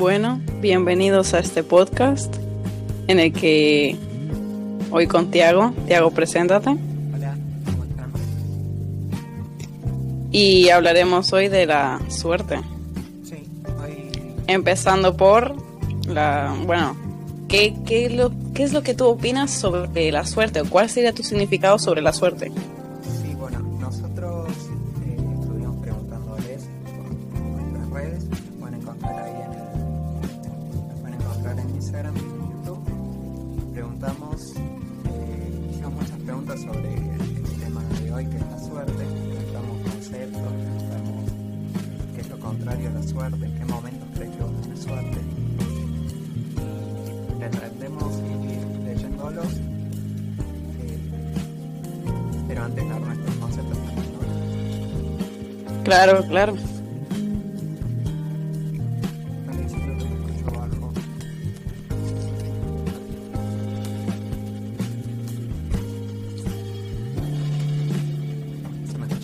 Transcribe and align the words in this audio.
Bueno, 0.00 0.40
bienvenidos 0.62 1.34
a 1.34 1.40
este 1.40 1.62
podcast 1.62 2.34
en 3.06 3.20
el 3.20 3.34
que 3.34 3.98
hoy 4.90 5.06
con 5.06 5.30
Tiago. 5.30 5.74
Tiago, 5.86 6.10
preséntate. 6.10 6.70
Hola, 6.70 7.36
¿cómo 7.66 7.84
están? 7.84 8.10
Y 10.32 10.70
hablaremos 10.70 11.30
hoy 11.34 11.48
de 11.48 11.66
la 11.66 12.00
suerte. 12.08 12.60
Sí, 13.24 13.46
hoy 13.78 14.10
Empezando 14.46 15.18
por 15.18 15.54
la. 16.06 16.56
Bueno, 16.64 16.96
¿qué, 17.46 17.76
qué, 17.84 18.08
lo, 18.08 18.32
¿qué 18.54 18.62
es 18.62 18.72
lo 18.72 18.82
que 18.82 18.94
tú 18.94 19.04
opinas 19.04 19.50
sobre 19.50 20.10
la 20.10 20.24
suerte? 20.24 20.62
¿O 20.62 20.64
cuál 20.64 20.88
sería 20.88 21.12
tu 21.12 21.22
significado 21.22 21.78
sobre 21.78 22.00
la 22.00 22.14
suerte? 22.14 22.50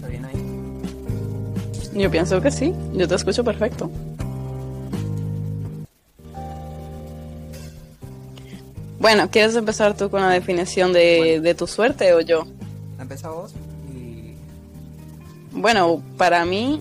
Bien 0.09 0.25
ahí? 0.25 0.35
Yo 1.95 2.11
pienso 2.11 2.41
que 2.41 2.51
sí. 2.51 2.75
Yo 2.93 3.09
te 3.09 3.15
escucho 3.15 3.43
perfecto. 3.45 3.91
Bueno, 8.99 9.31
¿quieres 9.31 9.55
empezar 9.55 9.97
tú 9.97 10.11
con 10.11 10.21
la 10.21 10.31
definición 10.31 10.93
de, 10.93 11.19
Bueno. 11.19 11.43
de 11.43 11.55
tu 11.55 11.67
suerte 11.67 12.13
o 12.13 12.21
yo? 12.21 12.45
Empieza 12.99 13.29
vos. 13.31 13.53
Bueno, 15.67 16.01
para 16.17 16.45
mí, 16.45 16.81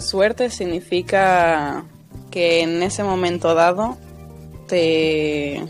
suerte 0.00 0.50
significa 0.50 1.84
que 2.32 2.62
en 2.62 2.82
ese 2.82 3.04
momento 3.04 3.54
dado 3.54 3.96
te, 4.66 5.64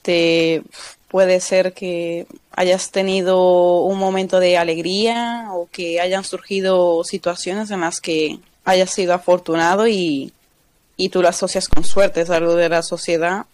te 0.00 0.62
puede 1.08 1.40
ser 1.40 1.74
que 1.74 2.26
hayas 2.52 2.90
tenido 2.90 3.82
un 3.82 3.98
momento 3.98 4.40
de 4.40 4.56
alegría 4.56 5.50
o 5.52 5.68
que 5.70 6.00
hayan 6.00 6.24
surgido 6.24 7.04
situaciones 7.04 7.70
en 7.70 7.82
las 7.82 8.00
que 8.00 8.38
hayas 8.64 8.88
sido 8.88 9.12
afortunado 9.12 9.88
y, 9.88 10.32
y 10.96 11.10
tú 11.10 11.20
lo 11.20 11.28
asocias 11.28 11.68
con 11.68 11.84
suerte, 11.84 12.22
es 12.22 12.30
algo 12.30 12.54
de 12.54 12.70
la 12.70 12.82
sociedad 12.82 13.44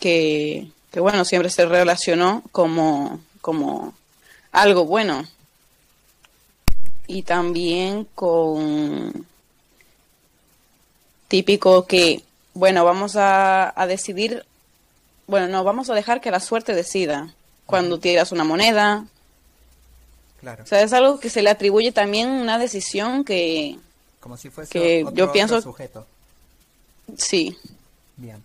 que, 0.00 0.66
que 0.90 0.98
bueno, 0.98 1.24
siempre 1.24 1.50
se 1.50 1.66
relacionó 1.66 2.42
como, 2.50 3.20
como 3.40 3.94
algo 4.50 4.86
bueno 4.86 5.24
y 7.10 7.22
también 7.22 8.04
con 8.14 9.26
típico 11.28 11.86
que, 11.86 12.22
bueno, 12.54 12.84
vamos 12.84 13.16
a, 13.16 13.72
a 13.80 13.86
decidir, 13.86 14.44
bueno, 15.26 15.48
no, 15.48 15.64
vamos 15.64 15.90
a 15.90 15.94
dejar 15.94 16.20
que 16.20 16.30
la 16.30 16.40
suerte 16.40 16.74
decida 16.74 17.34
cuando 17.66 17.98
tiras 17.98 18.32
una 18.32 18.44
moneda. 18.44 19.06
Claro, 20.40 20.64
O 20.64 20.66
sea, 20.66 20.82
es 20.82 20.92
algo 20.92 21.20
que 21.20 21.30
se 21.30 21.42
le 21.42 21.50
atribuye 21.50 21.92
también 21.92 22.28
una 22.30 22.58
decisión 22.58 23.24
que, 23.24 23.78
como 24.20 24.36
si 24.36 24.50
fuese 24.50 24.70
que 24.72 25.02
otro, 25.04 25.16
yo 25.16 25.24
otro 25.24 25.32
pienso- 25.32 25.62
sujeto. 25.62 26.06
sí, 27.16 27.56
Bien. 28.16 28.42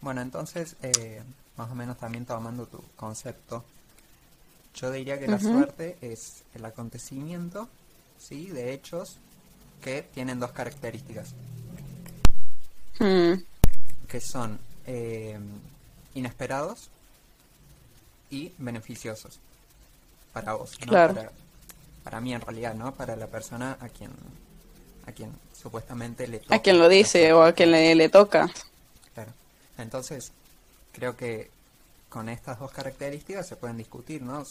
Bueno, 0.00 0.20
entonces, 0.20 0.76
eh, 0.82 1.22
más 1.56 1.70
o 1.70 1.74
menos 1.74 1.96
también 1.98 2.24
tomando 2.26 2.66
tu 2.66 2.80
concepto, 2.96 3.64
yo 4.76 4.90
diría 4.90 5.18
que 5.18 5.26
la 5.26 5.40
suerte 5.40 5.96
es 6.02 6.44
el 6.54 6.64
acontecimiento, 6.64 7.68
¿sí? 8.18 8.48
De 8.48 8.74
hechos 8.74 9.16
que 9.82 10.02
tienen 10.02 10.38
dos 10.38 10.52
características, 10.52 11.34
mm, 12.98 13.32
que 14.06 14.20
son 14.20 14.58
eh, 14.86 15.38
inesperados 16.14 16.90
y 18.30 18.52
beneficiosos 18.58 19.40
para 20.32 20.52
vos, 20.52 20.78
¿no? 20.80 20.86
Claro. 20.88 21.14
Para, 21.14 21.32
para 22.04 22.20
mí 22.20 22.34
en 22.34 22.42
realidad, 22.42 22.74
¿no? 22.74 22.94
Para 22.94 23.16
la 23.16 23.28
persona 23.28 23.78
a 23.80 23.88
quien, 23.88 24.10
a 25.06 25.12
quien 25.12 25.32
supuestamente 25.58 26.28
le 26.28 26.36
a 26.36 26.40
toca 26.40 26.58
quien 26.60 26.78
lo 26.78 26.88
dice 26.88 27.32
o 27.32 27.42
a 27.42 27.52
quien 27.52 27.70
le, 27.70 27.94
le 27.94 28.08
toca. 28.10 28.50
Claro. 29.14 29.32
Entonces, 29.78 30.32
creo 30.92 31.16
que 31.16 31.55
con 32.16 32.30
estas 32.30 32.58
dos 32.58 32.72
características 32.72 33.46
se 33.46 33.56
pueden 33.56 33.76
discutir, 33.76 34.22
¿no? 34.22 34.42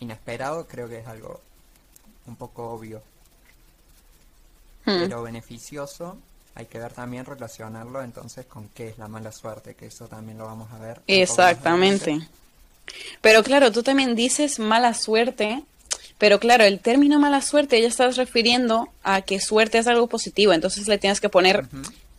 Inesperado 0.00 0.66
creo 0.66 0.86
que 0.86 0.98
es 0.98 1.06
algo 1.06 1.40
un 2.26 2.36
poco 2.36 2.68
obvio, 2.68 3.02
Mm, 4.86 5.00
pero 5.00 5.22
beneficioso 5.22 6.16
hay 6.54 6.66
que 6.66 6.78
ver 6.78 6.92
también 6.92 7.24
relacionarlo 7.24 8.02
entonces 8.02 8.46
con 8.46 8.68
qué 8.68 8.88
es 8.88 8.98
la 8.98 9.08
mala 9.08 9.32
suerte, 9.32 9.74
que 9.74 9.86
eso 9.86 10.06
también 10.06 10.38
lo 10.38 10.46
vamos 10.46 10.70
a 10.72 10.78
ver. 10.78 11.00
Exactamente. 11.06 12.20
Pero 13.20 13.42
claro, 13.42 13.72
tú 13.72 13.82
también 13.82 14.14
dices 14.14 14.58
mala 14.58 14.94
suerte, 14.94 15.64
pero 16.18 16.38
claro, 16.38 16.64
el 16.64 16.80
término 16.80 17.18
mala 17.18 17.42
suerte 17.42 17.80
ya 17.82 17.88
estás 17.88 18.16
refiriendo 18.16 18.88
a 19.02 19.22
que 19.22 19.40
suerte 19.40 19.78
es 19.78 19.86
algo 19.86 20.06
positivo, 20.06 20.52
entonces 20.52 20.86
le 20.86 20.98
tienes 20.98 21.20
que 21.20 21.28
poner 21.28 21.66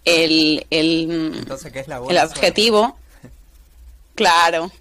el, 0.06 0.68
el, 0.70 1.36
Entonces, 1.38 1.72
¿qué 1.72 1.80
es 1.80 1.88
la 1.88 1.98
el 1.98 2.04
suerte? 2.04 2.40
Claro, 4.18 4.72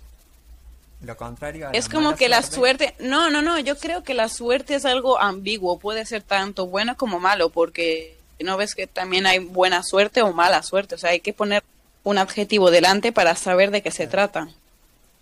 Lo 1.02 1.16
contrario 1.16 1.68
a 1.68 1.70
es 1.70 1.86
la 1.86 1.94
como 1.94 2.16
que 2.16 2.28
la 2.28 2.42
suerte, 2.42 2.94
no, 2.98 3.30
no, 3.30 3.42
no, 3.42 3.58
yo 3.60 3.78
creo 3.78 4.02
que 4.02 4.14
la 4.14 4.28
suerte 4.28 4.74
es 4.74 4.84
algo 4.84 5.20
ambiguo, 5.20 5.78
puede 5.78 6.04
ser 6.06 6.22
tanto 6.22 6.66
bueno 6.66 6.96
como 6.96 7.20
malo, 7.20 7.50
porque 7.50 8.18
no 8.40 8.56
ves 8.56 8.74
que 8.74 8.86
también 8.86 9.26
hay 9.26 9.38
buena 9.38 9.82
suerte 9.82 10.22
o 10.22 10.32
mala 10.32 10.62
suerte, 10.62 10.96
o 10.96 10.98
sea, 10.98 11.10
hay 11.10 11.20
que 11.20 11.32
poner 11.32 11.62
un 12.02 12.18
adjetivo 12.18 12.70
delante 12.70 13.12
para 13.12 13.36
saber 13.36 13.70
de 13.70 13.82
qué 13.82 13.90
se 13.90 14.06
trata. 14.06 14.48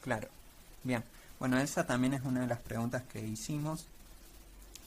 Claro. 0.03 0.29
Bien. 0.83 1.03
Bueno, 1.39 1.59
esa 1.59 1.87
también 1.87 2.15
es 2.15 2.23
una 2.25 2.43
de 2.43 2.47
las 2.47 2.61
preguntas 2.61 3.03
que 3.11 3.21
hicimos. 3.21 3.87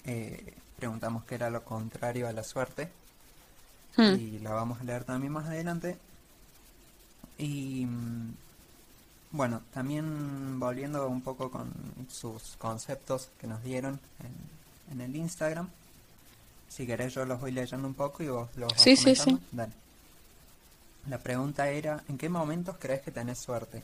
Eh, 0.05 0.53
preguntamos 0.77 1.23
qué 1.25 1.35
era 1.35 1.49
lo 1.49 1.63
contrario 1.63 2.27
a 2.27 2.31
la 2.31 2.43
suerte. 2.43 2.89
Hmm. 3.95 4.13
y 4.13 4.39
la 4.39 4.51
vamos 4.51 4.79
a 4.79 4.83
leer 4.83 5.03
también 5.03 5.33
más 5.33 5.47
adelante. 5.47 5.97
Y 7.39 7.85
mm, 7.87 8.33
bueno, 9.37 9.61
también 9.73 10.59
volviendo 10.59 11.07
un 11.07 11.21
poco 11.21 11.49
con 11.49 11.71
sus 12.11 12.55
conceptos 12.57 13.29
que 13.39 13.47
nos 13.47 13.63
dieron 13.63 13.99
en, 14.19 14.93
en 14.93 15.01
el 15.01 15.15
Instagram. 15.15 15.69
Si 16.69 16.85
querés 16.85 17.13
yo 17.13 17.23
los 17.25 17.39
voy 17.39 17.51
leyendo 17.51 17.87
un 17.87 17.93
poco 17.93 18.23
y 18.23 18.27
vos 18.27 18.49
los 18.57 18.71
vas 18.73 18.81
Sí, 18.81 18.95
sí. 18.97 19.15
Dale. 19.51 19.71
La 21.09 21.17
pregunta 21.19 21.69
era, 21.69 22.03
¿en 22.09 22.17
qué 22.17 22.27
momentos 22.27 22.75
crees 22.79 23.01
que 23.01 23.11
tenés 23.11 23.39
suerte? 23.39 23.81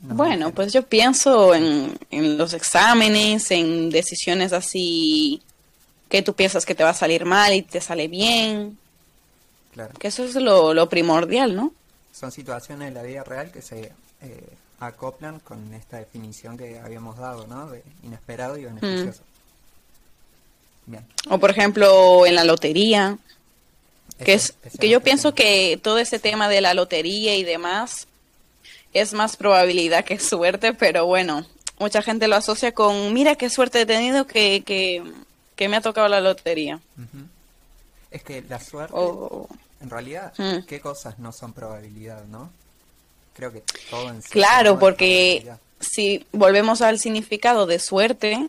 Bueno, 0.00 0.52
pues 0.52 0.72
yo 0.72 0.82
pienso 0.86 1.54
en, 1.54 1.98
en 2.10 2.38
los 2.38 2.52
exámenes, 2.54 3.50
en 3.50 3.90
decisiones 3.90 4.52
así 4.52 5.42
que 6.08 6.22
tú 6.22 6.34
piensas 6.34 6.64
que 6.64 6.74
te 6.74 6.84
va 6.84 6.90
a 6.90 6.94
salir 6.94 7.24
mal 7.24 7.52
y 7.52 7.62
te 7.62 7.80
sale 7.80 8.08
bien, 8.08 8.78
Claro. 9.74 9.92
que 9.98 10.08
eso 10.08 10.24
es 10.24 10.34
lo, 10.36 10.72
lo 10.72 10.88
primordial, 10.88 11.54
¿no? 11.54 11.72
Son 12.18 12.32
situaciones 12.32 12.88
de 12.88 12.94
la 12.94 13.02
vida 13.02 13.22
real 13.22 13.52
que 13.52 13.62
se 13.62 13.92
eh, 14.22 14.48
acoplan 14.80 15.38
con 15.40 15.72
esta 15.74 15.98
definición 15.98 16.56
que 16.56 16.78
habíamos 16.78 17.16
dado, 17.16 17.46
¿no? 17.46 17.70
De 17.70 17.82
inesperado 18.02 18.58
y 18.58 18.64
beneficioso. 18.64 19.22
Bien. 20.86 21.06
O 21.28 21.38
por 21.38 21.50
ejemplo 21.50 22.26
en 22.26 22.34
la 22.34 22.44
lotería, 22.44 23.18
que 24.24 24.34
es 24.34 24.54
que 24.80 24.88
yo 24.88 25.00
pienso 25.00 25.34
que 25.34 25.78
todo 25.80 25.98
ese 25.98 26.18
tema 26.18 26.48
de 26.48 26.60
la 26.60 26.74
lotería 26.74 27.36
y 27.36 27.44
demás 27.44 28.08
es 28.92 29.12
más 29.12 29.36
probabilidad 29.36 30.04
que 30.04 30.18
suerte, 30.18 30.74
pero 30.74 31.06
bueno, 31.06 31.46
mucha 31.78 32.02
gente 32.02 32.26
lo 32.26 32.36
asocia 32.36 32.72
con, 32.72 33.12
mira 33.12 33.36
qué 33.36 33.48
suerte 33.48 33.82
he 33.82 33.86
tenido 33.86 34.26
que, 34.26 34.64
que, 34.64 35.04
que 35.54 35.68
me 35.68 35.76
ha 35.76 35.82
tocado 35.82 36.08
la 36.08 36.20
lotería. 36.20 36.80
Es 38.10 38.22
que 38.22 38.42
la 38.42 38.58
suerte, 38.58 38.94
O, 38.96 39.46
en 39.80 39.90
realidad, 39.90 40.32
Mm. 40.38 40.64
¿qué 40.66 40.80
cosas 40.80 41.18
no 41.18 41.32
son 41.32 41.52
probabilidad, 41.52 42.24
no? 42.26 42.50
Creo 43.34 43.52
que 43.52 43.62
todo 43.90 44.08
en 44.10 44.22
sí 44.22 44.28
Claro, 44.30 44.78
porque 44.78 45.48
si 45.80 46.26
volvemos 46.32 46.82
al 46.82 46.98
significado 46.98 47.66
de 47.66 47.78
suerte, 47.78 48.48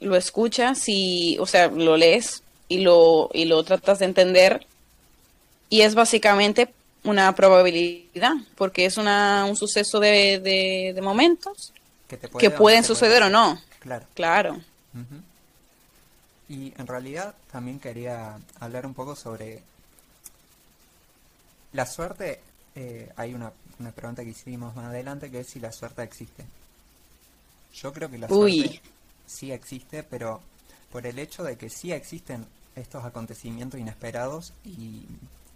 lo 0.00 0.16
escuchas 0.16 0.82
y, 0.86 1.38
o 1.40 1.46
sea, 1.46 1.68
lo 1.68 1.96
lees 1.96 2.42
y 2.68 2.80
lo, 2.80 3.30
y 3.32 3.46
lo 3.46 3.64
tratas 3.64 4.00
de 4.00 4.04
entender 4.04 4.66
y 5.70 5.82
es 5.82 5.94
básicamente 5.94 6.72
una 7.04 7.34
probabilidad, 7.34 8.32
porque 8.56 8.84
es 8.84 8.98
una, 8.98 9.46
un 9.48 9.56
suceso 9.56 10.00
de, 10.00 10.40
de, 10.94 11.00
momentos 11.00 11.72
que, 12.08 12.50
pueden 12.50 12.84
suceder 12.84 13.22
o 13.22 13.30
no. 13.30 13.60
Claro. 13.80 14.06
Claro. 14.14 14.60
Y 16.48 16.72
en 16.78 16.86
realidad 16.86 17.34
también 17.52 17.78
quería 17.78 18.38
hablar 18.58 18.86
un 18.86 18.94
poco 18.94 19.14
sobre 19.14 19.62
la 21.78 21.86
suerte. 21.86 22.40
Eh, 22.74 23.08
hay 23.16 23.34
una, 23.34 23.52
una, 23.78 23.92
pregunta 23.92 24.24
que 24.24 24.30
hicimos 24.30 24.74
más 24.74 24.86
adelante 24.86 25.30
que 25.30 25.40
es 25.40 25.46
si 25.46 25.60
la 25.60 25.70
suerte 25.70 26.02
existe. 26.02 26.44
Yo 27.72 27.92
creo 27.92 28.10
que 28.10 28.18
la 28.18 28.28
suerte 28.28 28.82
sí 29.26 29.52
existe, 29.52 30.02
pero 30.02 30.40
por 30.90 31.06
el 31.06 31.18
hecho 31.20 31.44
de 31.44 31.56
que 31.56 31.70
sí 31.70 31.92
existen 31.92 32.46
estos 32.74 33.04
acontecimientos 33.04 33.78
inesperados 33.78 34.52
y, 34.64 35.06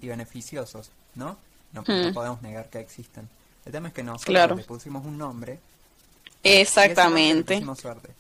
beneficiosos, 0.01 0.91
¿no? 1.15 1.39
No, 1.73 1.83
hmm. 1.83 2.13
podemos 2.13 2.43
negar 2.43 2.69
que 2.71 2.81
existen. 2.81 3.29
El 3.65 3.73
tema 3.73 3.89
es 3.89 3.95
que 3.95 4.03
nosotros 4.03 4.57
le 4.57 4.65
pusimos 4.65 5.05
un 5.05 5.19
nombre. 5.19 5.59
Exactamente. 6.43 7.57
Y 7.57 7.77
suerte. 7.77 8.11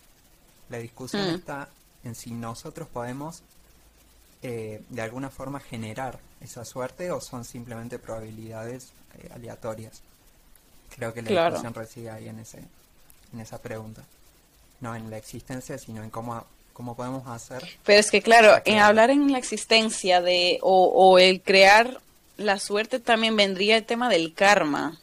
La 0.70 0.78
discusión 0.78 1.30
hmm. 1.30 1.34
está 1.36 1.68
en 2.02 2.14
si 2.16 2.32
nosotros 2.32 2.88
podemos 2.88 3.42
eh, 4.42 4.82
de 4.88 5.02
alguna 5.02 5.30
forma 5.30 5.60
generar 5.60 6.18
esa 6.42 6.64
suerte 6.64 7.10
o 7.10 7.20
son 7.20 7.44
simplemente 7.44 7.98
probabilidades 7.98 8.92
eh, 9.18 9.30
aleatorias. 9.34 10.02
Creo 10.96 11.14
que 11.14 11.22
la 11.22 11.46
discusión 11.46 11.74
reside 11.74 12.10
ahí 12.10 12.28
en, 12.28 12.38
ese, 12.40 12.58
en 13.32 13.40
esa 13.40 13.58
pregunta. 13.58 14.02
No 14.80 14.94
en 14.94 15.10
la 15.10 15.16
existencia, 15.16 15.78
sino 15.78 16.02
en 16.02 16.10
cómo, 16.10 16.44
cómo 16.72 16.96
podemos 16.96 17.26
hacer. 17.28 17.62
Pero 17.84 18.00
es 18.00 18.10
que, 18.10 18.20
claro, 18.20 18.60
en 18.64 18.78
hablar 18.78 19.10
en 19.10 19.30
la 19.30 19.38
existencia 19.38 20.20
de 20.20 20.58
o, 20.62 20.86
o 20.86 21.18
el 21.18 21.40
crear 21.40 22.00
la 22.36 22.58
suerte 22.58 22.98
también 22.98 23.36
vendría 23.36 23.76
el 23.76 23.84
tema 23.84 24.08
del 24.08 24.34
karma. 24.34 24.98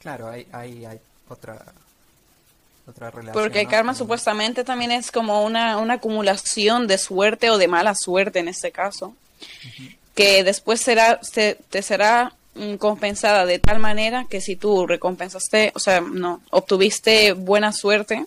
Claro, 0.00 0.28
hay, 0.28 0.46
hay, 0.52 0.84
hay 0.84 1.00
otra, 1.28 1.64
porque 3.32 3.60
el 3.60 3.68
karma 3.68 3.94
supuestamente 3.94 4.64
también 4.64 4.90
es 4.90 5.10
como 5.10 5.44
una, 5.44 5.78
una, 5.78 5.94
acumulación 5.94 6.86
de 6.86 6.98
suerte 6.98 7.50
o 7.50 7.58
de 7.58 7.68
mala 7.68 7.94
suerte 7.94 8.38
en 8.40 8.48
este 8.48 8.72
caso, 8.72 9.14
que 10.14 10.44
después 10.44 10.80
será, 10.80 11.20
te 11.20 11.82
será 11.82 12.34
mm, 12.54 12.74
compensada 12.74 13.46
de 13.46 13.58
tal 13.58 13.78
manera 13.78 14.26
que 14.28 14.40
si 14.40 14.56
tú 14.56 14.86
recompensaste, 14.86 15.72
o 15.74 15.78
sea, 15.78 16.00
no, 16.00 16.42
obtuviste 16.50 17.32
buena 17.32 17.72
suerte, 17.72 18.26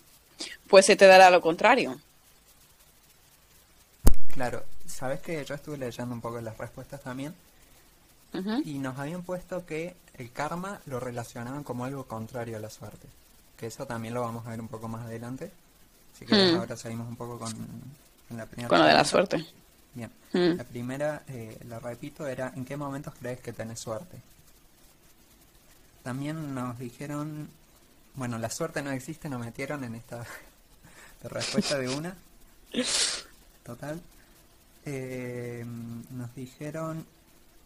pues 0.68 0.86
se 0.86 0.96
te 0.96 1.08
dará 1.08 1.30
lo 1.30 1.42
contrario. 1.42 2.00
Claro, 4.34 4.64
sabes 4.88 5.22
que 5.22 5.44
yo 5.46 5.56
estuve 5.56 5.78
leyendo 5.78 6.14
un 6.14 6.22
poco 6.22 6.42
las 6.42 6.58
respuestas 6.58 7.02
también 7.02 7.34
y 8.66 8.80
nos 8.80 8.98
habían 8.98 9.22
puesto 9.22 9.64
que 9.64 9.96
el 10.18 10.32
karma 10.32 10.82
lo 10.88 11.00
relacionaban 11.00 11.64
como 11.64 11.86
algo 11.86 12.06
contrario 12.06 12.58
a 12.58 12.60
la 12.60 12.72
suerte 12.72 13.08
eso 13.66 13.86
también 13.86 14.14
lo 14.14 14.22
vamos 14.22 14.46
a 14.46 14.52
ver 14.52 14.62
un 14.62 14.68
poco 14.68 14.88
más 14.88 15.06
adelante. 15.06 15.52
Así 16.14 16.26
que 16.26 16.36
ahora 16.56 16.76
seguimos 16.78 17.08
un 17.08 17.16
poco 17.16 17.40
con, 17.40 17.52
la 18.38 18.46
primera. 18.46 18.70
Con 18.70 18.80
lo 18.80 18.86
de 18.86 18.94
la 18.94 19.06
suerte. 19.06 19.46
Bien. 19.94 20.12
Hmm. 20.32 20.58
La 20.58 20.64
primera, 20.64 21.24
eh, 21.28 21.58
la 21.68 21.80
repito, 21.80 22.26
era 22.28 22.52
¿en 22.56 22.66
qué 22.66 22.76
momentos 22.78 23.14
crees 23.20 23.40
que 23.40 23.54
tenés 23.54 23.80
suerte? 23.80 24.18
También 26.04 26.54
nos 26.54 26.78
dijeron, 26.80 27.50
bueno, 28.16 28.38
la 28.38 28.50
suerte 28.50 28.82
no 28.82 28.92
existe, 28.92 29.30
nos 29.30 29.40
metieron 29.40 29.84
en 29.84 29.96
esta 29.96 30.26
respuesta 31.24 31.78
de 31.78 31.90
una. 31.90 32.16
Total. 33.64 34.02
Eh, 34.86 35.64
nos 36.12 36.36
dijeron 36.36 37.06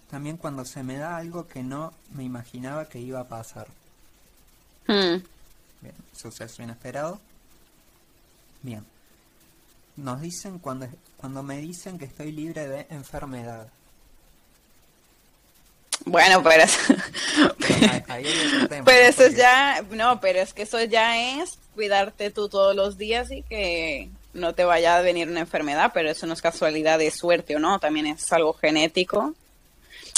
también 0.09 0.37
cuando 0.37 0.63
se 0.65 0.83
me 0.83 0.97
da 0.97 1.17
algo 1.17 1.47
que 1.47 1.63
no 1.63 1.93
me 2.13 2.23
imaginaba 2.23 2.87
que 2.87 2.99
iba 2.99 3.21
a 3.21 3.27
pasar. 3.27 3.67
Hmm. 4.87 5.23
Bien, 5.81 5.95
suceso 6.13 6.61
inesperado. 6.61 7.19
Bien. 8.61 8.85
Nos 9.97 10.21
dicen 10.21 10.59
cuando, 10.59 10.87
cuando 11.17 11.43
me 11.43 11.57
dicen 11.57 11.97
que 11.97 12.05
estoy 12.05 12.31
libre 12.31 12.67
de 12.67 12.87
enfermedad. 12.89 13.67
Bueno, 16.05 16.41
pero, 16.41 16.63
pero 18.85 19.07
eso 19.07 19.27
ya, 19.27 19.81
no, 19.91 20.21
pero 20.21 20.39
es 20.39 20.53
que 20.53 20.61
eso 20.61 20.81
ya 20.83 21.41
es 21.41 21.57
cuidarte 21.75 22.31
tú 22.31 22.47
todos 22.47 22.75
los 22.75 22.97
días 22.97 23.29
y 23.31 23.43
que 23.43 24.09
no 24.33 24.53
te 24.53 24.63
vaya 24.63 24.97
a 24.97 25.01
venir 25.01 25.27
una 25.27 25.41
enfermedad, 25.41 25.91
pero 25.93 26.09
eso 26.09 26.25
no 26.27 26.33
es 26.33 26.41
casualidad 26.41 26.99
de 26.99 27.11
suerte 27.11 27.55
o 27.55 27.59
no, 27.59 27.79
también 27.79 28.07
es 28.07 28.31
algo 28.31 28.53
genético. 28.53 29.33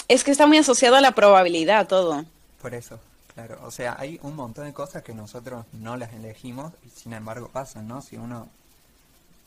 Es 0.08 0.24
que 0.24 0.32
está 0.32 0.46
muy 0.46 0.58
asociado 0.58 0.96
a 0.96 1.02
la 1.02 1.14
probabilidad 1.14 1.88
todo. 1.88 2.26
Por 2.62 2.74
eso. 2.74 3.00
Claro, 3.34 3.60
o 3.64 3.72
sea, 3.72 3.96
hay 3.98 4.20
un 4.22 4.36
montón 4.36 4.66
de 4.66 4.74
cosas 4.74 5.02
que 5.02 5.14
nosotros 5.14 5.66
no 5.72 5.96
las 5.96 6.12
elegimos 6.14 6.74
y 6.86 6.90
sin 6.90 7.14
embargo 7.14 7.50
pasan, 7.54 7.88
¿no? 7.88 8.02
Si 8.02 8.18
uno, 8.18 8.50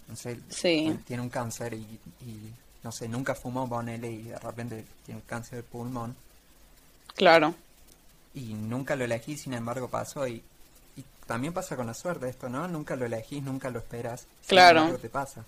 no 0.09 0.17
sé, 0.17 0.39
tiene 1.07 1.23
un 1.23 1.29
cáncer 1.29 1.75
y, 1.75 1.87
no 2.83 2.93
sé, 2.93 3.09
nunca 3.09 3.35
fumó, 3.35 3.69
ponele 3.69 4.11
y 4.11 4.23
de 4.25 4.39
repente 4.39 4.85
tiene 5.05 5.23
cáncer 5.27 5.59
de 5.59 5.63
pulmón. 5.63 6.17
Claro. 7.15 7.55
Y 8.35 8.55
nunca 8.55 8.97
lo 8.97 9.05
elegí, 9.05 9.37
sin 9.37 9.55
embargo 9.55 9.89
pasó 9.89 10.27
y, 10.27 10.43
y 10.97 11.05
también 11.27 11.53
pasa 11.53 11.77
con 11.77 11.87
la 11.87 11.95
suerte 11.95 12.29
esto, 12.29 12.49
¿no? 12.49 12.67
Nunca 12.69 12.97
lo 12.97 13.07
elegís, 13.07 13.43
nunca 13.43 13.71
lo 13.71 13.79
esperas. 13.79 14.27
Claro. 14.47 14.97
te 14.99 15.09
pasa. 15.09 15.45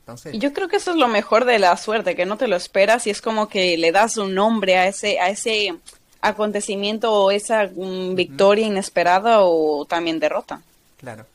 Entonces... 0.00 0.38
Yo 0.38 0.52
creo 0.52 0.68
que 0.68 0.76
eso 0.76 0.92
es 0.92 0.96
lo 0.96 1.08
mejor 1.08 1.44
de 1.44 1.58
la 1.58 1.76
suerte, 1.76 2.16
que 2.16 2.26
no 2.26 2.36
te 2.36 2.48
lo 2.48 2.56
esperas 2.56 3.06
y 3.06 3.10
es 3.10 3.20
como 3.20 3.48
que 3.48 3.76
le 3.76 3.92
das 3.92 4.16
un 4.16 4.34
nombre 4.34 4.76
a 4.78 4.88
ese, 4.88 5.20
a 5.20 5.28
ese 5.28 5.76
acontecimiento 6.20 7.12
o 7.12 7.30
esa 7.30 7.66
mm, 7.66 8.14
victoria 8.14 8.66
inesperada 8.66 9.40
o 9.40 9.84
también 9.84 10.18
derrota. 10.18 10.62
Claro, 10.98 11.26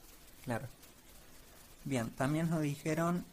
claro. 0.43 0.65
Bien, 1.87 2.09
también 2.09 2.49
nos 2.49 2.61
dijeron, 2.61 3.23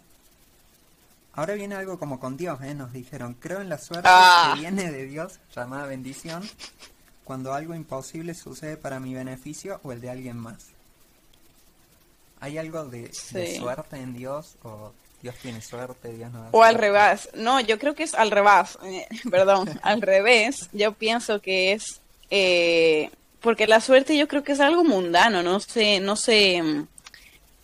ahora 1.32 1.54
viene 1.54 1.74
algo 1.74 1.98
como 1.98 2.20
con 2.20 2.36
Dios, 2.36 2.62
¿eh? 2.62 2.72
Nos 2.72 2.92
dijeron, 2.92 3.34
creo 3.34 3.60
en 3.60 3.68
la 3.68 3.78
suerte 3.78 4.08
ah. 4.08 4.52
que 4.54 4.60
viene 4.60 4.92
de 4.92 5.06
Dios, 5.06 5.40
llamada 5.56 5.86
bendición, 5.86 6.48
cuando 7.24 7.52
algo 7.52 7.74
imposible 7.74 8.32
sucede 8.32 8.76
para 8.76 9.00
mi 9.00 9.12
beneficio 9.12 9.80
o 9.82 9.90
el 9.90 10.00
de 10.00 10.10
alguien 10.10 10.36
más. 10.36 10.68
¿Hay 12.38 12.56
algo 12.56 12.84
de, 12.84 13.10
de 13.32 13.58
suerte 13.58 13.96
en 13.96 14.14
Dios 14.14 14.56
o 14.62 14.92
Dios 15.20 15.34
tiene 15.42 15.60
suerte, 15.60 16.12
Dios 16.12 16.30
no 16.30 16.46
O 16.52 16.62
al 16.62 16.76
revés. 16.76 17.30
No, 17.34 17.58
yo 17.58 17.76
creo 17.80 17.96
que 17.96 18.04
es 18.04 18.14
al 18.14 18.30
revés. 18.30 18.78
Eh, 18.84 19.08
perdón, 19.30 19.80
al 19.82 20.00
revés. 20.00 20.68
Yo 20.72 20.92
pienso 20.92 21.40
que 21.40 21.72
es. 21.72 22.00
Eh, 22.30 23.10
porque 23.40 23.66
la 23.66 23.80
suerte 23.80 24.16
yo 24.16 24.28
creo 24.28 24.44
que 24.44 24.52
es 24.52 24.60
algo 24.60 24.84
mundano, 24.84 25.42
no 25.42 25.58
se, 25.60 25.98
no 25.98 26.16
se, 26.16 26.62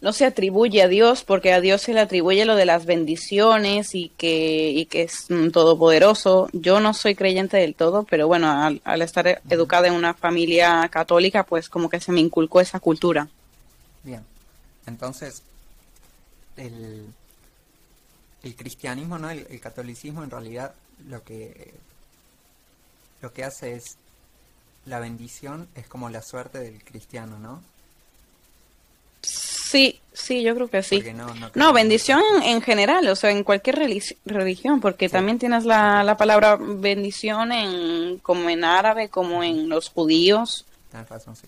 no 0.00 0.12
se 0.12 0.24
atribuye 0.24 0.82
a 0.82 0.88
Dios, 0.88 1.24
porque 1.24 1.52
a 1.52 1.60
Dios 1.60 1.82
se 1.82 1.92
le 1.92 2.00
atribuye 2.00 2.44
lo 2.44 2.56
de 2.56 2.64
las 2.64 2.86
bendiciones 2.86 3.94
y 3.94 4.08
que, 4.16 4.70
y 4.70 4.86
que 4.86 5.02
es 5.02 5.26
todopoderoso. 5.52 6.48
Yo 6.52 6.80
no 6.80 6.94
soy 6.94 7.14
creyente 7.14 7.58
del 7.58 7.74
todo, 7.74 8.04
pero 8.04 8.26
bueno, 8.26 8.50
al, 8.50 8.80
al 8.84 9.02
estar 9.02 9.42
educada 9.48 9.88
en 9.88 9.94
una 9.94 10.14
familia 10.14 10.88
católica, 10.90 11.44
pues 11.44 11.68
como 11.68 11.90
que 11.90 12.00
se 12.00 12.12
me 12.12 12.20
inculcó 12.20 12.60
esa 12.60 12.80
cultura. 12.80 13.28
Bien, 14.02 14.24
entonces, 14.86 15.42
el, 16.56 17.06
el 18.42 18.56
cristianismo, 18.56 19.18
¿no? 19.18 19.30
El, 19.30 19.60
catolicismo 19.60 20.22
en 20.24 20.30
realidad 20.30 20.74
lo 21.08 21.22
que 21.22 21.74
lo 23.22 23.32
que 23.32 23.44
hace 23.44 23.74
es 23.74 23.96
la 24.86 24.98
bendición 24.98 25.68
es 25.74 25.86
como 25.86 26.08
la 26.08 26.22
suerte 26.22 26.58
del 26.58 26.82
cristiano, 26.82 27.38
¿no? 27.38 27.62
Sí, 29.22 30.00
sí, 30.12 30.42
yo 30.42 30.54
creo 30.54 30.68
que 30.68 30.82
sí. 30.82 31.02
No, 31.54 31.72
bendición 31.72 32.22
en 32.42 32.62
general, 32.62 33.06
o 33.08 33.16
sea, 33.16 33.30
en 33.30 33.44
cualquier 33.44 33.76
religión, 34.24 34.80
porque 34.80 35.08
también 35.08 35.38
tienes 35.38 35.64
la, 35.64 36.02
la, 36.04 36.16
palabra 36.16 36.56
bendición 36.56 37.52
en 37.52 38.18
como 38.18 38.48
en 38.50 38.64
árabe, 38.64 39.08
como 39.08 39.42
en 39.42 39.68
los 39.68 39.90
judíos. 39.90 40.64
Tienes 40.90 41.08
razón, 41.08 41.36
sí. 41.36 41.46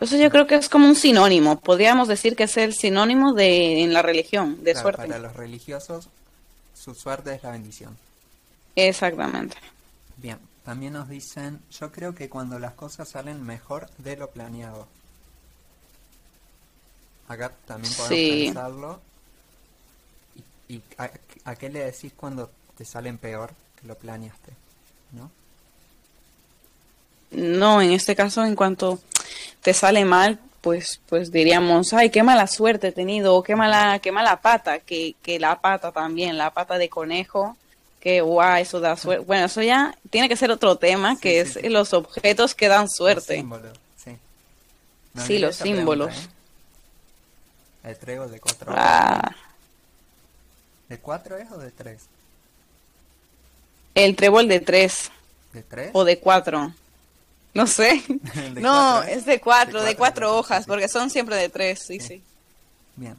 Eso 0.00 0.16
yo 0.16 0.30
creo 0.30 0.46
que 0.46 0.54
es 0.54 0.68
como 0.68 0.86
un 0.86 0.94
sinónimo. 0.94 1.58
Podríamos 1.58 2.06
decir 2.06 2.36
que 2.36 2.44
es 2.44 2.56
el 2.56 2.72
sinónimo 2.72 3.32
de 3.32 3.82
en 3.82 3.92
la 3.92 4.02
religión, 4.02 4.62
de 4.62 4.74
suerte. 4.76 5.02
Para 5.02 5.18
los 5.18 5.34
religiosos, 5.34 6.08
su 6.74 6.94
suerte 6.94 7.34
es 7.34 7.42
la 7.42 7.50
bendición. 7.50 7.96
Exactamente. 8.76 9.56
Bien, 10.16 10.38
también 10.64 10.92
nos 10.92 11.08
dicen, 11.08 11.60
yo 11.70 11.90
creo 11.90 12.14
que 12.14 12.28
cuando 12.28 12.60
las 12.60 12.74
cosas 12.74 13.08
salen 13.08 13.44
mejor 13.44 13.88
de 13.98 14.16
lo 14.16 14.30
planeado. 14.30 14.86
Acá 17.28 17.52
también 17.66 17.92
podemos 17.94 18.44
pensarlo. 18.46 19.00
¿Y, 20.68 20.80
a, 20.98 21.10
a, 21.44 21.56
qué 21.56 21.68
le 21.70 21.80
decís 21.84 22.12
cuando 22.16 22.50
te 22.76 22.84
salen 22.84 23.18
peor 23.18 23.50
que 23.80 23.86
lo 23.86 23.94
planeaste? 23.94 24.52
¿No? 25.12 25.30
No, 27.30 27.80
en 27.82 27.92
este 27.92 28.16
caso, 28.16 28.44
en 28.44 28.54
cuanto 28.56 28.98
te 29.62 29.74
sale 29.74 30.04
mal, 30.04 30.38
pues, 30.60 31.00
pues 31.08 31.30
diríamos, 31.30 31.92
ay, 31.92 32.10
qué 32.10 32.22
mala 32.22 32.46
suerte 32.46 32.88
he 32.88 32.92
tenido, 32.92 33.34
o 33.34 33.42
qué 33.42 33.54
mala, 33.56 33.98
qué 34.00 34.12
mala 34.12 34.40
pata, 34.40 34.78
que, 34.80 35.14
que 35.22 35.38
la 35.38 35.60
pata 35.60 35.92
también, 35.92 36.36
la 36.38 36.50
pata 36.52 36.78
de 36.78 36.88
conejo, 36.88 37.56
que 38.00 38.20
guau, 38.22 38.56
eso 38.56 38.80
da 38.80 38.96
suerte. 38.96 39.24
Bueno, 39.24 39.46
eso 39.46 39.60
ya 39.62 39.96
tiene 40.10 40.28
que 40.28 40.36
ser 40.36 40.50
otro 40.50 40.76
tema, 40.76 41.14
Sí, 41.16 41.20
que 41.20 41.44
sí, 41.44 41.58
es 41.58 41.64
sí. 41.64 41.68
los 41.68 41.92
objetos 41.92 42.54
que 42.54 42.68
dan 42.68 42.88
suerte. 42.88 43.36
símbolos, 43.36 43.78
sí. 44.02 44.16
No 45.14 45.26
Sí, 45.26 45.38
los 45.38 45.56
pregunta, 45.58 45.78
símbolos. 45.80 46.16
¿eh? 46.16 46.28
El 47.88 47.96
trébol 47.98 48.30
de 48.30 48.40
cuatro 48.40 48.72
hojas. 48.72 48.84
Ah, 48.86 49.34
¿De 50.88 50.98
cuatro 50.98 51.36
es 51.36 51.50
o 51.50 51.58
de 51.58 51.70
tres? 51.70 52.02
el 53.94 54.14
trébol 54.14 54.46
de 54.46 54.60
tres 54.60 55.10
¿De 55.52 55.62
tres? 55.62 55.90
o 55.92 56.04
de 56.04 56.18
cuatro. 56.20 56.72
No 57.54 57.66
sé. 57.66 58.02
No, 58.60 59.02
es 59.02 59.24
de 59.24 59.40
cuatro, 59.40 59.82
de 59.82 59.96
cuatro, 59.96 60.36
hojas, 60.36 60.64
sí. 60.64 60.68
porque 60.68 60.88
son 60.88 61.10
siempre 61.10 61.36
de 61.36 61.48
tres, 61.48 61.80
sí, 61.80 61.98
Sí. 61.98 62.06
sí. 62.06 62.22
Bien. 62.96 63.16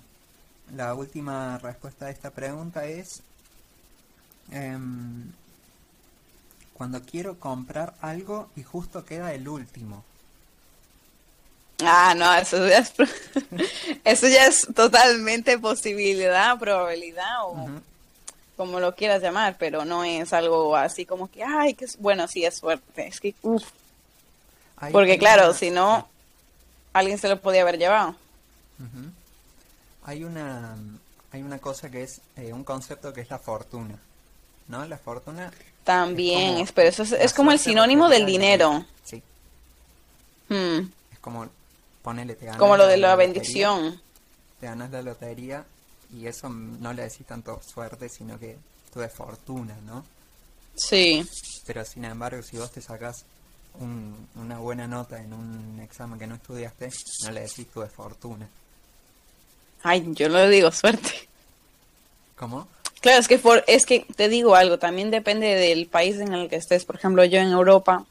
La 0.75 0.93
última 0.93 1.57
respuesta 1.57 2.05
a 2.05 2.09
esta 2.11 2.29
pregunta 2.29 2.85
es... 2.85 3.21
em, 4.51 5.31
cuando 6.73 7.01
quiero 7.01 7.39
comprar 7.39 7.93
algo 8.01 8.49
y 8.55 8.63
justo 8.63 9.03
queda 9.03 9.33
el 9.33 9.47
último. 9.49 10.03
Ah, 11.81 12.13
no, 12.15 12.33
eso 12.35 12.67
ya 12.67 12.79
es, 12.79 12.93
eso 14.03 14.27
ya 14.27 14.47
es 14.47 14.67
totalmente 14.75 15.57
posibilidad, 15.57 16.57
probabilidad 16.59 17.43
o 17.45 17.69
como 18.57 18.81
lo 18.81 18.93
quieras 18.93 19.21
llamar, 19.21 19.55
pero 19.57 19.85
no 19.85 20.03
es 20.03 20.33
algo 20.33 20.75
así 20.75 21.05
como 21.05 21.31
que, 21.31 21.43
ay, 21.43 21.75
que 21.75 21.85
es, 21.85 21.97
bueno, 21.97 22.27
sí 22.27 22.43
es 22.43 22.57
suerte. 22.57 23.07
Es 23.07 23.21
que, 23.21 23.33
uff, 23.41 23.63
porque 24.91 25.17
claro, 25.17 25.53
si 25.53 25.69
no, 25.69 26.07
alguien 26.91 27.17
se 27.17 27.29
lo 27.29 27.39
podía 27.39 27.61
haber 27.61 27.77
llevado. 27.77 28.15
Hay 30.03 30.23
una 30.23 30.75
hay 31.31 31.43
una 31.43 31.59
cosa 31.59 31.89
que 31.89 32.03
es 32.03 32.21
eh, 32.35 32.51
un 32.51 32.63
concepto 32.63 33.13
que 33.13 33.21
es 33.21 33.29
la 33.29 33.39
fortuna, 33.39 33.95
¿no? 34.67 34.85
La 34.85 34.97
fortuna 34.97 35.51
También, 35.83 36.51
como 36.53 36.63
es, 36.63 36.71
pero 36.71 36.89
eso 36.89 37.03
es, 37.03 37.11
es 37.13 37.33
como 37.33 37.51
el 37.51 37.59
sinónimo 37.59 38.09
del 38.09 38.25
dinero. 38.25 38.85
Sí, 39.03 39.21
Hmm, 40.49 40.89
es 41.13 41.19
como 41.21 41.47
ponele 42.01 42.35
te 42.35 42.45
ganas 42.45 42.59
como 42.59 42.77
lo 42.77 42.87
de 42.87 42.97
la 42.97 43.09
la 43.09 43.13
lotería, 43.15 43.33
bendición. 43.33 44.01
Te 44.59 44.65
ganas 44.67 44.91
la 44.91 45.01
lotería 45.01 45.65
y 46.13 46.25
eso 46.27 46.49
no 46.49 46.91
le 46.93 47.03
decís 47.03 47.25
tanto 47.25 47.61
suerte, 47.61 48.09
sino 48.09 48.39
que 48.39 48.57
tu 48.93 48.99
de 48.99 49.09
fortuna, 49.09 49.75
¿no? 49.85 50.03
Sí, 50.75 51.27
Pero 51.65 51.83
sin 51.85 52.05
embargo, 52.05 52.41
si 52.41 52.57
vos 52.57 52.71
te 52.71 52.81
sacás 52.81 53.25
un- 53.79 54.27
una 54.35 54.57
buena 54.59 54.87
nota 54.87 55.21
en 55.21 55.33
un 55.33 55.79
examen 55.81 56.17
que 56.17 56.25
no 56.27 56.35
estudiaste, 56.35 56.89
no 57.23 57.31
le 57.31 57.41
decís 57.41 57.67
tu 57.67 57.81
de 57.81 57.87
fortuna. 57.89 58.47
ay, 59.83 60.05
yo 60.13 60.27
lo 60.29 60.47
digo 60.49 60.71
suerte. 60.71 61.27
¿Cómo? 62.35 62.67
Claro, 63.01 63.19
es 63.19 63.27
que 63.27 63.37
for- 63.37 63.63
es 63.67 63.85
que 63.85 64.01
te 64.15 64.27
digo 64.29 64.55
algo, 64.55 64.77
también 64.79 65.09
depende 65.11 65.47
del 65.55 65.87
país 65.87 66.17
en 66.17 66.33
el 66.33 66.49
que 66.49 66.57
estés. 66.57 66.83
Por 66.85 66.95
ejemplo, 66.97 67.23
yo 67.25 67.39
en 67.39 67.49
Europa 67.51 68.05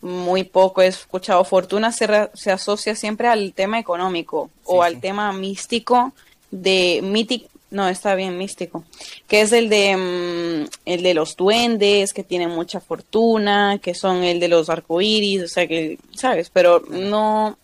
muy 0.00 0.44
poco 0.44 0.82
he 0.82 0.86
escuchado 0.86 1.42
fortuna 1.44 1.92
se, 1.92 2.30
se 2.34 2.52
asocia 2.52 2.94
siempre 2.94 3.28
al 3.28 3.52
tema 3.52 3.78
económico 3.78 4.50
o 4.64 4.82
al 4.82 4.94
sí. 4.94 5.00
tema 5.00 5.32
místico 5.32 6.12
de 6.50 7.00
mítico, 7.02 7.48
no 7.70 7.88
está 7.88 8.14
bien 8.14 8.38
místico, 8.38 8.84
que 9.26 9.42
es 9.42 9.52
el 9.52 9.68
de 9.68 9.96
mm, 9.96 10.70
el 10.86 11.02
de 11.02 11.14
los 11.14 11.36
duendes 11.36 12.12
que 12.12 12.24
tienen 12.24 12.50
mucha 12.50 12.80
fortuna, 12.80 13.78
que 13.82 13.94
son 13.94 14.24
el 14.24 14.40
de 14.40 14.48
los 14.48 14.70
arcoíris, 14.70 15.42
o 15.42 15.48
sea 15.48 15.66
que 15.66 15.98
sabes, 16.14 16.50
pero 16.50 16.82
no 16.88 17.58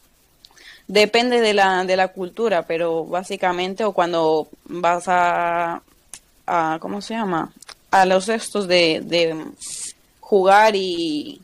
depende 0.86 1.40
de 1.40 1.54
la 1.54 1.84
de 1.84 1.96
la 1.96 2.08
cultura, 2.08 2.66
pero 2.66 3.04
básicamente 3.04 3.84
o 3.84 3.92
cuando 3.92 4.48
vas 4.64 5.04
a 5.06 5.82
a 6.46 6.78
¿cómo 6.80 7.00
se 7.00 7.14
llama? 7.14 7.52
a 7.94 8.04
los 8.06 8.28
estos 8.28 8.66
de, 8.66 9.00
de 9.04 9.36
jugar 10.18 10.74
y 10.74 11.40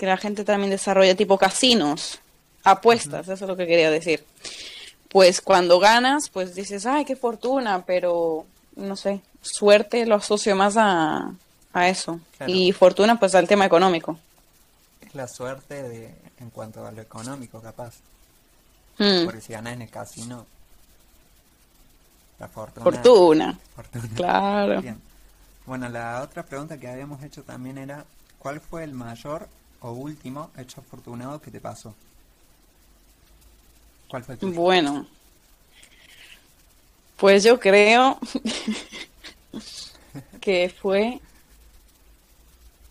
que 0.00 0.06
la 0.06 0.16
gente 0.16 0.44
también 0.44 0.70
desarrolla 0.70 1.14
tipo 1.14 1.36
casinos, 1.36 2.20
apuestas, 2.64 3.28
eso 3.28 3.44
es 3.44 3.48
lo 3.48 3.54
que 3.54 3.66
quería 3.66 3.90
decir. 3.90 4.24
Pues 5.10 5.42
cuando 5.42 5.78
ganas, 5.78 6.30
pues 6.30 6.54
dices, 6.54 6.86
ay, 6.86 7.04
qué 7.04 7.16
fortuna, 7.16 7.84
pero 7.84 8.46
no 8.76 8.96
sé, 8.96 9.20
suerte 9.42 10.06
lo 10.06 10.14
asocio 10.14 10.56
más 10.56 10.78
a, 10.78 11.34
a 11.74 11.88
eso. 11.90 12.18
Claro. 12.38 12.50
Y 12.50 12.72
fortuna, 12.72 13.20
pues 13.20 13.34
al 13.34 13.46
tema 13.46 13.66
económico. 13.66 14.18
Es 15.02 15.14
la 15.14 15.28
suerte 15.28 15.82
de, 15.82 16.14
en 16.38 16.48
cuanto 16.48 16.86
a 16.86 16.92
lo 16.92 17.02
económico, 17.02 17.60
capaz. 17.60 17.96
Mm, 18.96 19.26
Porque 19.26 19.42
si 19.42 19.52
ganas 19.52 19.74
en 19.74 19.82
el 19.82 19.90
casino, 19.90 20.46
la 22.38 22.48
fortuna. 22.48 22.84
fortuna, 22.84 23.58
fortuna. 23.76 24.08
claro. 24.16 24.80
Bien. 24.80 24.98
Bueno, 25.66 25.90
la 25.90 26.22
otra 26.22 26.42
pregunta 26.42 26.78
que 26.78 26.88
habíamos 26.88 27.22
hecho 27.22 27.42
también 27.42 27.76
era, 27.76 28.06
¿cuál 28.38 28.60
fue 28.62 28.82
el 28.82 28.94
mayor 28.94 29.46
o 29.80 29.92
último 29.92 30.50
hecho 30.56 30.80
afortunado 30.80 31.40
que 31.40 31.50
te 31.50 31.60
pasó? 31.60 31.94
¿Cuál 34.08 34.24
fue 34.24 34.36
tuyo? 34.36 34.60
Bueno, 34.60 35.06
pues 37.16 37.44
yo 37.44 37.60
creo 37.60 38.18
que 40.40 40.68
fue... 40.68 41.20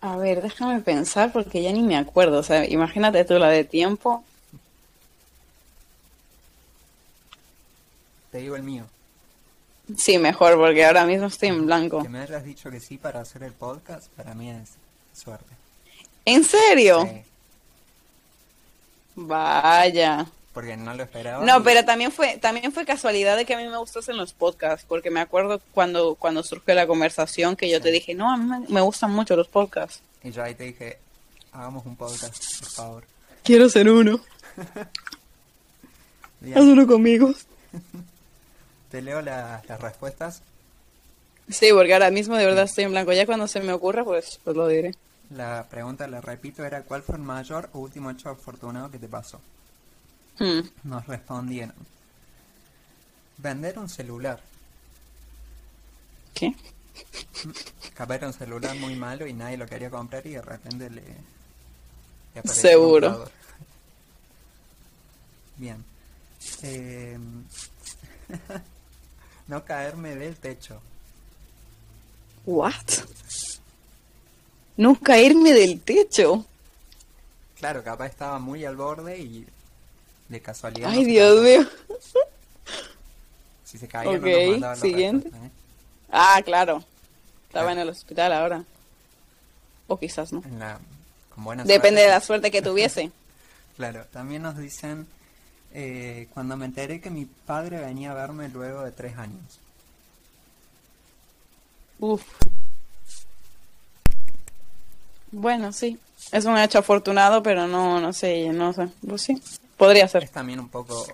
A 0.01 0.15
ver, 0.15 0.41
déjame 0.41 0.79
pensar 0.79 1.33
porque 1.33 1.61
ya 1.61 1.73
ni 1.73 1.81
me 1.81 1.97
acuerdo. 1.97 2.39
O 2.39 2.43
sea, 2.43 2.65
imagínate 2.65 3.25
tú 3.25 3.37
la 3.37 3.49
de 3.49 3.65
tiempo. 3.65 4.23
Te 8.31 8.37
digo 8.37 8.55
el 8.55 8.63
mío. 8.63 8.85
Sí, 9.97 10.17
mejor, 10.19 10.55
porque 10.57 10.85
ahora 10.85 11.05
mismo 11.05 11.25
estoy 11.27 11.49
en 11.49 11.65
blanco. 11.65 12.03
Que 12.03 12.09
me 12.09 12.19
hayas 12.19 12.43
dicho 12.43 12.69
que 12.69 12.79
sí 12.79 12.97
para 12.97 13.21
hacer 13.21 13.43
el 13.43 13.53
podcast, 13.53 14.07
para 14.11 14.33
mí 14.35 14.49
es 14.49 14.75
suerte. 15.13 15.58
¿En 16.29 16.43
serio? 16.43 17.07
Sí, 17.09 17.21
Vaya. 19.15 20.25
porque 20.53 20.77
no 20.77 20.93
lo 20.93 21.03
esperaba. 21.03 21.43
No, 21.45 21.63
pero 21.63 21.83
también 21.85 22.11
fue, 22.11 22.37
también 22.37 22.71
fue 22.71 22.85
casualidad 22.85 23.35
de 23.37 23.45
que 23.45 23.53
a 23.53 23.57
mí 23.57 23.67
me 23.67 23.77
gustasen 23.77 24.17
los 24.17 24.33
podcasts, 24.33 24.85
porque 24.87 25.09
me 25.11 25.19
acuerdo 25.19 25.61
cuando, 25.73 26.15
cuando 26.15 26.43
surgió 26.43 26.73
la 26.75 26.87
conversación 26.87 27.55
que 27.55 27.69
yo 27.69 27.81
te 27.81 27.91
dije, 27.91 28.13
no, 28.13 28.31
a 28.31 28.37
mí 28.37 28.45
me, 28.45 28.59
me 28.67 28.81
gustan 28.81 29.11
mucho 29.11 29.35
los 29.35 29.47
podcasts. 29.47 30.01
Y 30.23 30.31
yo 30.31 30.43
ahí 30.43 30.55
te 30.55 30.65
dije, 30.65 30.97
hagamos 31.51 31.85
un 31.85 31.95
podcast, 31.95 32.35
por 32.59 32.69
favor. 32.69 33.03
Quiero 33.43 33.69
ser 33.69 33.89
uno. 33.89 34.19
Bien, 36.41 36.57
uno 36.59 36.87
conmigo. 36.87 37.33
te 38.91 39.01
leo 39.01 39.21
la- 39.21 39.61
las 39.67 39.81
respuestas. 39.81 40.41
Sí, 41.49 41.69
porque 41.73 41.93
ahora 41.93 42.11
mismo 42.11 42.35
de 42.37 42.45
verdad 42.45 42.65
estoy 42.65 42.83
en 42.85 42.91
blanco. 42.91 43.11
Ya 43.11 43.25
cuando 43.25 43.47
se 43.47 43.59
me 43.59 43.73
ocurra, 43.73 44.03
pues, 44.03 44.39
pues 44.43 44.55
lo 44.55 44.67
diré. 44.67 44.93
La 45.31 45.67
pregunta, 45.69 46.07
la 46.07 46.21
repito, 46.21 46.65
era 46.65 46.81
¿cuál 46.83 47.03
fue 47.03 47.15
el 47.15 47.21
mayor 47.21 47.69
o 47.73 47.79
último 47.79 48.09
hecho 48.09 48.29
afortunado 48.29 48.89
que 48.89 48.97
te 48.97 49.07
pasó? 49.07 49.39
Hmm. 50.39 50.61
Nos 50.83 51.05
respondieron. 51.05 51.75
Vender 53.37 53.77
un 53.77 53.89
celular. 53.89 54.41
¿Qué? 56.33 56.55
Capaz 57.93 58.15
era 58.15 58.27
un 58.27 58.33
celular 58.33 58.75
muy 58.77 58.95
malo 58.95 59.27
y 59.27 59.33
nadie 59.33 59.57
lo 59.57 59.67
quería 59.67 59.89
comprar 59.89 60.25
y 60.25 60.31
de 60.31 60.41
repente 60.41 60.89
le... 60.89 61.03
le 62.35 62.41
Seguro. 62.43 63.29
Bien. 65.57 65.83
Eh, 66.63 67.17
no 69.47 69.63
caerme 69.63 70.15
del 70.15 70.37
techo. 70.37 70.81
¿What? 72.45 72.73
No 74.79 74.95
caerme 74.97 75.51
del 75.51 75.81
techo. 75.81 76.45
Claro, 77.57 77.83
capaz 77.83 78.05
estaba 78.07 78.39
muy 78.39 78.63
al 78.63 78.77
borde 78.77 79.19
y 79.19 79.45
de 80.29 80.41
casualidad. 80.41 80.89
Ay, 80.89 81.03
Dios 81.03 81.41
mío. 81.43 81.67
Si 83.65 83.77
se 83.77 83.89
caía, 83.89 84.11
Ok, 84.11 84.23
no 84.61 84.69
nos 84.69 84.79
siguiente. 84.79 85.27
¿eh? 85.27 85.49
Ah, 86.09 86.41
claro. 86.45 86.77
Estaba 87.47 87.65
Claro. 87.65 87.71
en 87.71 87.79
el 87.79 87.89
hospital 87.89 88.31
ahora. 88.31 88.63
O 89.87 89.99
quizás 89.99 90.31
no. 90.31 90.41
La, 90.57 90.79
con 91.35 91.43
buena 91.43 91.65
Depende 91.65 91.99
de 92.01 92.07
la 92.07 92.21
suerte 92.21 92.49
que 92.51 92.61
tuviese. 92.61 93.11
Claro, 93.75 94.05
también 94.11 94.41
nos 94.41 94.57
dicen, 94.57 95.07
eh, 95.73 96.27
cuando 96.33 96.57
me 96.57 96.65
enteré 96.65 96.99
que 97.01 97.09
mi 97.09 97.25
padre 97.25 97.79
venía 97.79 98.11
a 98.11 98.13
verme 98.13 98.47
luego 98.49 98.83
de 98.83 98.91
tres 98.91 99.17
años. 99.17 99.59
Uf. 101.99 102.21
Bueno, 105.31 105.71
sí. 105.71 105.97
Es 106.31 106.45
un 106.45 106.57
hecho 106.57 106.79
afortunado, 106.79 107.41
pero 107.41 107.67
no, 107.67 107.99
no 107.99 108.13
sé, 108.13 108.49
no 108.49 108.73
sé. 108.73 108.89
Pues 109.07 109.21
sí, 109.21 109.41
podría 109.77 110.05
Es 110.05 110.11
ser 110.11 110.27
también 110.29 110.59
un 110.59 110.69
poco, 110.69 111.05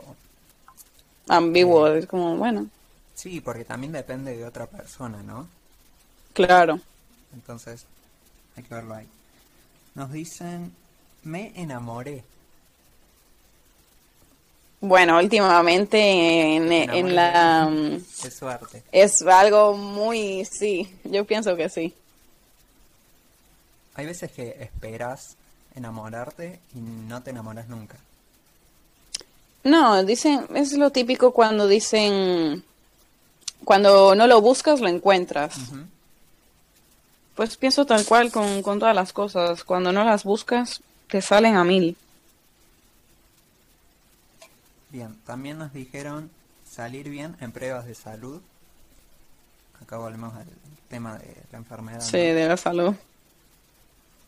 ambiguo. 1.27 1.87
Es 1.87 2.07
como, 2.07 2.35
bueno, 2.35 2.67
sí, 3.13 3.41
porque 3.41 3.65
también 3.65 3.91
depende 3.93 4.35
de 4.35 4.45
otra 4.45 4.65
persona, 4.67 5.21
¿no? 5.23 5.47
claro. 6.33 6.79
Entonces, 7.33 7.85
hay 8.55 8.63
que 8.63 8.73
verlo 8.73 8.95
ahí. 8.95 9.07
Nos 9.93 10.11
dicen, 10.11 10.73
me 11.23 11.51
enamoré. 11.55 12.23
Bueno, 14.79 15.17
últimamente 15.17 15.97
en, 16.55 16.71
en 16.71 17.15
la... 17.15 17.69
Es 18.23 18.35
suerte. 18.35 18.83
Es 18.91 19.21
algo 19.23 19.73
muy... 19.75 20.45
Sí, 20.45 20.89
yo 21.03 21.25
pienso 21.25 21.55
que 21.55 21.69
sí. 21.69 21.93
Hay 23.95 24.05
veces 24.05 24.31
que 24.31 24.57
esperas 24.59 25.35
enamorarte 25.75 26.59
y 26.73 26.79
no 26.79 27.21
te 27.23 27.31
enamoras 27.31 27.67
nunca. 27.67 27.97
No, 29.63 30.03
dicen, 30.03 30.45
es 30.53 30.73
lo 30.73 30.91
típico 30.91 31.31
cuando 31.31 31.67
dicen, 31.67 32.63
cuando 33.63 34.13
no 34.15 34.27
lo 34.27 34.41
buscas, 34.41 34.79
lo 34.79 34.87
encuentras. 34.87 35.55
Pues 37.35 37.57
pienso 37.57 37.85
tal 37.85 38.05
cual 38.05 38.31
con, 38.31 38.61
con 38.61 38.79
todas 38.79 38.95
las 38.95 39.11
cosas. 39.11 39.63
Cuando 39.63 39.91
no 39.91 40.03
las 40.03 40.23
buscas, 40.23 40.81
te 41.07 41.21
salen 41.21 41.55
a 41.55 41.63
mil. 41.63 41.97
Bien, 44.89 45.15
también 45.25 45.57
nos 45.57 45.73
dijeron 45.73 46.29
salir 46.69 47.09
bien 47.09 47.35
en 47.41 47.51
pruebas 47.51 47.85
de 47.85 47.95
salud. 47.95 48.41
Acá 49.81 49.97
volvemos 49.97 50.33
al 50.35 50.45
tema 50.89 51.17
de 51.17 51.35
la 51.51 51.57
enfermedad. 51.57 52.01
Sí, 52.01 52.17
de 52.17 52.47
la 52.47 52.55
salud. 52.55 52.95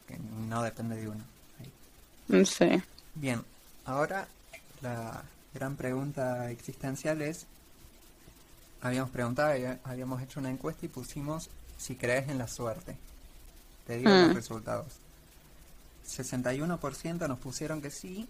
Que 0.07 0.17
no 0.17 0.63
depende 0.63 0.95
de 0.95 1.09
uno. 1.09 1.23
Mm, 2.29 2.43
sí. 2.43 2.81
Bien, 3.15 3.41
ahora 3.85 4.27
la 4.81 5.23
gran 5.53 5.75
pregunta 5.75 6.51
existencial 6.51 7.21
es, 7.21 7.45
habíamos 8.81 9.11
preguntado, 9.11 9.53
habíamos 9.83 10.21
hecho 10.21 10.39
una 10.39 10.49
encuesta 10.49 10.85
y 10.85 10.89
pusimos 10.89 11.49
si 11.77 11.95
crees 11.95 12.29
en 12.29 12.37
la 12.37 12.47
suerte. 12.47 12.95
Te 13.85 13.97
digo 13.97 14.09
los 14.09 14.31
mm. 14.31 14.35
resultados. 14.35 14.93
61% 16.07 17.27
nos 17.27 17.39
pusieron 17.39 17.81
que 17.81 17.91
sí 17.91 18.27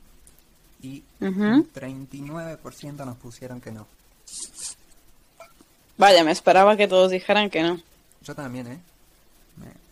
y 0.81 1.03
39% 1.19 3.05
nos 3.05 3.17
pusieron 3.17 3.61
que 3.61 3.71
no. 3.71 3.87
Vaya, 5.97 6.23
me 6.23 6.31
esperaba 6.31 6.77
que 6.77 6.87
todos 6.87 7.11
dijeran 7.11 7.49
que 7.49 7.63
no. 7.63 7.81
Yo 8.21 8.35
también, 8.35 8.67
¿eh? 8.67 8.79
Me, 9.57 9.86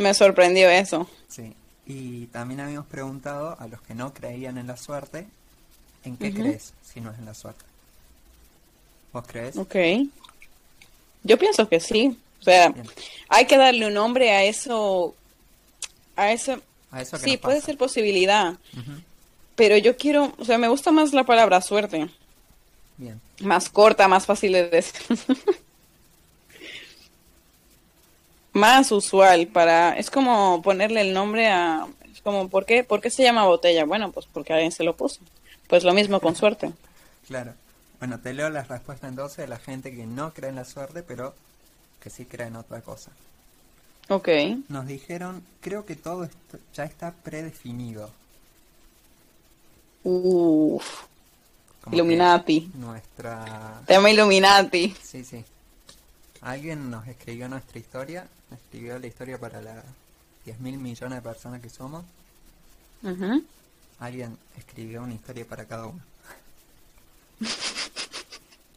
me 0.00 0.14
sorprendió 0.14 0.68
eso. 0.68 1.08
Sí. 1.28 1.54
Y 1.86 2.26
también 2.26 2.60
habíamos 2.60 2.86
preguntado 2.86 3.56
a 3.58 3.66
los 3.66 3.80
que 3.82 3.94
no 3.94 4.12
creían 4.14 4.58
en 4.58 4.66
la 4.66 4.76
suerte, 4.76 5.26
¿en 6.04 6.16
qué 6.16 6.32
crees 6.32 6.72
si 6.82 7.00
no 7.00 7.10
es 7.10 7.18
en 7.18 7.24
la 7.24 7.34
suerte? 7.34 7.64
¿Vos 9.12 9.24
crees? 9.26 9.56
Ok. 9.56 9.74
Yo 11.24 11.38
pienso 11.38 11.68
que 11.68 11.80
sí. 11.80 12.16
O 12.40 12.42
sea, 12.42 12.72
hay 13.28 13.46
que 13.46 13.56
darle 13.56 13.86
un 13.86 13.94
nombre 13.94 14.30
a 14.30 14.44
eso. 14.44 15.14
A 16.16 16.32
eso. 16.32 16.60
A 16.90 17.02
eso 17.02 17.18
sí, 17.18 17.36
puede 17.36 17.60
ser 17.60 17.76
posibilidad. 17.76 18.54
Pero 19.56 19.76
yo 19.76 19.96
quiero. 19.96 20.32
O 20.38 20.44
sea, 20.44 20.58
me 20.58 20.68
gusta 20.68 20.90
más 20.90 21.12
la 21.12 21.24
palabra 21.24 21.60
suerte. 21.60 22.08
Bien. 22.96 23.20
Más 23.40 23.68
corta, 23.68 24.08
más 24.08 24.26
fácil 24.26 24.52
de 24.52 24.68
decir. 24.68 25.00
más 28.52 28.90
usual 28.92 29.46
para 29.46 29.96
es 29.96 30.10
como 30.10 30.60
ponerle 30.62 31.02
el 31.02 31.12
nombre 31.12 31.48
a 31.48 31.86
es 32.12 32.20
como 32.20 32.48
¿por 32.48 32.66
qué, 32.66 32.84
¿por 32.84 33.00
qué 33.00 33.10
se 33.10 33.22
llama 33.22 33.46
botella? 33.46 33.84
Bueno, 33.84 34.10
pues 34.12 34.26
porque 34.32 34.52
alguien 34.52 34.72
se 34.72 34.84
lo 34.84 34.96
puso. 34.96 35.20
Pues 35.68 35.84
lo 35.84 35.94
mismo 35.94 36.20
con 36.20 36.34
suerte. 36.34 36.72
Claro. 37.26 37.54
Bueno, 38.00 38.18
te 38.18 38.32
leo 38.32 38.50
las 38.50 38.68
respuestas 38.68 39.10
entonces 39.10 39.38
de 39.38 39.46
la 39.46 39.58
gente 39.58 39.94
que 39.94 40.06
no 40.06 40.32
cree 40.32 40.50
en 40.50 40.56
la 40.56 40.64
suerte, 40.64 41.02
pero 41.02 41.34
que 42.02 42.10
sí 42.10 42.24
cree 42.24 42.48
en 42.48 42.56
otra 42.56 42.80
cosa. 42.80 43.10
Ok. 44.08 44.28
Nos 44.68 44.86
dijeron, 44.86 45.44
creo 45.60 45.86
que 45.86 45.94
todo 45.94 46.24
esto 46.24 46.58
ya 46.74 46.84
está 46.84 47.12
predefinido. 47.12 48.10
Uff. 50.02 51.04
Illuminati. 51.92 52.70
Nuestra... 52.74 53.82
Tema 53.86 54.10
Illuminati. 54.10 54.94
Sí, 55.02 55.24
sí. 55.24 55.44
Alguien 56.42 56.90
nos 56.90 57.06
escribió 57.06 57.48
nuestra 57.48 57.78
historia, 57.78 58.26
escribió 58.50 58.98
la 58.98 59.06
historia 59.06 59.38
para 59.38 59.60
las 59.60 59.84
10 60.44 60.60
mil 60.60 60.78
millones 60.78 61.18
de 61.18 61.22
personas 61.22 61.60
que 61.60 61.68
somos. 61.68 62.04
Alguien 63.98 64.36
escribió 64.56 65.02
una 65.02 65.14
historia 65.14 65.44
para 65.44 65.64
cada 65.66 65.86
uno. 65.86 66.00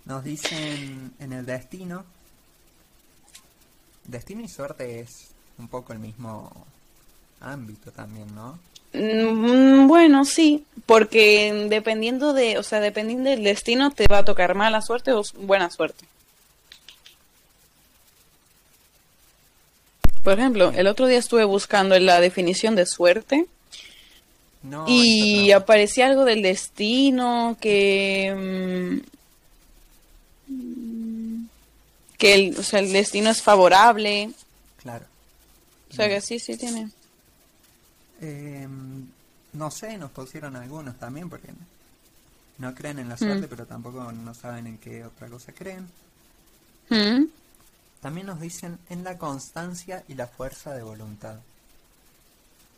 Nos 0.05 0.23
dicen 0.23 1.13
en 1.19 1.33
el 1.33 1.45
destino. 1.45 2.03
Destino 4.05 4.41
y 4.41 4.49
suerte 4.49 4.99
es 4.99 5.29
un 5.57 5.69
poco 5.69 5.93
el 5.93 5.99
mismo 5.99 6.51
ámbito 7.39 7.91
también, 7.91 8.33
¿no? 8.35 8.59
Mm, 8.93 9.87
bueno, 9.87 10.25
sí, 10.25 10.65
porque 10.85 11.67
dependiendo 11.69 12.33
de, 12.33 12.57
o 12.57 12.63
sea, 12.63 12.79
dependiendo 12.79 13.29
del 13.29 13.43
destino 13.43 13.91
te 13.91 14.05
va 14.11 14.19
a 14.19 14.25
tocar 14.25 14.55
mala 14.55 14.81
suerte 14.81 15.13
o 15.13 15.23
buena 15.39 15.69
suerte. 15.69 16.05
Por 20.23 20.39
ejemplo, 20.39 20.71
el 20.75 20.87
otro 20.87 21.07
día 21.07 21.19
estuve 21.19 21.43
buscando 21.43 21.97
la 21.99 22.19
definición 22.19 22.75
de 22.75 22.85
suerte 22.85 23.45
y 24.87 25.51
aparecía 25.51 26.07
algo 26.07 26.23
del 26.23 26.41
destino 26.41 27.57
que 27.59 29.01
mm, 30.49 31.43
que 32.17 32.33
el, 32.33 32.57
o 32.57 32.63
sea, 32.63 32.79
el 32.79 32.93
destino 32.93 33.29
es 33.29 33.41
favorable. 33.41 34.31
Claro. 34.81 35.05
O 35.91 35.93
sea 35.93 36.07
que 36.07 36.21
sí, 36.21 36.39
sí 36.39 36.55
tiene. 36.55 36.89
Em, 38.21 39.05
no 39.51 39.69
sé, 39.69 39.97
nos 39.97 40.11
pusieron 40.11 40.55
algunos 40.55 40.97
también 40.97 41.29
porque 41.29 41.49
no 42.59 42.73
creen 42.73 42.99
en 42.99 43.09
la 43.09 43.17
suerte, 43.17 43.47
mm. 43.47 43.49
pero 43.49 43.65
tampoco 43.65 44.09
no 44.13 44.33
saben 44.33 44.67
en 44.67 44.77
qué 44.77 45.03
otra 45.03 45.27
cosa 45.27 45.51
creen. 45.51 45.89
Mm. 46.89 47.25
También 48.03 48.27
nos 48.27 48.41
dicen 48.41 48.77
en 48.89 49.05
la 49.05 49.17
constancia 49.17 50.03
y 50.09 50.15
la 50.15 50.27
fuerza 50.27 50.73
de 50.73 50.83
voluntad. 50.83 51.37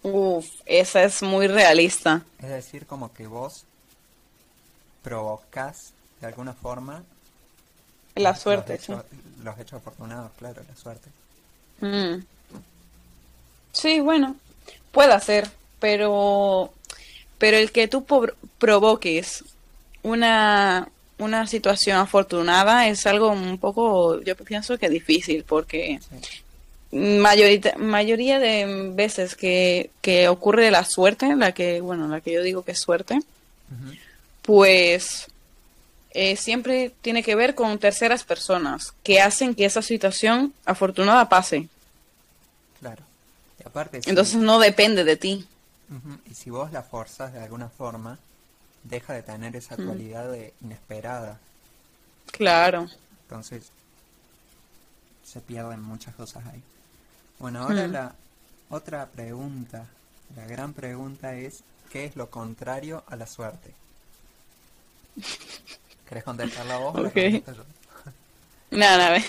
Uf, 0.03 0.45
esa 0.67 1.03
es 1.03 1.23
muy 1.23 1.47
realista. 1.47 2.21
Es 2.37 2.49
decir, 2.49 2.85
como 2.85 3.11
que 3.11 3.25
vos 3.25 3.65
provocas 5.01 5.93
de 6.21 6.27
alguna 6.27 6.53
forma 6.53 7.03
la 8.13 8.35
suerte, 8.35 8.73
los 8.73 8.83
hechos, 8.83 9.05
los 9.43 9.59
hechos 9.59 9.73
afortunados, 9.81 10.31
claro, 10.37 10.61
la 10.69 10.75
suerte. 10.75 11.09
Mm. 11.81 12.23
Sí, 13.71 14.01
bueno, 14.01 14.35
puede 14.91 15.19
ser, 15.21 15.49
pero 15.79 16.71
pero 17.39 17.57
el 17.57 17.71
que 17.71 17.87
tú 17.87 18.05
provoques 18.59 19.43
una 20.03 20.87
una 21.17 21.47
situación 21.47 21.97
afortunada 21.97 22.87
es 22.87 23.05
algo 23.05 23.29
un 23.29 23.57
poco, 23.57 24.21
yo 24.21 24.35
pienso 24.35 24.77
que 24.77 24.89
difícil, 24.89 25.43
porque 25.43 25.99
mayoría 26.91 28.39
de 28.39 28.91
veces 28.93 29.35
que, 29.35 29.89
que, 30.01 30.27
ocurre 30.27 30.71
la 30.71 30.85
suerte, 30.85 31.35
la 31.35 31.51
que, 31.51 31.81
bueno, 31.81 32.07
la 32.07 32.21
que 32.21 32.33
yo 32.33 32.41
digo 32.41 32.63
que 32.63 32.71
es 32.71 32.79
suerte, 32.79 33.19
pues 34.41 35.27
eh, 36.11 36.37
siempre 36.37 36.93
tiene 37.01 37.23
que 37.23 37.35
ver 37.35 37.55
con 37.55 37.77
terceras 37.79 38.23
personas 38.23 38.93
que 39.03 39.19
hacen 39.19 39.55
que 39.55 39.65
esa 39.65 39.81
situación 39.81 40.53
afortunada 40.63 41.27
pase. 41.27 41.67
Claro. 42.79 43.03
Y 43.59 43.67
aparte, 43.67 43.99
Entonces 44.05 44.35
no 44.35 44.59
depende 44.59 45.03
de 45.03 45.17
ti. 45.17 45.45
Y 46.29 46.33
si 46.33 46.49
vos 46.49 46.71
la 46.71 46.83
forzas 46.83 47.33
de 47.33 47.39
alguna 47.39 47.69
forma, 47.69 48.17
deja 48.85 49.13
de 49.13 49.23
tener 49.23 49.55
esa 49.55 49.75
mm. 49.75 49.85
cualidad 49.85 50.31
de 50.31 50.53
inesperada. 50.61 51.39
Claro. 52.31 52.87
Entonces, 53.23 53.71
se 55.23 55.41
pierden 55.41 55.81
muchas 55.81 56.15
cosas 56.15 56.45
ahí. 56.45 56.61
Bueno, 57.39 57.63
ahora 57.63 57.87
mm. 57.87 57.91
la 57.91 58.15
otra 58.69 59.07
pregunta, 59.07 59.85
la 60.35 60.45
gran 60.45 60.73
pregunta 60.73 61.35
es, 61.35 61.63
¿qué 61.91 62.05
es 62.05 62.15
lo 62.15 62.29
contrario 62.29 63.03
a 63.07 63.15
la 63.15 63.27
suerte? 63.27 63.73
¿Querés 66.07 66.23
contestarla 66.23 66.77
vos 66.77 66.95
okay. 66.99 67.43
o 67.47 68.75
Nada, 68.75 69.21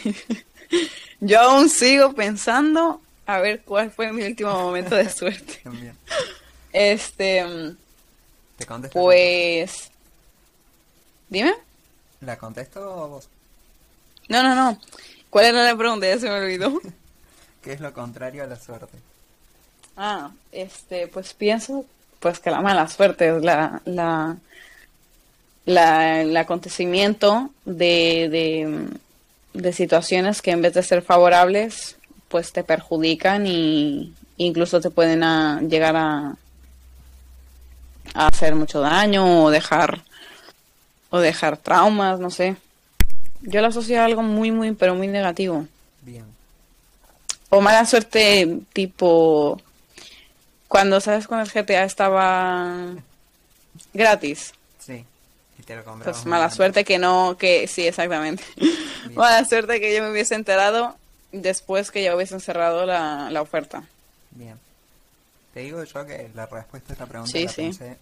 yo 1.21 1.40
aún 1.40 1.69
sigo 1.69 2.12
pensando 2.14 3.01
a 3.27 3.38
ver 3.38 3.62
cuál 3.62 3.90
fue 3.90 4.12
mi 4.12 4.23
último 4.23 4.53
momento 4.53 4.95
de 4.95 5.09
suerte. 5.09 5.61
Este, 6.73 7.45
¿Te 8.57 8.66
Pues... 8.90 9.90
Dime. 11.29 11.55
¿La 12.21 12.37
contesto 12.38 13.09
vos? 13.09 13.29
No, 14.29 14.42
no, 14.42 14.55
no. 14.55 14.79
¿Cuál 15.31 15.47
era 15.47 15.64
la 15.64 15.77
pregunta? 15.77 16.07
Ya 16.07 16.19
se 16.19 16.29
me 16.29 16.40
olvidó. 16.40 16.81
¿Qué 17.62 17.73
es 17.73 17.81
lo 17.81 17.92
contrario 17.92 18.45
a 18.45 18.47
la 18.47 18.57
suerte? 18.57 18.99
Ah, 19.97 20.31
este, 20.53 21.09
pues 21.09 21.35
pienso 21.35 21.85
pues 22.21 22.38
que 22.38 22.51
la 22.51 22.61
mala 22.61 22.88
suerte 22.88 23.37
es 23.37 23.42
la, 23.42 23.81
la, 23.85 24.37
la 25.64 26.21
el 26.23 26.37
acontecimiento 26.37 27.51
de, 27.64 28.29
de, 28.31 28.88
de, 29.53 29.73
situaciones 29.73 30.42
que 30.42 30.51
en 30.51 30.62
vez 30.62 30.75
de 30.75 30.83
ser 30.83 31.03
favorables, 31.03 31.97
pues 32.29 32.53
te 32.53 32.64
perjudican 32.64 33.47
y 33.47 34.14
incluso 34.38 34.81
te 34.81 34.90
pueden 34.90 35.23
a, 35.23 35.61
llegar 35.62 35.97
a, 35.97 36.37
a 38.16 38.29
hacer 38.29 38.55
mucho 38.55 38.81
daño 38.81 39.44
o 39.44 39.50
dejar 39.50 40.02
o 41.11 41.18
dejar 41.18 41.57
traumas, 41.57 42.18
no 42.18 42.31
sé. 42.31 42.57
Yo 43.42 43.61
lo 43.61 43.68
asocio 43.68 44.00
a 44.00 44.05
algo 44.05 44.22
muy, 44.22 44.50
muy, 44.50 44.72
pero 44.72 44.94
muy 44.94 45.07
negativo. 45.07 45.66
Bien. 46.02 46.24
O 47.50 47.61
mala 47.61 47.87
suerte 47.87 48.59
tipo 48.72 49.61
cuando, 50.68 51.00
¿sabes? 51.00 51.26
Cuando 51.29 51.48
el 51.50 51.52
GTA 51.64 51.85
estaba 51.85 52.88
gratis. 53.94 54.52
Sí. 54.79 55.05
Y 55.59 55.62
te 55.62 55.76
lo 55.76 55.85
comprabas 55.85 56.16
Pues 56.18 56.26
mala 56.26 56.40
grande. 56.44 56.57
suerte 56.57 56.85
que 56.85 56.98
no, 56.98 57.37
que 57.38 57.68
sí, 57.68 57.87
exactamente. 57.87 58.42
mala 59.14 59.44
suerte 59.44 59.81
que 59.81 59.94
yo 59.94 60.02
me 60.02 60.11
hubiese 60.11 60.35
enterado 60.35 60.96
después 61.33 61.90
que 61.90 62.02
ya 62.02 62.16
hubiesen 62.16 62.40
cerrado 62.40 62.85
la, 62.85 63.31
la 63.31 63.42
oferta. 63.42 63.85
Bien. 64.33 64.59
Te 65.57 65.62
digo 65.62 65.83
yo 65.83 66.05
que 66.05 66.31
la 66.35 66.45
respuesta 66.45 66.90
a 66.90 66.92
esta 66.92 67.07
pregunta 67.07 67.33
Sí, 67.33 67.45
la 67.47 67.51
sí. 67.51 67.62
pensé 67.62 67.97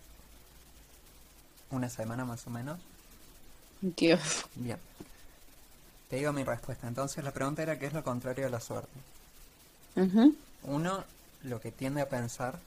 una 1.70 1.88
semana 1.88 2.24
más 2.24 2.44
o 2.48 2.50
menos. 2.50 2.80
Dios. 3.80 4.44
Bien. 4.56 4.76
Te 6.10 6.16
digo 6.16 6.32
mi 6.32 6.42
respuesta. 6.42 6.88
Entonces 6.88 7.22
la 7.22 7.30
pregunta 7.30 7.62
era 7.62 7.78
qué 7.78 7.86
es 7.86 7.92
lo 7.92 8.02
contrario 8.02 8.46
de 8.46 8.50
la 8.50 8.58
suerte. 8.58 8.90
Uno 10.64 11.04
lo 11.44 11.60
que 11.60 11.70
tiende 11.70 12.00
a 12.00 12.08
pensar 12.08 12.58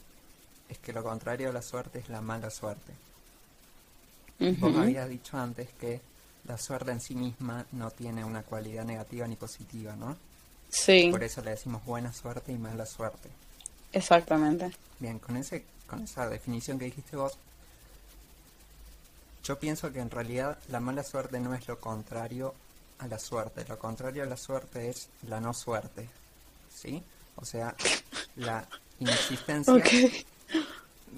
es 0.69 0.78
que 0.78 0.93
lo 0.93 1.04
contrario 1.04 1.47
de 1.47 1.54
la 1.56 1.62
suerte 1.62 2.00
es 2.00 2.08
la 2.08 2.21
mala 2.21 2.50
suerte. 2.50 2.93
Vos 4.39 4.71
Ujú. 4.71 4.80
habías 4.80 5.10
dicho 5.10 5.38
antes 5.38 5.67
que 5.82 6.00
la 6.45 6.58
suerte 6.58 6.91
en 6.91 7.02
sí 7.02 7.13
misma 7.13 7.65
no 7.73 7.91
tiene 7.91 8.23
una 8.23 8.41
cualidad 8.43 8.86
negativa 8.86 9.28
ni 9.28 9.36
positiva, 9.36 9.97
¿no? 9.97 10.15
Sí, 10.69 11.10
Por 11.12 11.26
eso 11.26 11.41
le 11.41 11.52
decimos 11.52 11.84
buena 11.84 12.13
suerte 12.13 12.54
y 12.54 12.58
mala 12.58 12.86
suerte. 12.86 13.30
Exactamente. 13.91 14.71
Bien, 15.00 15.19
con 15.19 15.38
ese, 15.38 15.65
con 15.88 16.04
esa 16.04 16.28
definición 16.28 16.80
que 16.80 16.86
dijiste 16.86 17.15
vos, 17.15 17.38
yo 19.43 19.58
pienso 19.60 19.91
que 19.91 20.00
en 20.00 20.10
realidad 20.10 20.58
la 20.69 20.80
mala 20.80 21.04
suerte 21.04 21.39
no 21.39 21.54
es 21.54 21.67
lo 21.67 21.80
contrario 21.80 22.54
a 23.00 23.08
la 23.08 23.19
suerte. 23.19 23.65
Lo 23.67 23.78
contrario 23.80 24.23
a 24.23 24.26
la 24.26 24.38
suerte 24.38 24.89
es 24.89 25.10
la 25.28 25.39
no 25.39 25.54
suerte. 25.54 26.10
¿Sí? 26.73 27.02
O 27.36 27.45
sea, 27.45 27.76
la 28.36 28.67
inexistencia. 29.00 29.73
Ok. 29.73 29.88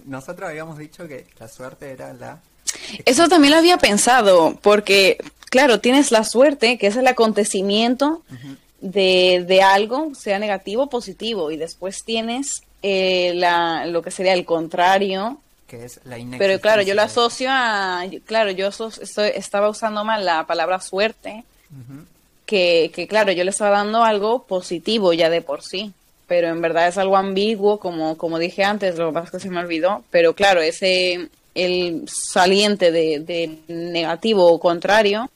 Nosotros 0.06 0.50
habíamos 0.50 0.78
dicho 0.78 1.08
que 1.08 1.28
la 1.40 1.48
suerte 1.48 1.92
era 1.92 2.14
la. 2.14 2.40
Eso 3.06 3.28
también 3.28 3.54
lo 3.54 3.60
había 3.60 3.78
pensado, 3.78 4.58
porque, 4.62 5.18
claro, 5.50 5.80
tienes 5.80 6.12
la 6.12 6.24
suerte, 6.24 6.78
que 6.78 6.88
es 6.88 6.96
el 6.96 7.08
acontecimiento 7.08 8.24
de, 8.82 9.44
de 9.48 9.62
algo, 9.62 10.14
sea 10.16 10.40
negativo 10.40 10.84
o 10.84 10.90
positivo, 10.90 11.52
y 11.52 11.58
después 11.58 12.04
tienes 12.04 12.62
eh, 12.82 13.34
la, 13.36 13.86
lo 13.86 14.02
que 14.02 14.12
sería 14.12 14.34
el 14.34 14.46
contrario, 14.46 15.38
que 15.68 15.86
es 15.86 16.00
la 16.06 16.18
pero 16.38 16.60
claro, 16.62 16.82
yo 16.82 16.96
lo 16.96 17.02
asocio 17.04 17.50
a, 17.52 18.04
claro, 18.26 18.52
yo 18.52 18.68
estoy- 18.70 19.32
estaba 19.36 19.70
usando 19.70 20.04
mal 20.04 20.26
la 20.26 20.46
palabra 20.48 20.80
suerte, 20.80 21.44
que, 22.46 22.92
que 22.94 23.08
claro, 23.08 23.32
yo 23.32 23.44
le 23.44 23.52
estaba 23.52 23.78
dando 23.78 24.04
algo 24.04 24.44
positivo 24.44 25.14
ya 25.14 25.30
de 25.30 25.42
por 25.42 25.62
sí, 25.62 25.94
pero 26.28 26.48
en 26.48 26.62
verdad 26.62 26.88
es 26.88 26.98
algo 26.98 27.18
ambiguo, 27.18 27.80
como, 27.80 28.18
como 28.18 28.40
dije 28.40 28.64
antes, 28.64 28.98
lo 28.98 29.08
que 29.10 29.14
pasa 29.14 29.26
es 29.26 29.32
que 29.32 29.40
se 29.40 29.50
me 29.50 29.60
olvidó, 29.60 30.04
pero 30.10 30.34
claro, 30.34 30.62
ese, 30.62 31.28
el 31.54 32.06
saliente 32.08 32.92
de, 32.92 33.20
de 33.20 33.60
negativo 33.68 34.46
o 34.52 34.60
contrario. 34.60 35.30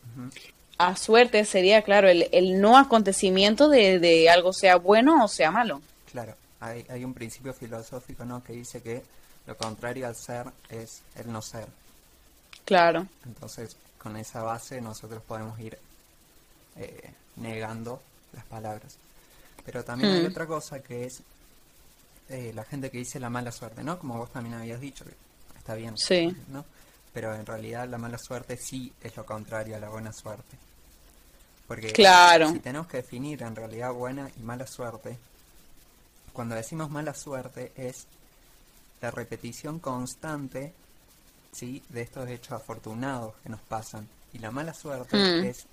A 0.78 0.96
suerte 0.96 1.46
sería, 1.46 1.82
claro, 1.84 2.10
el, 2.10 2.28
el 2.32 2.60
no 2.60 2.78
acontecimiento 2.78 3.70
de, 3.70 4.00
de 4.00 4.30
algo 4.30 4.54
sea 4.54 4.78
bueno 4.78 5.24
o 5.24 5.28
sea 5.28 5.52
malo. 5.52 5.82
Claro, 6.12 6.36
hay, 6.60 6.86
hay 6.90 7.04
un 7.06 7.14
principio 7.14 7.54
filosófico 7.54 8.26
¿no? 8.26 8.44
que 8.44 8.54
dice 8.54 8.82
que 8.82 9.04
lo 9.46 9.56
contrario 9.58 10.08
al 10.08 10.16
ser 10.16 10.48
es 10.70 11.02
el 11.16 11.32
no 11.32 11.42
ser. 11.42 11.68
Claro. 12.66 13.08
Entonces, 13.26 13.76
con 13.98 14.16
esa 14.18 14.42
base 14.42 14.82
nosotros 14.82 15.22
podemos 15.28 15.60
ir 15.60 15.78
eh, 16.78 17.12
negando 17.36 18.02
las 18.34 18.46
palabras. 18.46 18.98
Pero 19.66 19.84
también 19.84 20.12
hay 20.14 20.24
Hmm. 20.24 20.32
otra 20.32 20.46
cosa 20.48 20.82
que 20.82 21.06
es 21.06 21.22
eh, 22.30 22.52
la 22.56 22.64
gente 22.64 22.90
que 22.90 22.98
dice 22.98 23.20
la 23.20 23.30
mala 23.30 23.52
suerte, 23.52 23.84
¿no? 23.84 24.00
Como 24.00 24.18
vos 24.18 24.32
también 24.32 24.56
habías 24.56 24.80
dicho, 24.80 25.04
que 25.06 25.12
está 25.58 25.76
bien, 25.76 25.98
Sí. 25.98 26.36
¿no? 26.48 26.66
Pero 27.14 27.34
en 27.36 27.46
realidad 27.46 27.88
la 27.88 27.98
mala 27.98 28.18
suerte 28.18 28.58
sí 28.58 28.92
es 29.02 29.16
lo 29.16 29.26
contrario 29.26 29.76
a 29.76 29.80
la 29.80 29.90
buena 29.90 30.12
suerte. 30.12 30.58
Porque 31.68 31.92
Claro. 31.94 32.50
si 32.52 32.60
tenemos 32.60 32.88
que 32.88 32.98
definir 32.98 33.42
en 33.44 33.56
realidad 33.56 33.92
buena 33.94 34.30
y 34.38 34.42
mala 34.42 34.66
suerte, 34.68 35.18
cuando 36.34 36.56
decimos 36.56 36.90
mala 36.90 37.14
suerte 37.14 37.72
es 37.76 38.08
la 39.02 39.12
repetición 39.12 39.80
constante 39.80 40.74
¿sí? 41.52 41.84
de 41.90 42.02
estos 42.02 42.28
hechos 42.30 42.54
afortunados 42.54 43.36
que 43.44 43.50
nos 43.50 43.62
pasan. 43.62 44.08
Y 44.34 44.40
la 44.40 44.50
mala 44.50 44.74
suerte 44.74 45.16
Mm. 45.18 45.44
es 45.46 45.66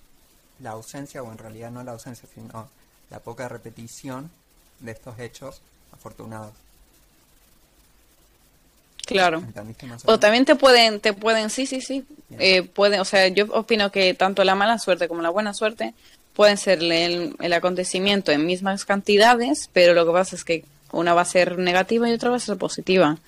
la 0.60 0.72
ausencia, 0.72 1.22
o 1.22 1.32
en 1.32 1.38
realidad 1.38 1.70
no 1.70 1.82
la 1.82 1.92
ausencia, 1.92 2.28
sino 2.34 2.68
la 3.08 3.20
poca 3.20 3.48
repetición 3.48 4.30
de 4.80 4.92
estos 4.92 5.18
hechos 5.18 5.62
afortunados. 5.92 6.52
Claro. 9.14 9.38
¿Entendiste 9.38 9.86
más 9.86 10.02
o 10.06 10.18
también 10.18 10.44
te 10.44 10.54
pueden, 10.54 11.00
te 11.00 11.12
pueden, 11.12 11.50
sí, 11.50 11.66
sí, 11.66 11.80
sí, 11.80 12.04
eh, 12.38 12.62
pueden, 12.62 13.00
o 13.00 13.04
sea, 13.04 13.28
yo 13.28 13.46
opino 13.50 13.90
que 13.90 14.14
tanto 14.14 14.44
la 14.44 14.54
mala 14.54 14.78
suerte 14.78 15.08
como 15.08 15.22
la 15.22 15.30
buena 15.30 15.52
suerte 15.52 15.94
pueden 16.34 16.56
ser 16.56 16.82
el, 16.82 17.34
el 17.38 17.52
acontecimiento 17.52 18.32
en 18.32 18.46
mismas 18.46 18.84
cantidades, 18.84 19.68
pero 19.72 19.94
lo 19.94 20.06
que 20.06 20.12
pasa 20.12 20.36
es 20.36 20.44
que 20.44 20.64
una 20.92 21.14
va 21.14 21.22
a 21.22 21.26
ser 21.26 21.58
negativa 21.58 22.08
y 22.08 22.12
otra 22.12 22.30
va 22.30 22.36
a 22.36 22.40
ser 22.40 22.56
positiva. 22.56 23.18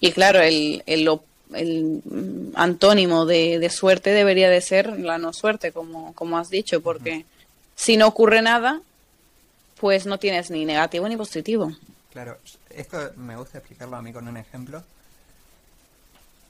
Y 0.00 0.12
claro, 0.12 0.40
el, 0.40 0.82
el, 0.86 1.08
el, 1.54 2.00
mm, 2.04 2.52
antónimo 2.54 3.26
de, 3.26 3.58
de 3.58 3.70
suerte 3.70 4.10
debería 4.10 4.50
de 4.50 4.60
ser 4.60 4.98
la 4.98 5.18
no 5.18 5.32
suerte, 5.32 5.72
como, 5.72 6.14
como 6.14 6.38
has 6.38 6.50
dicho, 6.50 6.80
porque 6.80 7.24
si 7.74 7.96
no 7.96 8.06
ocurre 8.06 8.42
nada, 8.42 8.80
pues 9.80 10.06
no 10.06 10.18
tienes 10.18 10.50
ni 10.50 10.64
negativo 10.64 11.08
ni 11.08 11.16
positivo. 11.16 11.72
Claro, 12.12 12.38
esto 12.70 13.12
me 13.16 13.36
gusta 13.36 13.58
explicarlo 13.58 13.96
a 13.96 14.02
mí 14.02 14.12
con 14.12 14.26
un 14.26 14.36
ejemplo. 14.36 14.82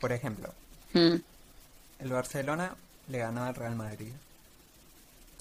Por 0.00 0.12
ejemplo, 0.12 0.52
Mm, 0.92 1.16
el 2.00 2.08
Barcelona 2.10 2.74
le 3.08 3.18
ganó 3.18 3.44
al 3.44 3.54
Real 3.54 3.74
Madrid. 3.76 4.12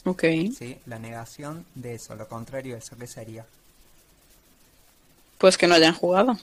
ok. 0.06 0.22
¿sí? 0.58 0.80
La 0.86 1.00
negación 1.00 1.66
de 1.76 1.96
eso, 1.96 2.16
lo 2.16 2.28
contrario 2.28 2.74
de 2.76 2.80
eso, 2.80 2.96
¿qué 2.98 3.08
sería? 3.08 3.46
Pues 5.38 5.58
que 5.58 5.68
no 5.68 5.76
hayan 5.76 5.94
jugado. 5.94 6.38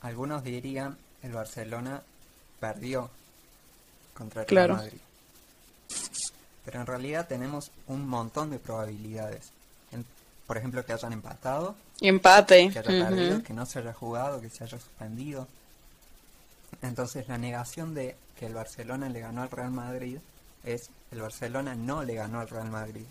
Algunos 0.00 0.42
dirían 0.42 0.96
el 1.22 1.32
Barcelona 1.32 2.02
perdió 2.60 3.08
contra 4.14 4.42
el 4.42 4.46
Claro. 4.48 4.74
Real 4.74 4.86
Madrid. 4.86 5.00
Pero 6.64 6.80
en 6.80 6.86
realidad 6.86 7.26
tenemos 7.28 7.70
un 7.86 8.08
montón 8.08 8.50
de 8.50 8.58
probabilidades. 8.58 9.50
En- 9.92 10.04
por 10.46 10.56
ejemplo, 10.58 10.84
que 10.84 10.92
hayan 10.92 11.12
empatado, 11.12 11.74
empate. 12.00 12.70
que 12.72 12.78
haya 12.80 12.88
perdido, 13.08 13.42
que 13.42 13.52
no 13.52 13.64
se 13.66 13.78
haya 13.78 13.92
jugado, 13.92 14.40
que 14.40 14.50
se 14.50 14.64
haya 14.64 14.78
suspendido. 14.78 15.46
Entonces 16.80 17.28
la 17.28 17.38
negación 17.38 17.94
de 17.94 18.16
que 18.38 18.46
el 18.46 18.54
Barcelona 18.54 19.08
le 19.08 19.20
ganó 19.20 19.42
al 19.42 19.50
Real 19.50 19.70
Madrid 19.70 20.18
es 20.64 20.88
el 21.10 21.20
Barcelona 21.20 21.74
no 21.74 22.02
le 22.02 22.14
ganó 22.14 22.40
al 22.40 22.48
Real 22.48 22.70
Madrid. 22.70 23.04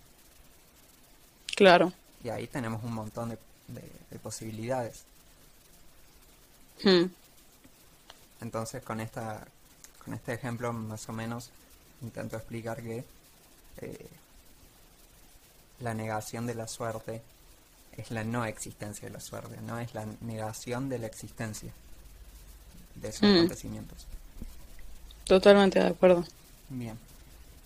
Claro. 1.56 1.94
Y 2.24 2.30
ahí 2.30 2.48
tenemos 2.48 2.84
un 2.84 2.94
montón 2.94 3.30
de, 3.30 3.38
de- 3.68 3.92
de 4.10 4.20
posibilidades. 4.20 5.04
Mm, 6.84 7.06
Entonces 8.42 8.82
con 8.84 9.00
esta 9.00 9.46
con 10.04 10.14
este 10.16 10.34
ejemplo 10.34 10.74
más 10.74 11.08
o 11.10 11.14
menos 11.14 11.52
intento 12.02 12.36
explicar 12.36 12.82
que 12.82 13.04
eh, 13.78 14.08
la 15.80 15.94
negación 15.94 16.48
de 16.48 16.56
la 16.56 16.68
suerte 16.68 17.22
es 17.98 18.10
la 18.10 18.24
no 18.24 18.46
existencia 18.46 19.08
de 19.08 19.14
la 19.14 19.20
suerte, 19.20 19.58
no 19.62 19.80
es 19.80 19.94
la 19.94 20.06
negación 20.22 20.90
de 20.90 20.98
la 21.00 21.06
existencia 21.08 21.72
de 23.02 23.10
esos 23.10 23.24
Mm. 23.24 23.36
acontecimientos. 23.36 24.06
Totalmente 25.26 25.80
de 25.80 25.88
acuerdo. 25.88 26.26
Bien. 26.70 26.98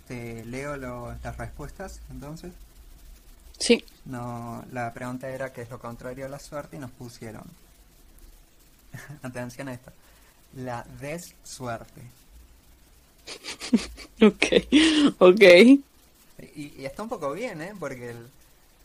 Te 0.07 0.45
leo 0.45 0.77
lo- 0.77 1.15
las 1.23 1.37
respuestas 1.37 1.99
entonces. 2.11 2.51
Sí. 3.57 3.83
No, 4.05 4.63
la 4.71 4.93
pregunta 4.93 5.29
era 5.29 5.51
qué 5.53 5.61
es 5.61 5.69
lo 5.69 5.79
contrario 5.79 6.25
a 6.25 6.29
la 6.29 6.39
suerte 6.39 6.75
y 6.75 6.79
nos 6.79 6.91
pusieron. 6.91 7.43
Atención 9.23 9.67
a 9.69 9.73
esto. 9.73 9.91
La 10.55 10.85
desuerte. 10.99 12.01
Ok. 14.21 14.45
Ok. 15.19 15.41
Y, 16.55 16.73
y 16.77 16.85
está 16.85 17.03
un 17.03 17.09
poco 17.09 17.31
bien, 17.33 17.61
¿eh? 17.61 17.73
Porque 17.79 18.11
el- 18.11 18.27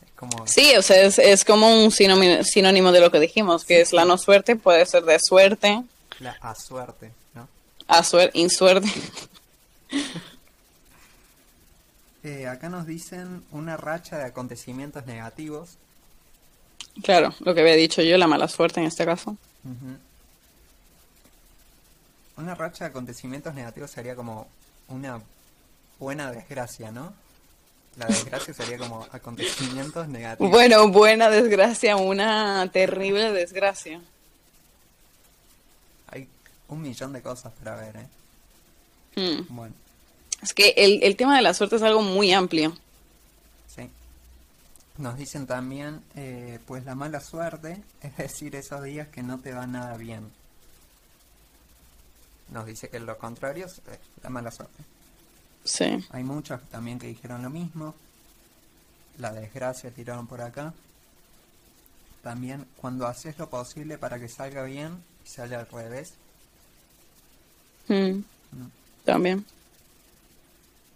es 0.03 0.11
como... 0.15 0.45
Sí, 0.47 0.73
o 0.77 0.81
sea, 0.81 1.01
es, 1.03 1.19
es 1.19 1.45
como 1.45 1.83
un 1.83 1.91
sinónimo, 1.91 2.43
sinónimo 2.43 2.91
de 2.91 2.99
lo 2.99 3.11
que 3.11 3.19
dijimos, 3.19 3.63
que 3.63 3.81
es 3.81 3.93
la 3.93 4.03
no 4.05 4.17
suerte, 4.17 4.55
puede 4.57 4.85
ser 4.85 5.03
de 5.05 5.17
suerte, 5.21 5.83
La 6.21 6.31
asuerte, 6.41 7.11
¿no? 7.33 7.47
a 7.87 8.03
suerte, 8.03 8.37
insuerte. 8.39 8.89
Eh, 12.23 12.45
acá 12.47 12.69
nos 12.69 12.85
dicen 12.85 13.43
una 13.49 13.77
racha 13.77 14.19
de 14.19 14.25
acontecimientos 14.25 15.07
negativos. 15.07 15.79
Claro, 17.03 17.33
lo 17.39 17.55
que 17.55 17.61
había 17.61 17.73
dicho 17.73 18.03
yo, 18.03 18.15
la 18.19 18.27
mala 18.27 18.47
suerte 18.47 18.79
en 18.79 18.85
este 18.85 19.05
caso. 19.05 19.37
Una 22.37 22.53
racha 22.53 22.83
de 22.83 22.91
acontecimientos 22.91 23.55
negativos 23.55 23.89
sería 23.89 24.15
como 24.15 24.47
una 24.87 25.19
buena 25.97 26.31
desgracia, 26.31 26.91
¿no? 26.91 27.11
La 27.97 28.05
desgracia 28.05 28.53
sería 28.53 28.77
como 28.77 29.07
acontecimientos 29.11 30.07
negativos. 30.07 30.51
Bueno, 30.51 30.89
buena 30.89 31.27
desgracia, 31.31 31.95
una 31.95 32.69
terrible 32.71 33.31
desgracia. 33.33 33.99
Un 36.71 36.81
millón 36.81 37.13
de 37.13 37.21
cosas 37.21 37.53
para 37.53 37.75
ver, 37.75 37.95
¿eh? 37.97 38.07
Hmm. 39.15 39.55
Bueno, 39.55 39.75
Es 40.41 40.53
que 40.53 40.69
el, 40.77 41.03
el 41.03 41.15
tema 41.15 41.35
de 41.35 41.41
la 41.43 41.53
suerte 41.53 41.75
es 41.75 41.81
algo 41.83 42.01
muy 42.01 42.31
amplio. 42.33 42.75
sí. 43.67 43.89
Nos 44.97 45.17
dicen 45.17 45.47
también, 45.47 46.03
eh, 46.15 46.59
pues 46.67 46.83
la 46.85 46.95
mala 46.95 47.21
suerte, 47.21 47.81
es 48.01 48.17
decir, 48.17 48.55
esos 48.55 48.83
días 48.83 49.07
que 49.07 49.23
no 49.23 49.39
te 49.39 49.53
va 49.53 49.65
nada 49.65 49.97
bien. 49.97 50.29
Nos 52.49 52.65
dice 52.65 52.89
que 52.89 52.99
lo 52.99 53.17
contrario 53.17 53.65
es 53.67 53.79
eh, 53.79 53.99
la 54.23 54.29
mala 54.29 54.51
suerte. 54.51 54.83
Sí. 55.63 56.05
Hay 56.11 56.23
muchos 56.23 56.61
también 56.69 56.99
que 56.99 57.07
dijeron 57.07 57.41
lo 57.41 57.49
mismo. 57.49 57.95
La 59.17 59.31
desgracia 59.31 59.91
tiraron 59.91 60.27
por 60.27 60.41
acá. 60.41 60.73
También 62.23 62.65
cuando 62.77 63.07
haces 63.07 63.37
lo 63.39 63.49
posible 63.49 63.97
para 63.97 64.19
que 64.19 64.27
salga 64.27 64.63
bien 64.63 65.01
y 65.25 65.29
sale 65.29 65.55
al 65.55 65.67
revés. 65.67 66.13
Mm. 67.91 68.23
También. 69.03 69.45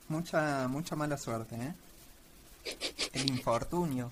Mucha, 0.08 0.68
mucha 0.68 0.96
mala 0.96 1.18
suerte, 1.18 1.56
¿eh? 1.56 1.74
El 3.14 3.30
infortunio. 3.32 4.12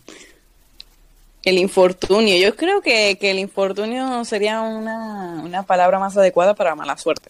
El 1.44 1.58
infortunio. 1.60 2.38
Yo 2.38 2.56
creo 2.56 2.82
que, 2.82 3.18
que 3.20 3.32
el 3.32 3.40
infortunio 3.40 4.26
sería 4.26 4.62
una, 4.62 5.42
una 5.44 5.64
palabra 5.64 6.00
más 6.00 6.18
adecuada 6.18 6.54
para 6.56 6.76
mala 6.76 6.98
suerte. 6.98 7.30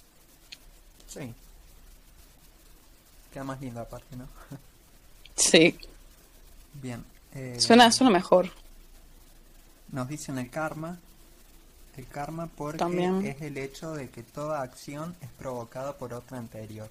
Sí. 1.08 1.34
Queda 3.34 3.44
más 3.44 3.60
lindo 3.62 3.80
aparte, 3.82 4.16
¿no? 4.16 4.28
Sí. 5.36 5.78
Bien. 6.74 7.04
eh, 7.34 7.56
Suena, 7.60 7.92
suena 7.92 8.12
mejor. 8.12 8.50
Nos 9.92 10.08
dicen 10.08 10.38
el 10.38 10.50
karma. 10.50 10.98
El 11.98 12.08
karma 12.08 12.50
porque 12.58 12.80
También. 12.80 13.26
es 13.26 13.42
el 13.42 13.58
hecho 13.58 13.94
de 13.94 14.10
que 14.10 14.24
toda 14.24 14.62
acción 14.62 15.16
es 15.22 15.30
provocada 15.38 15.94
por 15.94 16.14
otra 16.14 16.38
anterior. 16.40 16.90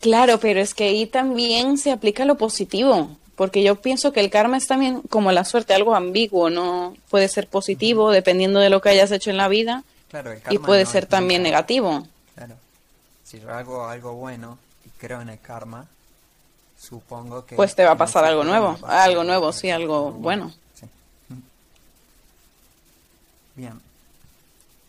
Claro, 0.00 0.38
pero 0.38 0.60
es 0.60 0.74
que 0.74 0.84
ahí 0.84 1.06
también 1.06 1.78
se 1.78 1.90
aplica 1.92 2.24
lo 2.24 2.36
positivo, 2.36 3.08
porque 3.36 3.62
yo 3.62 3.76
pienso 3.76 4.12
que 4.12 4.20
el 4.20 4.30
karma 4.30 4.56
es 4.56 4.66
también 4.66 5.00
como 5.02 5.32
la 5.32 5.44
suerte, 5.44 5.74
algo 5.74 5.94
ambiguo, 5.94 6.50
¿no? 6.50 6.94
Puede 7.10 7.28
ser 7.28 7.46
positivo 7.48 8.10
dependiendo 8.10 8.60
de 8.60 8.70
lo 8.70 8.80
que 8.80 8.90
hayas 8.90 9.10
hecho 9.12 9.30
en 9.30 9.36
la 9.38 9.48
vida 9.48 9.82
Claro, 10.10 10.32
el 10.32 10.40
y 10.50 10.58
puede 10.58 10.84
no 10.84 10.90
ser 10.90 11.06
también 11.06 11.42
nunca- 11.42 11.50
negativo. 11.50 12.06
Claro. 12.34 12.54
Si 13.24 13.40
yo 13.40 13.50
hago 13.52 13.84
algo 13.86 14.12
bueno 14.14 14.58
y 14.86 14.90
creo 14.98 15.20
en 15.22 15.30
el 15.30 15.40
karma, 15.40 15.86
supongo 16.78 17.46
que... 17.46 17.56
Pues 17.56 17.74
te 17.74 17.84
va 17.84 17.92
a 17.92 17.96
pasar 17.98 18.24
algo 18.24 18.44
nuevo, 18.44 18.78
algo 18.86 19.24
nuevo, 19.24 19.52
sí, 19.52 19.70
algo 19.70 20.10
bueno. 20.12 20.52
Bien. 23.56 23.80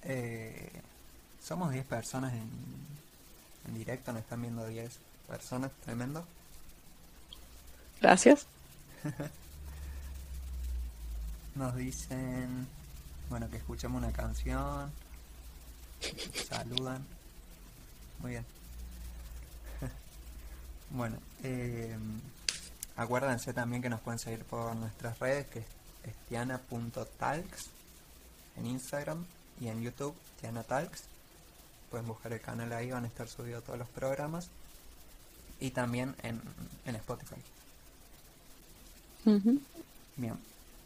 Eh, 0.03 0.71
somos 1.41 1.71
10 1.71 1.85
personas 1.85 2.33
en, 2.33 2.49
en 3.67 3.75
directo, 3.75 4.11
nos 4.11 4.21
están 4.21 4.41
viendo 4.41 4.65
10 4.67 4.99
personas, 5.27 5.71
tremendo. 5.83 6.25
Gracias. 8.01 8.45
Nos 11.55 11.75
dicen, 11.75 12.67
bueno, 13.29 13.49
que 13.49 13.57
escuchemos 13.57 14.03
una 14.03 14.11
canción. 14.11 14.91
Saludan. 16.49 17.05
Muy 18.19 18.31
bien. 18.31 18.45
bueno, 20.89 21.17
eh, 21.43 21.95
acuérdense 22.97 23.53
también 23.53 23.81
que 23.81 23.89
nos 23.89 24.01
pueden 24.01 24.19
seguir 24.19 24.43
por 24.43 24.75
nuestras 24.75 25.17
redes, 25.19 25.47
que 25.47 25.59
es 25.59 25.65
estiana.talks 26.03 27.69
en 28.57 28.65
Instagram 28.67 29.25
y 29.59 29.67
en 29.67 29.81
YouTube, 29.81 30.15
Tiana 30.39 30.63
Talks. 30.63 31.03
Pueden 31.89 32.07
buscar 32.07 32.33
el 32.33 32.41
canal 32.41 32.71
ahí, 32.73 32.91
van 32.91 33.05
a 33.05 33.07
estar 33.07 33.27
subidos 33.27 33.63
todos 33.63 33.79
los 33.79 33.89
programas. 33.89 34.49
Y 35.59 35.71
también 35.71 36.15
en, 36.23 36.41
en 36.85 36.95
Spotify. 36.95 37.35
Bien, 39.23 40.37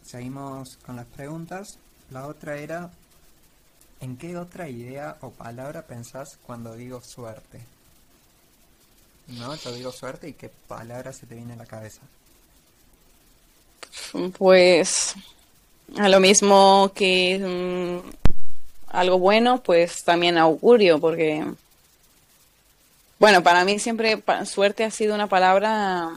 seguimos 0.04 0.76
con 0.86 0.96
las 0.96 1.06
preguntas. 1.06 1.78
La 2.10 2.26
otra 2.26 2.56
era, 2.56 2.90
¿en 4.00 4.16
qué 4.16 4.36
otra 4.36 4.68
idea 4.68 5.16
o 5.20 5.30
palabra 5.30 5.86
pensás 5.86 6.38
cuando 6.46 6.74
digo 6.74 7.00
suerte? 7.02 7.60
¿No? 9.28 9.54
Yo 9.54 9.72
digo 9.72 9.92
suerte 9.92 10.28
y 10.28 10.32
qué 10.32 10.48
palabra 10.48 11.12
se 11.12 11.26
te 11.26 11.34
viene 11.34 11.52
a 11.52 11.56
la 11.56 11.66
cabeza. 11.66 12.00
Pues 14.38 15.14
a 15.96 16.08
lo 16.08 16.20
mismo 16.20 16.92
que 16.94 17.38
mm, 17.38 18.10
algo 18.88 19.18
bueno, 19.18 19.62
pues 19.62 20.02
también 20.04 20.38
augurio, 20.38 20.98
porque 20.98 21.44
bueno, 23.18 23.42
para 23.42 23.64
mí 23.64 23.78
siempre 23.78 24.16
pa- 24.16 24.46
suerte 24.46 24.84
ha 24.84 24.90
sido 24.90 25.14
una 25.14 25.26
palabra 25.26 26.10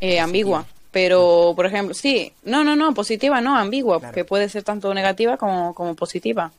eh, 0.00 0.20
ambigua. 0.20 0.66
Pero, 0.92 1.52
por 1.54 1.66
ejemplo, 1.66 1.94
sí, 1.94 2.32
no, 2.44 2.64
no, 2.64 2.74
no, 2.74 2.94
positiva, 2.94 3.40
no, 3.42 3.56
ambigua, 3.56 3.98
Claro. 3.98 4.14
que 4.14 4.24
puede 4.24 4.48
ser 4.48 4.62
tanto 4.62 4.92
negativa 4.94 5.36
como, 5.36 5.74
como 5.74 5.94
positiva. 5.94 6.52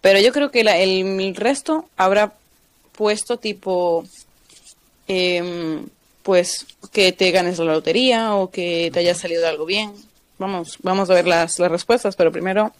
Pero 0.00 0.20
yo 0.20 0.32
creo 0.32 0.50
que 0.50 0.64
la- 0.64 0.78
el, 0.78 1.34
resto 1.36 1.86
habrá 1.96 2.32
puesto 2.96 3.36
tipo, 3.36 4.04
em, 5.06 5.86
pues, 6.22 6.66
que 6.92 7.12
te 7.12 7.30
ganes 7.30 7.58
la 7.58 7.66
lotería 7.66 8.34
o 8.34 8.50
que 8.50 8.90
te 8.92 9.00
haya 9.00 9.14
salido 9.14 9.46
algo 9.46 9.66
bien. 9.66 9.92
Vamos, 10.38 10.78
vamos 10.82 11.10
a 11.10 11.14
ver 11.14 11.26
las, 11.26 11.58
las 11.58 11.70
respuestas, 11.70 12.16
pero 12.16 12.32
primero, 12.32 12.72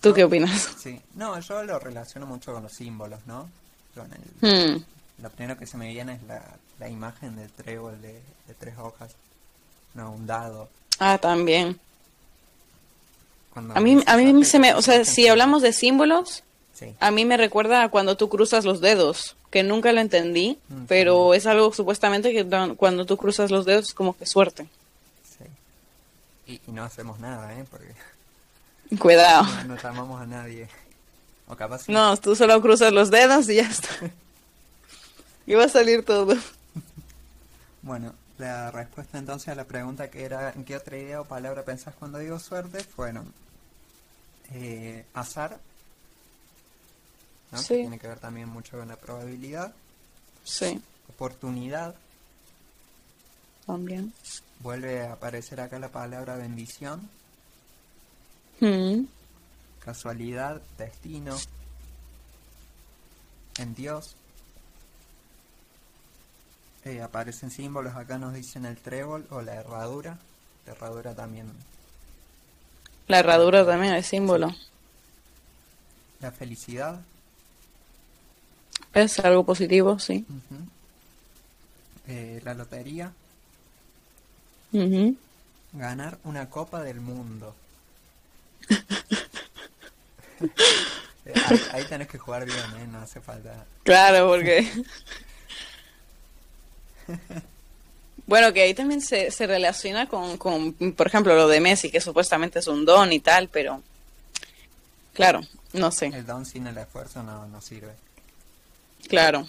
¿tú 0.00 0.12
qué 0.12 0.24
opinas? 0.24 0.68
Sí, 0.78 1.00
no, 1.14 1.38
yo 1.40 1.62
lo 1.64 1.78
relaciono 1.78 2.26
mucho 2.26 2.52
con 2.52 2.62
los 2.62 2.72
símbolos, 2.72 3.20
¿no? 3.26 3.48
Con 3.94 4.08
el, 4.12 4.76
Hmm, 4.76 4.84
lo 5.22 5.30
primero 5.30 5.58
que 5.58 5.66
se 5.66 5.76
me 5.76 5.88
viene 5.88 6.14
es 6.14 6.22
la, 6.24 6.42
la 6.78 6.88
imagen 6.88 7.36
del 7.36 7.50
trébol 7.50 8.00
de, 8.02 8.12
de 8.46 8.54
tres 8.58 8.76
hojas. 8.78 9.12
No, 9.94 10.12
un 10.12 10.26
dado. 10.26 10.68
Ah, 11.00 11.18
también. 11.18 11.78
Cuando 13.52 13.74
A 13.76 13.80
mí, 13.80 14.00
a 14.06 14.16
mí 14.16 14.44
se 14.44 14.58
me, 14.58 14.74
o 14.74 14.82
sea, 14.82 15.04
si 15.04 15.26
hablamos 15.28 15.62
de 15.62 15.72
símbolos, 15.72 16.42
Sí, 16.74 16.94
A 17.00 17.10
mí 17.10 17.24
me 17.24 17.36
recuerda 17.36 17.82
a 17.82 17.88
cuando 17.88 18.16
tú 18.16 18.28
cruzas 18.28 18.64
los 18.64 18.80
dedos, 18.80 19.34
que 19.50 19.64
nunca 19.64 19.90
lo 19.90 20.00
entendí, 20.00 20.58
Mm, 20.68 20.84
pero 20.86 21.34
es 21.34 21.44
algo 21.46 21.72
supuestamente 21.72 22.30
que 22.32 22.46
cuando 22.76 23.04
tú 23.04 23.16
cruzas 23.16 23.50
los 23.50 23.64
dedos 23.66 23.88
es 23.88 23.94
como 23.94 24.16
que 24.16 24.26
suerte. 24.26 24.68
Y, 26.48 26.60
y 26.66 26.72
no 26.72 26.82
hacemos 26.82 27.20
nada, 27.20 27.54
¿eh? 27.56 27.64
Porque 27.70 27.94
Cuidado. 28.98 29.44
no, 29.44 29.64
no 29.74 29.76
llamamos 29.76 30.20
a 30.20 30.26
nadie. 30.26 30.68
O 31.46 31.54
capaz 31.54 31.82
sí. 31.84 31.92
No, 31.92 32.16
tú 32.16 32.34
solo 32.34 32.60
cruzas 32.60 32.92
los 32.92 33.10
dedos 33.10 33.48
y 33.48 33.56
ya 33.56 33.68
está. 33.68 33.88
Y 35.46 35.54
va 35.54 35.64
a 35.64 35.68
salir 35.70 36.04
todo. 36.04 36.36
Bueno, 37.80 38.12
la 38.36 38.70
respuesta 38.70 39.16
entonces 39.16 39.48
a 39.48 39.54
la 39.54 39.64
pregunta 39.64 40.10
que 40.10 40.22
era 40.24 40.50
¿en 40.50 40.62
qué 40.64 40.76
otra 40.76 40.98
idea 40.98 41.22
o 41.22 41.24
palabra 41.24 41.64
pensás 41.64 41.94
cuando 41.98 42.18
digo 42.18 42.38
suerte? 42.38 42.84
Fueron 42.84 43.32
eh, 44.52 45.06
azar, 45.14 45.58
¿no? 47.50 47.56
Sí. 47.56 47.68
que 47.68 47.74
tiene 47.80 47.98
que 47.98 48.08
ver 48.08 48.18
también 48.18 48.46
mucho 48.50 48.76
con 48.78 48.88
la 48.88 48.96
probabilidad, 48.96 49.72
Sí, 50.44 50.82
oportunidad, 51.08 51.94
también. 53.68 54.12
vuelve 54.60 55.06
a 55.06 55.12
aparecer 55.12 55.60
acá 55.60 55.78
la 55.78 55.90
palabra 55.90 56.34
bendición, 56.36 57.08
Mm, 58.60 59.04
casualidad, 59.78 60.60
destino, 60.76 61.36
en 63.58 63.74
Dios. 63.76 64.16
Eh, 66.84 67.00
aparecen 67.00 67.52
símbolos, 67.52 67.94
acá 67.94 68.18
nos 68.18 68.34
dicen 68.34 68.64
el 68.66 68.76
trébol 68.76 69.26
o 69.30 69.42
la 69.42 69.54
herradura. 69.54 70.18
La 70.66 70.72
herradura 70.72 71.14
también 71.14 71.52
La 73.06 73.20
herradura 73.20 73.64
también 73.64 73.94
es 73.94 74.06
símbolo. 74.06 74.52
La 76.20 76.32
felicidad. 76.32 77.00
Es 78.92 79.18
algo 79.20 79.44
positivo, 79.44 79.98
sí. 80.00 80.26
Eh, 82.08 82.40
la 82.44 82.54
lotería. 82.54 83.12
Ujú. 84.72 85.16
Ganar 85.72 86.18
una 86.24 86.48
copa 86.48 86.82
del 86.82 87.00
mundo. 87.00 87.54
Eh, 91.26 91.32
ahí, 91.46 91.60
ahí 91.72 91.84
tenés 91.84 92.08
que 92.08 92.16
jugar 92.16 92.46
bien, 92.46 92.58
¿eh? 92.78 92.86
No 92.90 93.00
hace 93.00 93.20
falta. 93.20 93.66
Claro, 93.82 94.28
porque... 94.28 94.66
Bueno, 98.28 98.52
que 98.52 98.60
ahí 98.60 98.74
también 98.74 99.00
se, 99.00 99.30
se 99.30 99.46
relaciona 99.46 100.06
con, 100.06 100.36
con, 100.36 100.74
por 100.74 101.06
ejemplo, 101.06 101.34
lo 101.34 101.48
de 101.48 101.60
Messi, 101.60 101.90
que 101.90 102.02
supuestamente 102.02 102.58
es 102.58 102.66
un 102.66 102.84
don 102.84 103.10
y 103.10 103.20
tal, 103.20 103.48
pero 103.48 103.82
claro, 105.14 105.40
no 105.72 105.90
sé. 105.90 106.08
El 106.08 106.26
don 106.26 106.44
sin 106.44 106.66
el 106.66 106.76
esfuerzo 106.76 107.22
no, 107.22 107.46
no 107.46 107.62
sirve. 107.62 107.94
Claro. 109.08 109.48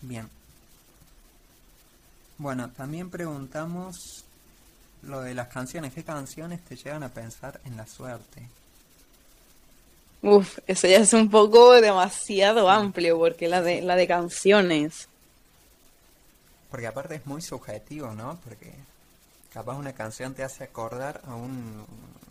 Bien. 0.00 0.28
Bueno, 2.38 2.70
también 2.70 3.10
preguntamos 3.10 4.24
lo 5.02 5.20
de 5.20 5.34
las 5.34 5.48
canciones. 5.48 5.94
¿Qué 5.94 6.02
canciones 6.02 6.64
te 6.64 6.76
llevan 6.76 7.02
a 7.02 7.08
pensar 7.08 7.60
en 7.64 7.76
la 7.76 7.86
suerte? 7.86 8.48
Uf, 10.22 10.58
eso 10.66 10.86
ya 10.88 10.98
es 10.98 11.12
un 11.12 11.28
poco 11.30 11.72
demasiado 11.80 12.70
amplio, 12.70 13.18
porque 13.18 13.46
la 13.46 13.60
de, 13.60 13.82
la 13.82 13.94
de 13.94 14.06
canciones. 14.06 15.08
Porque 16.70 16.86
aparte 16.86 17.16
es 17.16 17.26
muy 17.26 17.42
subjetivo, 17.42 18.12
¿no? 18.12 18.38
Porque 18.42 18.72
capaz 19.52 19.76
una 19.76 19.92
canción 19.92 20.34
te 20.34 20.42
hace 20.42 20.64
acordar 20.64 21.20
a 21.26 21.34
un... 21.34 21.84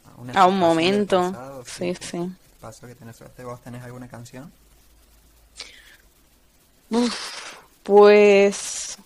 A, 0.06 0.22
una 0.22 0.34
A 0.34 0.48
un 0.48 0.58
momento. 0.58 1.22
pasado, 1.22 1.64
Sí, 1.66 1.96
sí. 2.02 2.30
Pasó 2.60 2.88
que 2.88 2.96
tenés 2.96 3.16
suerte. 3.16 3.44
¿Vos 3.44 3.62
tenés 3.62 3.84
alguna 3.84 4.08
canción? 4.08 4.52
Pues, 7.84 8.98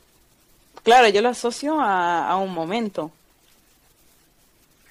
claro, 0.88 1.10
yo 1.10 1.21
lo 1.21 1.28
asocio 1.28 1.82
a, 1.82 2.30
a 2.30 2.38
un 2.38 2.54
momento. 2.54 3.12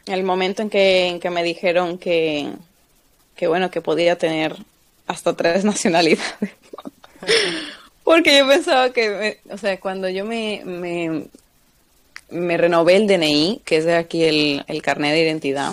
El 0.04 0.24
momento 0.24 0.61
en 0.61 0.68
que, 0.68 1.06
en 1.09 1.20
que 1.20 1.30
me 1.30 1.42
dijeron 1.42 1.96
que, 1.96 2.50
que, 3.35 3.46
bueno, 3.48 3.70
que 3.70 3.80
podía 3.80 4.18
tener 4.18 4.54
hasta 5.06 5.35
tres 5.35 5.64
nacionalidades. 5.72 6.22
Porque 8.04 8.37
yo 8.38 8.46
pensaba 8.46 8.90
que, 8.90 9.09
me- 9.48 9.54
o 9.54 9.56
sea, 9.56 9.80
cuando 9.80 10.11
yo 10.11 10.26
me, 10.26 10.61
me, 10.66 11.24
me 12.30 12.56
renové 12.59 12.96
el 12.96 13.06
DNI, 13.06 13.62
que 13.64 13.78
es 13.78 13.87
de 13.87 13.96
aquí 13.96 14.22
el, 14.24 14.64
el 14.68 14.82
carnet 14.82 15.12
de 15.12 15.22
identidad, 15.22 15.72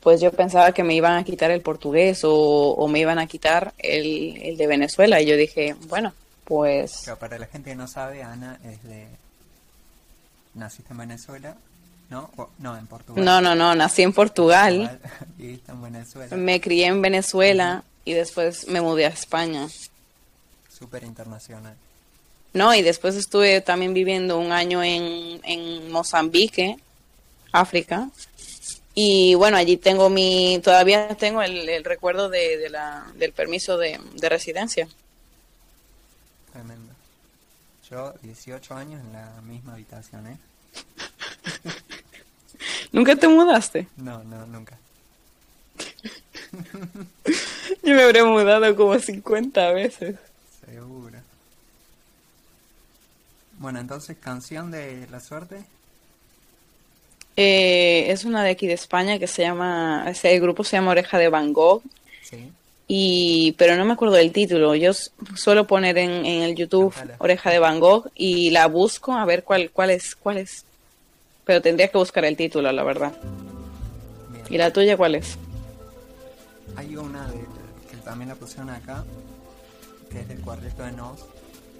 pues 0.00 0.20
yo 0.20 0.30
pensaba 0.30 0.72
que 0.72 0.84
me 0.84 0.94
iban 0.94 1.16
a 1.18 1.24
quitar 1.24 1.50
el 1.50 1.62
portugués 1.62 2.22
o, 2.24 2.32
o 2.32 2.88
me 2.88 3.00
iban 3.00 3.18
a 3.18 3.26
quitar 3.26 3.74
el, 3.78 4.38
el 4.42 4.56
de 4.56 4.66
Venezuela. 4.68 5.20
Y 5.20 5.26
yo 5.26 5.36
dije, 5.36 5.74
bueno, 5.88 6.14
pues 6.46 7.02
Pero 7.04 7.18
para 7.18 7.38
la 7.38 7.46
gente 7.46 7.70
que 7.70 7.76
no 7.76 7.86
sabe, 7.88 8.22
Ana 8.22 8.58
es 8.64 8.82
de... 8.84 9.06
Naciste 10.54 10.92
en 10.92 10.98
Venezuela, 10.98 11.56
¿no? 12.08 12.30
O- 12.36 12.48
no, 12.58 12.76
en 12.78 12.86
Portugal. 12.86 13.22
no, 13.24 13.40
no, 13.42 13.54
no, 13.54 13.74
nací 13.74 14.02
en 14.02 14.12
Portugal, 14.14 14.98
Portugal, 15.02 15.26
Viviste 15.36 15.72
en 15.72 15.82
Venezuela. 15.82 16.36
me 16.36 16.60
crié 16.60 16.86
en 16.86 17.02
Venezuela 17.02 17.84
y 18.04 18.14
después 18.14 18.66
me 18.68 18.80
mudé 18.80 19.04
a 19.06 19.10
España. 19.10 19.68
Súper 20.72 21.04
internacional. 21.04 21.74
No, 22.54 22.74
y 22.74 22.80
después 22.80 23.16
estuve 23.16 23.60
también 23.60 23.92
viviendo 23.92 24.38
un 24.38 24.50
año 24.52 24.82
en, 24.82 25.40
en 25.44 25.90
Mozambique, 25.90 26.78
África. 27.52 28.08
Y 28.94 29.34
bueno, 29.34 29.58
allí 29.58 29.76
tengo 29.76 30.08
mi, 30.08 30.58
todavía 30.64 31.08
tengo 31.16 31.42
el, 31.42 31.68
el 31.68 31.84
recuerdo 31.84 32.30
de, 32.30 32.56
de 32.56 32.70
la, 32.70 33.04
del 33.16 33.32
permiso 33.32 33.76
de, 33.76 34.00
de 34.14 34.28
residencia. 34.30 34.88
Tremendo. 36.56 36.92
Yo, 37.90 38.14
18 38.22 38.74
años 38.74 39.02
en 39.02 39.12
la 39.12 39.42
misma 39.42 39.74
habitación, 39.74 40.26
¿eh? 40.26 40.38
¿Nunca 42.92 43.14
te 43.14 43.28
mudaste? 43.28 43.88
No, 43.98 44.24
no, 44.24 44.46
nunca. 44.46 44.78
Yo 47.82 47.94
me 47.94 48.02
habré 48.02 48.24
mudado 48.24 48.74
como 48.74 48.98
50 48.98 49.70
veces. 49.72 50.16
Seguro. 50.64 51.18
Bueno, 53.58 53.78
entonces, 53.78 54.16
canción 54.18 54.70
de 54.70 55.06
la 55.10 55.20
suerte. 55.20 55.62
Eh, 57.36 58.10
es 58.10 58.24
una 58.24 58.42
de 58.42 58.52
aquí 58.52 58.66
de 58.66 58.72
España 58.72 59.18
que 59.18 59.26
se 59.26 59.42
llama, 59.42 60.06
ese 60.08 60.40
grupo 60.40 60.64
se 60.64 60.78
llama 60.78 60.92
Oreja 60.92 61.18
de 61.18 61.28
Van 61.28 61.52
Gogh. 61.52 61.82
Sí. 62.22 62.50
Y, 62.88 63.52
pero 63.58 63.76
no 63.76 63.84
me 63.84 63.94
acuerdo 63.94 64.14
del 64.14 64.32
título. 64.32 64.74
Yo 64.74 64.92
suelo 65.34 65.66
poner 65.66 65.98
en, 65.98 66.24
en 66.24 66.42
el 66.42 66.54
YouTube. 66.54 66.94
Oreja 67.18 67.50
de 67.50 67.58
Van 67.58 67.80
Gogh 67.80 68.10
y 68.14 68.50
la 68.50 68.66
busco 68.66 69.12
a 69.12 69.24
ver 69.24 69.42
cuál, 69.42 69.70
cuál 69.70 69.90
es, 69.90 70.14
cuál 70.14 70.38
es. 70.38 70.64
Pero 71.44 71.60
tendría 71.62 71.88
que 71.88 71.98
buscar 71.98 72.24
el 72.24 72.36
título, 72.36 72.70
la 72.70 72.84
verdad. 72.84 73.12
Bien. 74.30 74.44
¿Y 74.50 74.58
la 74.58 74.72
tuya 74.72 74.96
cuál 74.96 75.16
es? 75.16 75.36
Hay 76.76 76.96
una 76.96 77.26
de, 77.28 77.40
que 77.90 77.96
también 78.04 78.28
la 78.28 78.34
pusieron 78.34 78.70
acá, 78.70 79.04
que 80.10 80.20
es 80.20 80.28
del 80.28 80.40
Cuarteto 80.40 80.82
de 80.84 80.92
Nos, 80.92 81.20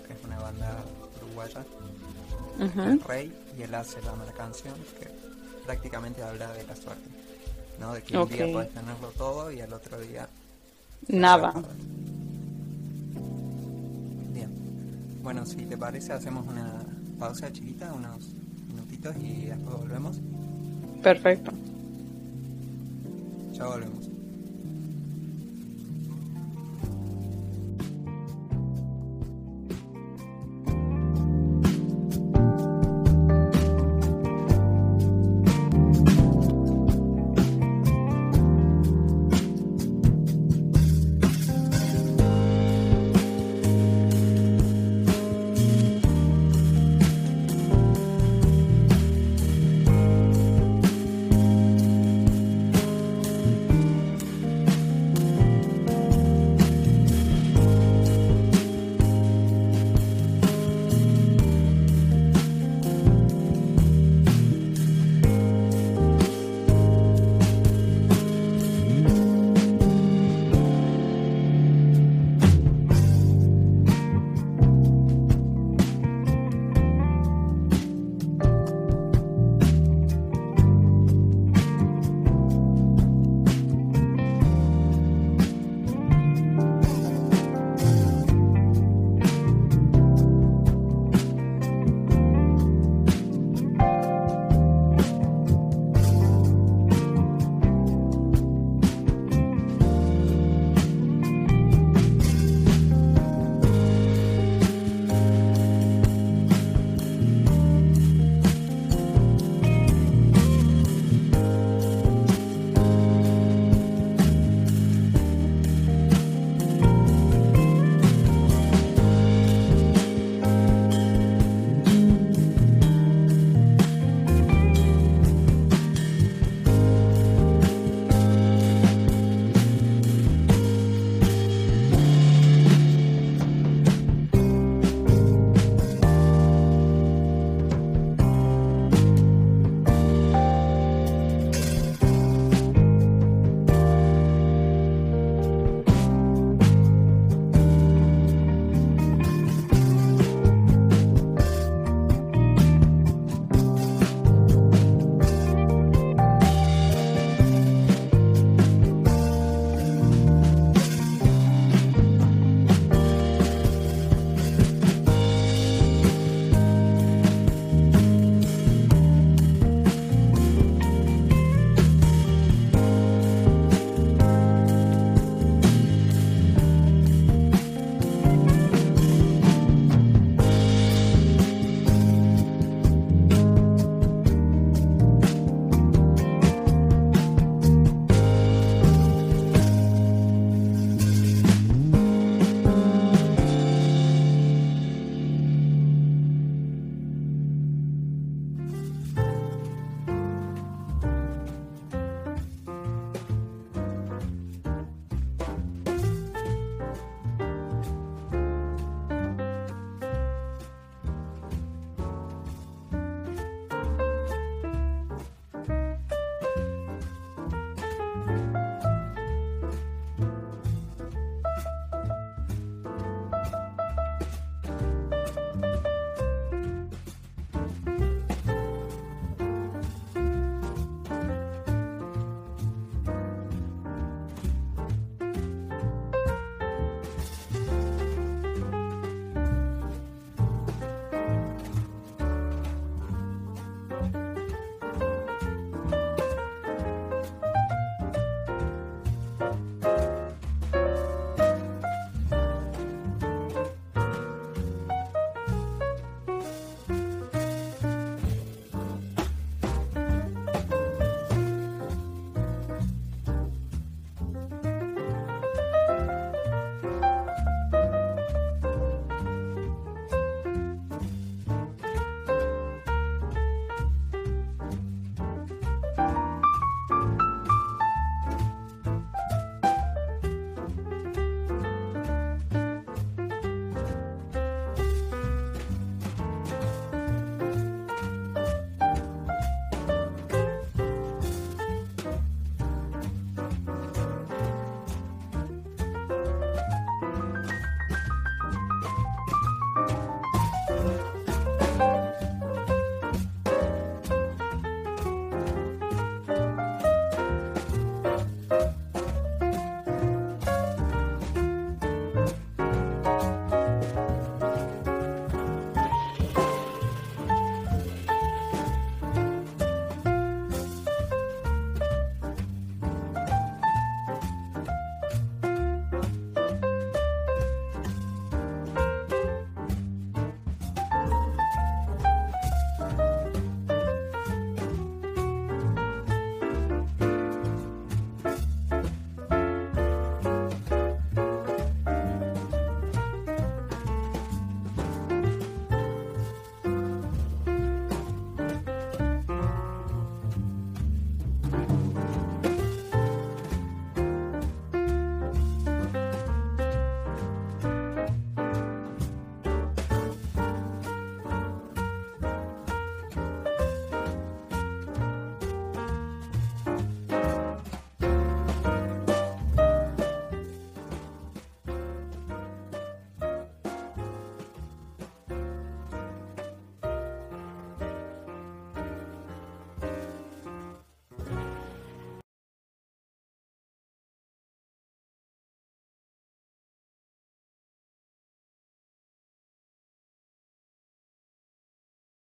que 0.07 0.13
es 0.13 0.25
una 0.25 0.39
banda 0.39 0.85
uruguaya. 1.23 1.65
El 2.59 3.01
Rey 3.03 3.33
y 3.59 3.63
el 3.63 3.71
llama 3.71 4.25
la 4.25 4.33
canción, 4.33 4.75
que 4.99 5.09
prácticamente 5.65 6.23
habla 6.23 6.51
de 6.53 6.65
la 6.65 6.75
suerte. 6.75 7.11
¿No? 7.79 7.93
De 7.93 8.03
que 8.03 8.17
un 8.17 8.29
día 8.29 8.47
puedes 8.51 8.73
tenerlo 8.73 9.09
todo 9.19 9.53
y 9.53 9.61
al 9.61 9.73
otro 9.73 10.01
día 10.01 10.27
Nada. 11.09 11.53
Bien. 14.33 14.51
Bueno, 15.23 15.47
si 15.47 15.57
te 15.57 15.77
parece, 15.77 16.13
hacemos 16.13 16.47
una 16.47 16.85
pausa 17.19 17.53
chiquita, 17.53 17.93
unos 17.93 18.35
minutitos 18.69 19.17
y 19.17 19.47
después 19.47 19.77
volvemos. 19.77 20.21
Perfecto. 21.03 21.53
Ya 23.53 23.67
volvemos. 23.67 24.16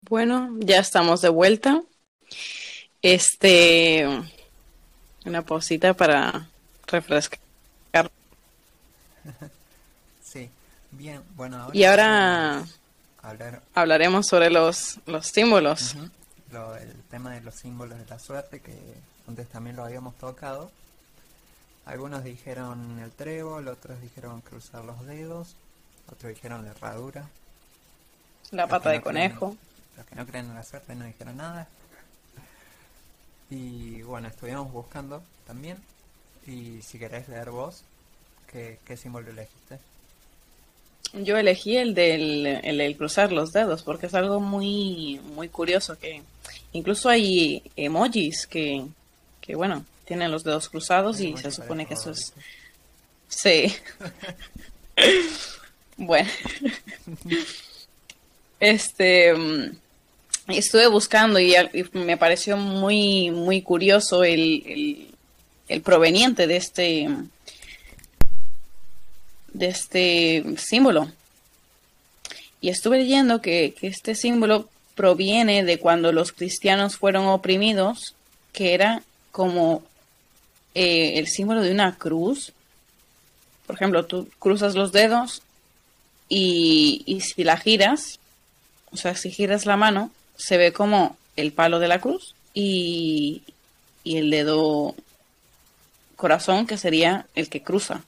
Bueno, 0.03 0.51
ya 0.61 0.79
estamos 0.79 1.21
de 1.23 1.29
vuelta. 1.29 1.83
Este, 3.03 4.07
una 5.25 5.43
pausita 5.43 5.95
para 5.95 6.49
refrescar. 6.87 7.41
Sí, 10.23 10.49
bien, 10.93 11.23
bueno, 11.37 11.59
ahora... 11.59 11.77
Y 11.77 11.85
ahora 11.85 12.65
Hablar 13.23 13.63
hablaremos 13.75 14.27
sobre 14.27 14.51
los, 14.51 14.99
los 15.07 15.27
símbolos. 15.27 15.95
Lo- 16.53 16.77
el 16.77 16.93
tema 17.11 17.33
de 17.35 17.41
los 17.41 17.55
símbolos 17.55 17.99
de 17.99 18.07
la 18.07 18.19
suerte, 18.19 18.61
que 18.61 18.75
antes 19.29 19.49
también 19.49 19.77
lo 19.77 19.85
habíamos 19.85 20.17
tocado. 20.19 20.71
Algunos 21.85 22.25
dijeron 22.25 22.99
el 23.01 23.11
trébol, 23.11 23.69
otros 23.69 24.01
dijeron 24.01 24.41
cruzar 24.41 24.85
los 24.85 25.05
dedos, 25.07 25.55
otros 26.11 26.33
dijeron 26.35 26.65
la 26.65 26.71
herradura. 26.71 27.27
La 28.53 28.67
pata 28.69 28.91
de 28.91 29.01
conejo. 29.01 29.57
Los 29.97 30.07
que 30.07 30.15
no 30.15 30.27
creen 30.27 30.47
en 30.47 30.55
la 30.55 30.63
suerte 30.63 30.95
no 30.95 31.05
dijeron 31.05 31.37
nada. 31.37 31.69
Y 33.51 34.03
bueno, 34.03 34.29
estuvimos 34.29 34.73
buscando 34.73 35.23
también. 35.47 35.77
Y 36.47 36.81
si 36.83 36.99
querés 36.99 37.29
leer 37.29 37.51
vos, 37.51 37.83
¿qué, 38.51 38.79
qué 38.85 38.97
símbolo 38.97 39.31
elegiste? 39.31 39.79
Yo 41.13 41.37
elegí 41.37 41.77
el 41.77 41.95
del, 41.95 42.47
el 42.47 42.97
cruzar 42.97 43.33
los 43.33 43.53
dedos 43.53 43.83
porque 43.83 44.07
es 44.07 44.15
algo 44.15 44.41
muy, 44.41 45.21
muy 45.35 45.49
curioso 45.49 45.99
que 45.99 46.23
incluso 46.73 47.11
hay 47.11 47.63
emojis 47.77 48.47
que, 48.47 48.87
que 49.43 49.55
bueno, 49.55 49.85
tienen 50.07 50.31
los 50.31 50.43
dedos 50.43 50.71
cruzados 50.71 51.21
y 51.21 51.37
se 51.37 51.51
supone 51.51 51.87
que 51.87 51.95
eso 51.95 52.13
es... 52.13 52.33
Sí. 53.29 53.75
bueno. 55.99 56.31
Este... 58.63 59.35
mm, 59.35 59.83
Estuve 60.49 60.89
buscando 60.89 61.39
y, 61.39 61.55
me 61.93 62.17
pareció 62.17 62.57
muy, 62.57 63.31
muy 63.31 63.63
curioso 63.63 64.25
el, 64.25 64.63
el, 64.67 65.15
el 65.69 65.83
proveniente 65.83 66.49
de 66.49 66.57
este, 66.57 67.09
de 69.53 69.67
este 69.67 70.45
símbolo. 70.59 71.11
Y 72.61 72.71
estuve 72.71 72.99
leyendo 72.99 73.41
que, 73.41 73.73
que 73.79 73.87
este 73.87 74.17
símbolo 74.17 74.69
proviene 74.97 75.65
de 75.65 75.79
cuando 75.79 76.13
los 76.13 76.33
cristianos 76.33 76.97
fueron 76.97 77.27
oprimidos, 77.27 78.15
que 78.53 78.75
era 78.75 79.03
como 79.31 79.83
eh, 80.75 81.19
el 81.19 81.29
símbolo 81.29 81.63
de 81.63 81.71
una 81.71 81.97
cruz. 81.97 82.53
Por 83.67 83.77
ejemplo, 83.77 84.07
tú 84.07 84.29
cruzas 84.41 84.75
los 84.75 84.91
dedos 84.91 85.43
y, 86.29 87.05
y 87.07 87.21
si 87.21 87.45
la 87.45 87.57
giras, 87.57 88.19
o 88.93 88.97
sea, 88.97 89.15
si 89.15 89.31
giras 89.31 89.67
la 89.67 89.77
mano, 89.77 90.11
se 90.37 90.57
ve 90.57 90.73
como 90.73 91.17
el 91.37 91.53
palo 91.53 91.79
de 91.79 91.89
la 91.89 92.01
cruz 92.01 92.35
y, 92.55 93.43
y 94.05 94.19
el 94.19 94.31
dedo 94.31 94.95
corazón, 96.17 96.67
que 96.67 96.79
sería 96.79 97.27
el 97.35 97.49
que 97.49 97.63
cruza. 97.63 98.03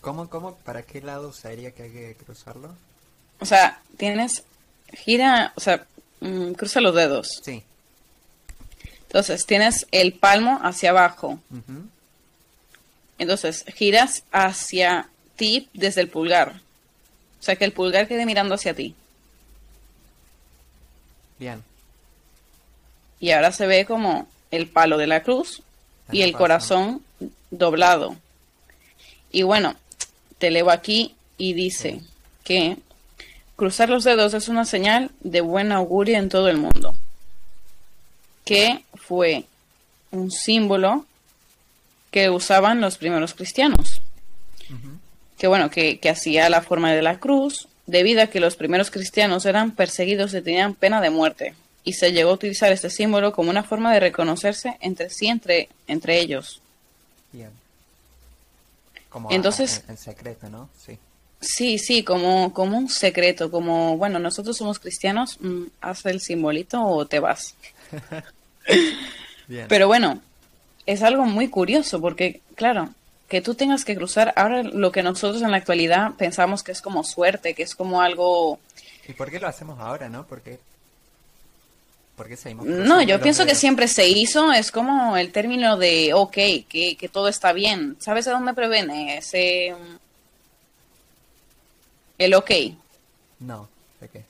¿Cómo, 0.00 0.28
cómo, 0.28 0.56
para 0.56 0.82
qué 0.82 1.00
lado 1.00 1.32
sería 1.32 1.70
que 1.70 1.84
hay 1.84 1.90
que 1.90 2.16
cruzarlo? 2.16 2.74
O 3.40 3.46
sea, 3.46 3.80
tienes, 3.96 4.44
gira, 4.92 5.52
o 5.56 5.60
sea, 5.60 5.86
mm, 6.20 6.52
cruza 6.52 6.82
los 6.82 6.94
dedos. 6.94 7.40
Sí. 7.42 7.62
Entonces, 9.06 9.46
tienes 9.46 9.86
el 9.92 10.12
palmo 10.12 10.60
hacia 10.62 10.90
abajo. 10.90 11.38
Entonces, 13.16 13.64
giras 13.74 14.24
hacia 14.30 15.08
ti 15.36 15.70
desde 15.72 16.02
el 16.02 16.08
pulgar. 16.08 16.60
O 17.44 17.46
sea, 17.46 17.56
que 17.56 17.66
el 17.66 17.72
pulgar 17.72 18.08
quede 18.08 18.24
mirando 18.24 18.54
hacia 18.54 18.72
ti. 18.72 18.94
Bien. 21.38 21.62
Y 23.20 23.32
ahora 23.32 23.52
se 23.52 23.66
ve 23.66 23.84
como 23.84 24.26
el 24.50 24.66
palo 24.66 24.96
de 24.96 25.06
la 25.06 25.22
cruz 25.22 25.62
y 26.10 26.22
el 26.22 26.32
corazón 26.32 27.02
doblado. 27.50 28.16
Y 29.30 29.42
bueno, 29.42 29.76
te 30.38 30.50
leo 30.50 30.70
aquí 30.70 31.14
y 31.36 31.52
dice 31.52 32.00
Sí. 32.00 32.06
que 32.44 32.76
cruzar 33.56 33.90
los 33.90 34.04
dedos 34.04 34.32
es 34.32 34.48
una 34.48 34.64
señal 34.64 35.10
de 35.20 35.42
buen 35.42 35.70
augurio 35.70 36.16
en 36.16 36.30
todo 36.30 36.48
el 36.48 36.56
mundo. 36.56 36.94
Que 38.46 38.84
fue 38.94 39.44
un 40.12 40.30
símbolo 40.30 41.04
que 42.10 42.30
usaban 42.30 42.80
los 42.80 42.96
primeros 42.96 43.34
cristianos. 43.34 44.00
Que 45.44 45.48
bueno, 45.48 45.68
que, 45.68 45.98
que 45.98 46.08
hacía 46.08 46.48
la 46.48 46.62
forma 46.62 46.90
de 46.94 47.02
la 47.02 47.20
cruz, 47.20 47.68
debido 47.84 48.22
a 48.22 48.28
que 48.28 48.40
los 48.40 48.56
primeros 48.56 48.90
cristianos 48.90 49.44
eran 49.44 49.72
perseguidos 49.72 50.32
y 50.32 50.40
tenían 50.40 50.74
pena 50.74 51.02
de 51.02 51.10
muerte, 51.10 51.52
y 51.84 51.92
se 51.92 52.12
llegó 52.12 52.30
a 52.30 52.32
utilizar 52.32 52.72
este 52.72 52.88
símbolo 52.88 53.30
como 53.34 53.50
una 53.50 53.62
forma 53.62 53.92
de 53.92 54.00
reconocerse 54.00 54.78
entre 54.80 55.10
sí, 55.10 55.26
entre, 55.26 55.68
entre 55.86 56.18
ellos. 56.18 56.62
Bien. 57.30 57.50
Como 59.10 59.30
Entonces- 59.30 59.82
en, 59.86 59.90
en 59.90 59.98
secreto, 59.98 60.48
¿no? 60.48 60.70
Sí. 60.82 60.96
Sí, 61.42 61.78
sí, 61.78 62.02
como, 62.02 62.54
como 62.54 62.78
un 62.78 62.88
secreto, 62.88 63.50
como, 63.50 63.98
bueno, 63.98 64.18
nosotros 64.18 64.56
somos 64.56 64.78
cristianos, 64.78 65.36
mm, 65.42 65.64
haz 65.82 66.06
el 66.06 66.22
simbolito 66.22 66.82
o 66.82 67.04
te 67.04 67.20
vas. 67.20 67.54
Bien. 69.46 69.66
Pero 69.68 69.88
bueno, 69.88 70.22
es 70.86 71.02
algo 71.02 71.26
muy 71.26 71.48
curioso 71.48 72.00
porque, 72.00 72.40
claro, 72.54 72.94
que 73.34 73.40
tú 73.40 73.56
tengas 73.56 73.84
que 73.84 73.96
cruzar 73.96 74.32
ahora 74.36 74.62
lo 74.62 74.92
que 74.92 75.02
nosotros 75.02 75.42
en 75.42 75.50
la 75.50 75.56
actualidad 75.56 76.12
pensamos 76.16 76.62
que 76.62 76.70
es 76.70 76.80
como 76.80 77.02
suerte, 77.02 77.52
que 77.54 77.64
es 77.64 77.74
como 77.74 78.00
algo 78.00 78.60
¿Y 79.08 79.12
por 79.12 79.28
qué 79.28 79.40
lo 79.40 79.48
hacemos 79.48 79.80
ahora, 79.80 80.08
no? 80.08 80.24
¿Por 80.24 80.40
qué, 80.40 80.60
por 82.14 82.28
qué 82.28 82.36
seguimos 82.36 82.64
No, 82.64 83.02
yo 83.02 83.20
pienso 83.20 83.44
que 83.44 83.56
siempre 83.56 83.88
se 83.88 84.06
hizo, 84.06 84.52
es 84.52 84.70
como 84.70 85.16
el 85.16 85.32
término 85.32 85.76
de 85.76 86.14
ok, 86.14 86.32
que, 86.68 86.96
que 86.96 87.08
todo 87.12 87.26
está 87.26 87.52
bien. 87.52 87.96
¿Sabes 87.98 88.28
a 88.28 88.30
dónde 88.30 88.54
previene 88.54 89.18
ese... 89.18 89.74
El 92.18 92.34
ok. 92.34 92.50
No, 93.40 93.68
¿de 94.00 94.08
qué? 94.10 94.24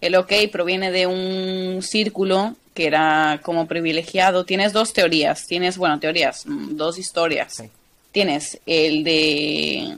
El 0.00 0.16
ok 0.16 0.32
proviene 0.50 0.90
de 0.92 1.06
un 1.06 1.82
círculo 1.82 2.56
que 2.72 2.86
era 2.86 3.38
como 3.42 3.66
privilegiado. 3.66 4.46
Tienes 4.46 4.72
dos 4.72 4.94
teorías, 4.94 5.46
tienes, 5.46 5.76
bueno, 5.76 6.00
teorías, 6.00 6.46
mm, 6.46 6.76
dos 6.76 6.96
historias. 6.96 7.52
Sí. 7.52 7.70
Tienes 8.12 8.58
el 8.66 9.04
de... 9.04 9.96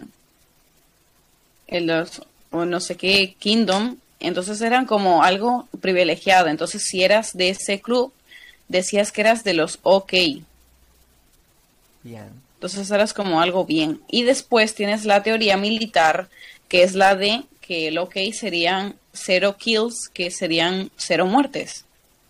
El 1.66 1.86
de 1.86 1.96
los- 1.96 2.22
o 2.50 2.64
no 2.64 2.80
sé 2.80 2.96
qué, 2.96 3.34
Kingdom. 3.38 3.96
Entonces 4.20 4.60
eran 4.60 4.86
como 4.86 5.22
algo 5.22 5.68
privilegiado. 5.80 6.48
Entonces 6.48 6.84
si 6.84 7.02
eras 7.02 7.32
de 7.36 7.48
ese 7.48 7.80
club, 7.80 8.12
decías 8.68 9.10
que 9.10 9.22
eras 9.22 9.42
de 9.42 9.54
los 9.54 9.78
ok. 9.82 10.12
Bien. 12.02 12.30
Entonces 12.54 12.90
eras 12.90 13.14
como 13.14 13.40
algo 13.40 13.64
bien. 13.64 14.00
Y 14.08 14.22
después 14.22 14.74
tienes 14.74 15.04
la 15.04 15.22
teoría 15.22 15.56
militar, 15.56 16.28
que 16.68 16.82
es 16.82 16.94
la 16.94 17.16
de 17.16 17.42
que 17.60 17.88
el 17.88 17.98
ok 17.98 18.16
serían 18.32 18.96
cero 19.12 19.56
kills, 19.58 20.08
que 20.08 20.30
serían 20.30 20.90
cero 20.96 21.26
muertes. 21.26 21.84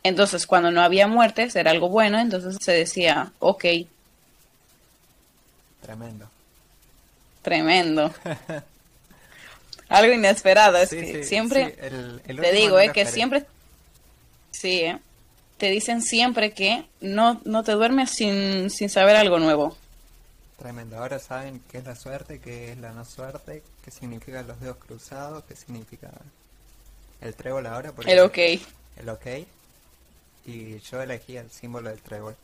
Entonces 0.05 0.47
cuando 0.47 0.71
no 0.71 0.83
había 0.83 1.07
muertes 1.07 1.55
era 1.57 1.71
algo 1.71 1.89
bueno, 1.89 2.19
entonces 2.19 2.57
se 2.61 2.73
decía 2.73 3.33
ok, 3.39 3.65
Tremendo. 5.83 6.31
tremendo. 7.43 8.13
algo 9.89 10.13
inesperado, 10.13 10.79
es 10.79 10.91
Sí, 10.91 10.97
que 10.97 11.07
sí, 11.13 11.25
siempre... 11.25 11.67
sí, 11.67 11.75
el- 11.81 12.23
el 12.27 12.37
Te 12.41 12.53
digo, 12.53 12.79
eh, 12.79 12.91
que 12.93 13.05
siempre... 13.07 13.47
Sí, 14.51 14.81
eh. 14.81 14.99
Te 15.59 15.71
dicen 15.71 16.03
siempre 16.03 16.53
que 16.53 16.85
no, 17.01 17.41
no 17.45 17.63
te 17.63 17.73
duermes 17.73 18.11
sin, 18.11 18.71
sin 18.71 18.89
saber 18.89 19.17
algo 19.17 19.39
nuevo. 19.39 19.77
Tremendo. 20.59 20.97
Ahora 20.99 21.19
saben 21.19 21.61
qué 21.71 21.79
es 21.79 21.85
la 21.85 21.95
suerte, 21.97 22.41
qué 22.41 22.73
es 22.73 22.79
la 22.79 22.93
no 22.93 23.05
suerte, 23.05 23.63
qué 23.85 23.91
significan 23.91 24.47
los 24.47 24.61
dedos 24.61 24.77
cruzados, 24.77 25.45
qué 25.45 25.57
significa 25.57 26.11
el 27.21 27.35
trébol 27.35 27.67
ahora. 27.67 27.93
Porque 27.93 28.13
El 28.13 28.21
ok. 28.21 28.39
El 28.97 29.09
ok. 29.09 29.27
Y 30.47 30.79
yo 30.81 31.01
elegí 31.03 31.37
el 31.37 31.51
símbolo 31.51 31.91
del 31.91 32.01
trébol. 32.01 32.37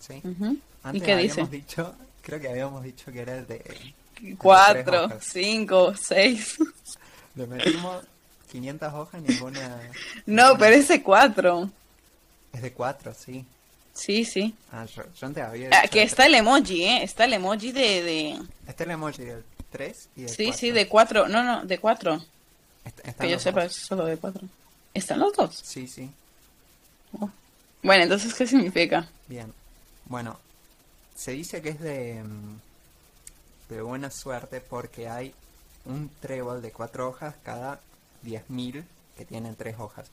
¿Sí? 0.00 0.22
Ujú. 0.24 0.52
¿Y 0.52 0.58
Antes 0.84 1.02
qué 1.02 1.16
dice? 1.16 1.40
habíamos 1.40 1.50
dicho, 1.50 1.94
creo 2.22 2.40
que 2.40 2.48
habíamos 2.48 2.82
dicho 2.82 3.10
que 3.12 3.20
era 3.20 3.36
el 3.38 3.46
de... 3.46 3.94
Cuatro, 4.36 5.08
cinco, 5.20 5.94
seis. 5.94 6.56
Le 7.34 7.46
metimos 7.46 8.04
500 8.50 8.92
hojas, 8.94 9.22
ninguna... 9.22 9.68
No, 10.26 10.42
ninguna- 10.44 10.58
pero 10.58 10.76
ese 10.76 11.02
cuatro. 11.02 11.70
Es 12.52 12.62
de 12.62 12.72
4, 12.72 13.14
sí. 13.14 13.44
Sí, 13.94 14.24
sí. 14.24 14.54
Ah, 14.72 14.84
yo, 14.86 15.02
yo 15.20 15.26
antes 15.26 15.44
había 15.44 15.68
Ah, 15.72 15.86
que 15.88 16.02
está 16.02 16.26
el 16.26 16.34
emoji, 16.34 16.84
¿eh? 16.84 17.02
Está 17.02 17.24
el 17.24 17.34
emoji 17.34 17.72
de... 17.72 18.02
de... 18.02 18.42
Está 18.66 18.84
el 18.84 18.90
emoji 18.92 19.24
del 19.24 19.44
3 19.70 20.08
y 20.16 20.20
del 20.22 20.30
Sí, 20.30 20.44
4. 20.46 20.58
sí, 20.58 20.70
de 20.70 20.88
cuatro. 20.88 21.28
No, 21.28 21.42
no, 21.42 21.64
de 21.64 21.78
cuatro. 21.78 22.14
Est- 22.84 22.98
están 23.06 23.26
Que 23.26 23.32
yo 23.32 23.38
sepa, 23.38 23.64
es 23.64 23.74
solo 23.74 24.04
de 24.06 24.16
cuatro. 24.16 24.42
¿Están 24.94 25.18
los 25.20 25.32
dos? 25.34 25.60
Sí, 25.62 25.86
sí. 25.86 26.10
Oh. 27.20 27.28
Bueno, 27.82 28.04
entonces, 28.04 28.32
¿qué 28.34 28.46
significa? 28.46 29.06
Bien. 29.26 29.52
Bueno, 30.06 30.38
se 31.18 31.32
dice 31.32 31.60
que 31.60 31.70
es 31.70 31.80
de, 31.80 32.22
mm, 32.22 33.72
de 33.72 33.82
buena 33.82 34.10
suerte 34.10 34.60
porque 34.60 35.08
hay 35.08 35.34
un 35.84 36.08
trébol 36.20 36.62
de 36.62 36.70
cuatro 36.70 37.08
hojas 37.08 37.34
cada 37.42 37.80
10.000 38.24 38.84
que 39.16 39.24
tienen 39.24 39.56
tres 39.56 39.74
hojas. 39.78 40.06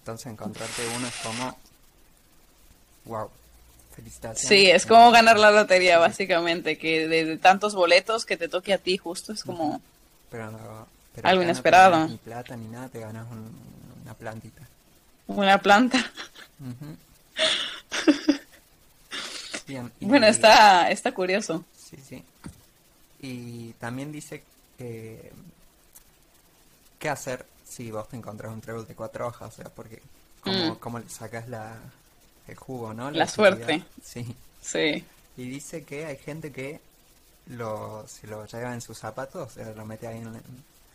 Entonces 0.00 0.26
encontrarte 0.32 0.82
uno 0.96 1.08
es 1.08 1.14
como... 1.16 1.58
¡Wow! 3.06 3.30
Felicitaciones. 3.96 4.48
Sí, 4.48 4.70
es 4.70 4.86
como 4.86 5.10
ganar 5.10 5.38
la 5.38 5.50
lotería, 5.50 5.98
básicamente, 5.98 6.76
que 6.78 7.08
de, 7.08 7.24
de 7.24 7.36
tantos 7.38 7.74
boletos 7.74 8.24
que 8.26 8.36
te 8.36 8.48
toque 8.48 8.72
a 8.74 8.78
ti 8.78 8.96
justo 8.98 9.32
es 9.32 9.42
como... 9.42 9.80
Pero, 10.30 10.50
no- 10.52 10.86
pero 11.14 11.28
Algo 11.28 11.42
no 11.42 11.48
inesperado. 11.48 11.92
ganas 11.92 12.10
ni 12.10 12.16
plata 12.18 12.56
ni 12.56 12.68
nada, 12.68 12.88
te 12.88 13.00
ganas 13.00 13.26
un- 13.30 13.56
una 14.04 14.14
plantita. 14.14 14.62
Una 15.26 15.58
planta. 15.60 15.98
Ujú. 16.60 16.96
Bien. 19.66 19.90
y- 20.00 20.06
Bueno, 20.06 20.26
está, 20.26 20.90
está 20.90 21.12
curioso. 21.12 21.64
Sí, 21.76 21.96
sí. 22.08 22.24
Y 23.20 23.72
también 23.74 24.12
dice 24.12 24.42
que... 24.78 25.32
¿Qué 26.98 27.08
hacer 27.08 27.44
si 27.68 27.90
vos 27.90 28.08
te 28.08 28.16
encontrás 28.16 28.52
un 28.52 28.60
trébol 28.60 28.86
de 28.86 28.94
cuatro 28.94 29.26
hojas? 29.26 29.52
O 29.52 29.56
sea, 29.62 29.70
porque... 29.70 30.00
¿Cómo, 30.40 30.74
Mm. 30.74 30.76
cómo 30.76 30.98
le 31.00 31.08
sacas 31.08 31.48
la, 31.48 31.76
el 32.46 32.54
jugo, 32.56 32.94
no? 32.94 33.10
La 33.10 33.26
suerte. 33.26 33.82
Sí. 34.04 34.34
Sí. 34.62 35.04
Y 35.36 35.48
dice 35.48 35.82
que 35.84 36.06
hay 36.06 36.16
gente 36.16 36.52
que 36.52 36.80
lo, 37.48 38.06
se 38.06 38.26
lo 38.28 38.46
lleva 38.46 38.72
en 38.72 38.80
sus 38.80 38.96
zapatos, 38.98 39.50
o 39.50 39.54
sea, 39.54 39.70
lo 39.72 39.84
mete 39.84 40.06
ahí 40.06 40.18
en, 40.18 40.28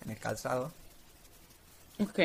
en 0.05 0.09
el 0.09 0.17
calzado, 0.17 0.71
Ok. 1.99 2.19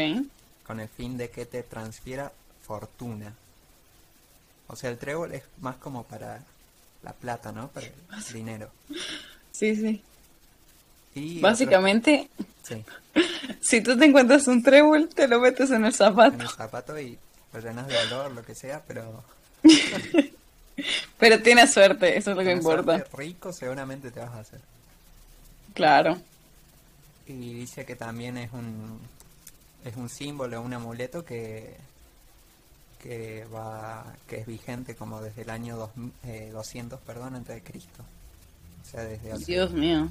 con 0.66 0.78
el 0.80 0.88
fin 0.88 1.16
de 1.18 1.30
que 1.30 1.46
te 1.46 1.62
transfiera 1.64 2.32
fortuna. 2.64 3.34
O 4.68 4.76
sea, 4.76 4.90
el 4.90 4.98
trébol 4.98 5.32
es 5.32 5.42
más 5.60 5.76
como 5.76 6.04
para 6.04 6.42
la 7.02 7.12
plata, 7.12 7.52
¿no? 7.52 7.68
Para 7.68 7.86
el 7.86 7.92
dinero. 8.32 8.70
Sí, 9.52 9.76
sí. 9.76 10.02
Y 11.14 11.40
Básicamente, 11.40 12.28
otro- 12.38 12.46
sí, 12.62 12.84
si 13.60 13.80
tú 13.80 13.96
te 13.96 14.04
encuentras 14.04 14.46
un 14.48 14.62
trébol, 14.62 15.08
te 15.08 15.28
lo 15.28 15.40
metes 15.40 15.70
en 15.70 15.76
el 15.84 15.86
en 15.86 15.92
zapato. 15.92 16.42
el 16.42 16.48
zapato 16.48 17.00
y 17.00 17.18
lo 17.52 17.60
llenas 17.60 17.86
de 17.86 17.96
olor, 17.96 18.32
lo 18.32 18.44
que 18.44 18.54
sea, 18.54 18.82
pero... 18.86 19.22
Pero 21.18 21.40
tienes 21.42 21.72
suerte, 21.72 22.18
eso 22.18 22.32
es 22.32 22.36
lo 22.36 22.42
que 22.42 22.52
importa. 22.52 23.02
rico 23.16 23.50
seguramente 23.52 24.10
te 24.10 24.20
vas 24.20 24.28
a 24.34 24.40
hacer. 24.40 24.60
Claro. 25.72 26.18
Y 27.26 27.54
dice 27.54 27.86
que 27.86 27.96
también 27.96 28.36
es 28.36 28.52
un 28.52 29.00
es 29.84 29.96
un 29.96 30.08
símbolo, 30.10 30.60
un 30.60 30.74
amuleto 30.74 31.24
que 31.24 31.76
que 33.02 33.44
va 33.46 34.04
que 34.26 34.38
es 34.38 34.46
vigente 34.46 34.94
como 34.94 35.20
desde 35.20 35.42
el 35.42 35.50
año 35.50 35.76
dos, 35.76 35.90
eh, 36.24 36.50
200, 36.52 37.00
perdón, 37.00 37.36
antes 37.36 37.54
de 37.54 37.62
Cristo. 37.62 38.04
O 38.82 38.90
sea, 38.90 39.02
desde 39.04 39.32
hace 39.32 39.44
Dios 39.44 39.70
mío. 39.72 40.08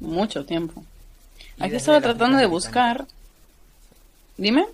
Mucho 0.00 0.44
tiempo. 0.44 0.84
Y 1.56 1.64
Aquí 1.64 1.76
estaba 1.76 2.00
tratando 2.00 2.38
de 2.38 2.46
buscar. 2.46 3.06
Dime. 4.36 4.66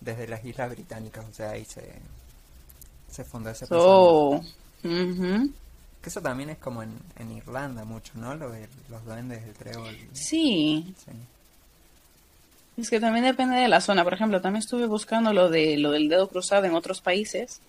desde 0.00 0.26
las 0.26 0.44
Islas 0.44 0.70
Británicas, 0.70 1.24
o 1.30 1.32
sea, 1.32 1.50
ahí 1.50 1.64
se 1.64 1.82
se 3.10 3.24
fundó 3.24 3.50
ese. 3.50 3.66
So. 3.66 4.40
Que 4.82 6.08
eso 6.08 6.20
también 6.20 6.50
es 6.50 6.58
como 6.58 6.82
en, 6.82 6.98
en 7.16 7.30
Irlanda 7.30 7.84
mucho, 7.84 8.12
¿no? 8.16 8.34
Lo 8.34 8.50
de 8.50 8.68
los 8.88 9.04
duendes 9.04 9.44
del 9.44 9.54
trébol. 9.54 9.96
Sí, 10.12 10.92
Sí. 11.04 11.12
Es 12.76 12.88
que 12.90 13.00
también 13.00 13.24
depende 13.24 13.56
de 13.56 13.68
la 13.68 13.80
zona. 13.80 14.02
Por 14.04 14.14
ejemplo, 14.14 14.40
también 14.40 14.60
estuve 14.62 14.86
buscando 14.86 15.32
lo 15.32 15.50
de 15.50 15.76
lo 15.78 15.90
del 15.90 16.08
dedo 16.08 16.28
cruzado 16.28 16.64
en 16.64 16.74
otros 16.74 17.00
países. 17.00 17.60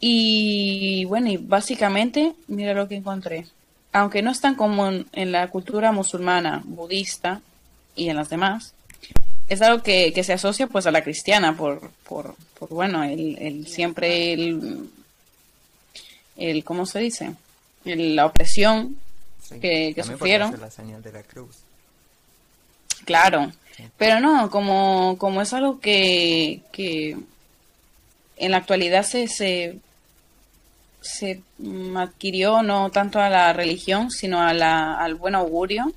Y 0.00 1.04
bueno, 1.06 1.28
y 1.30 1.36
básicamente, 1.36 2.32
mira 2.46 2.72
lo 2.74 2.88
que 2.88 2.96
encontré. 2.96 3.46
Aunque 3.92 4.22
no 4.22 4.30
es 4.30 4.40
tan 4.40 4.54
común 4.54 5.06
en 5.12 5.32
la 5.32 5.48
cultura 5.48 5.92
musulmana, 5.92 6.62
budista 6.64 7.40
y 7.96 8.08
en 8.10 8.16
las 8.16 8.30
demás, 8.30 8.74
es 9.48 9.60
algo 9.62 9.82
que, 9.82 10.12
que 10.12 10.22
se 10.24 10.34
asocia 10.34 10.66
pues 10.66 10.86
a 10.86 10.90
la 10.92 11.02
cristiana 11.02 11.56
por, 11.56 11.90
por, 12.06 12.34
por 12.58 12.68
bueno, 12.68 13.02
el, 13.02 13.38
el 13.38 13.66
siempre 13.66 14.34
el, 14.34 14.88
el, 16.36 16.62
¿cómo 16.64 16.86
se 16.86 17.00
dice? 17.00 17.32
El- 17.84 18.14
la 18.14 18.26
opresión 18.26 18.96
Sí. 19.42 19.58
que- 19.60 19.94
sufrieron. 20.04 20.48
hace 20.52 20.58
la 20.60 20.70
señal 20.70 21.02
de 21.02 21.10
la 21.12 21.22
cruz. 21.22 21.56
Claro, 23.08 23.50
pero 23.96 24.20
no, 24.20 24.50
como, 24.50 25.16
como 25.16 25.40
es 25.40 25.54
algo 25.54 25.80
que, 25.80 26.60
que 26.72 27.16
en 28.36 28.50
la 28.50 28.58
actualidad 28.58 29.02
se, 29.02 29.28
se, 29.28 29.78
se 31.00 31.40
adquirió 31.96 32.62
no 32.62 32.90
tanto 32.90 33.18
a 33.18 33.30
la 33.30 33.54
religión, 33.54 34.10
sino 34.10 34.42
a 34.42 34.52
la, 34.52 34.92
al 35.00 35.14
buen 35.14 35.34
augurio, 35.34 35.90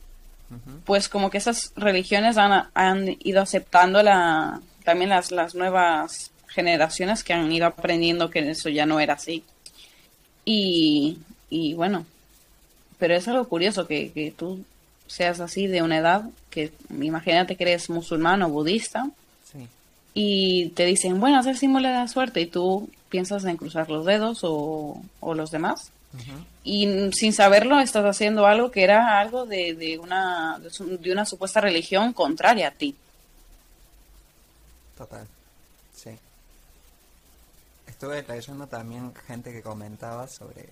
pues 0.85 1.09
como 1.09 1.29
que 1.29 1.39
esas 1.39 1.73
religiones 1.75 2.37
han, 2.37 2.69
han 2.73 3.17
ido 3.19 3.41
aceptando 3.41 4.01
la, 4.03 4.61
también 4.85 5.09
las, 5.09 5.31
las 5.31 5.53
nuevas 5.53 6.31
generaciones 6.47 7.25
que 7.25 7.33
han 7.33 7.51
ido 7.51 7.65
aprendiendo 7.65 8.29
que 8.29 8.39
eso 8.49 8.69
ya 8.69 8.85
no 8.85 9.01
era 9.01 9.15
así. 9.15 9.43
Y, 10.45 11.19
y 11.49 11.73
bueno, 11.73 12.05
pero 12.99 13.15
es 13.15 13.27
algo 13.27 13.49
curioso 13.49 13.85
que, 13.85 14.13
que 14.13 14.31
tú 14.31 14.63
seas 15.11 15.39
así 15.39 15.67
de 15.67 15.81
una 15.81 15.97
edad 15.97 16.23
que 16.49 16.71
imagínate 16.89 17.55
que 17.55 17.63
eres 17.63 17.89
musulmán 17.89 18.41
o 18.43 18.49
budista 18.49 19.09
Sí. 19.51 19.67
y 20.13 20.69
te 20.69 20.85
dicen, 20.85 21.19
bueno, 21.19 21.39
es 21.41 21.45
el 21.47 21.57
símbolo 21.57 21.87
de 21.89 21.93
la 21.95 22.07
suerte 22.07 22.39
y 22.41 22.45
tú 22.47 22.89
piensas 23.09 23.43
en 23.45 23.57
cruzar 23.57 23.89
los 23.89 24.05
dedos 24.05 24.39
o, 24.43 25.01
o 25.19 25.33
los 25.33 25.51
demás 25.51 25.91
y 26.63 27.09
sin 27.13 27.31
saberlo 27.33 27.79
estás 27.79 28.03
haciendo 28.05 28.45
algo 28.45 28.69
que 28.71 28.83
era 28.83 29.19
algo 29.19 29.45
de, 29.45 29.73
de 29.75 29.97
una, 29.97 30.59
de 30.59 31.11
una 31.11 31.25
supuesta 31.25 31.61
religión 31.61 32.11
contraria 32.13 32.67
a 32.67 32.71
ti. 32.71 32.95
Total, 34.97 35.25
sí. 35.95 36.11
Estuve 37.87 38.23
leyendo 38.27 38.67
también 38.67 39.13
gente 39.27 39.51
que 39.51 39.61
comentaba 39.61 40.27
sobre 40.27 40.67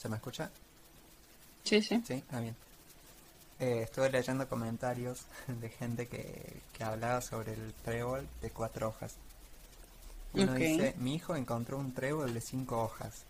¿Se 0.00 0.08
me 0.08 0.16
escucha? 0.16 0.50
Sí, 1.64 1.82
sí. 1.82 2.02
Sí, 2.02 2.14
está 2.14 2.40
bien. 2.40 2.56
Eh, 3.60 3.82
estuve 3.84 4.10
leyendo 4.10 4.48
comentarios 4.48 5.26
de 5.46 5.68
gente 5.68 6.08
que, 6.08 6.64
que 6.72 6.82
hablaba 6.84 7.20
sobre 7.20 7.52
el 7.54 7.72
trébol 7.74 8.26
de 8.42 8.50
cuatro 8.50 8.88
hojas. 8.88 9.14
Uno 10.32 10.54
dice, 10.54 10.94
mi 10.98 11.14
hijo 11.14 11.36
encontró 11.36 11.78
un 11.78 11.92
trébol 11.94 12.34
de 12.34 12.40
cinco 12.40 12.82
hojas. 12.82 13.26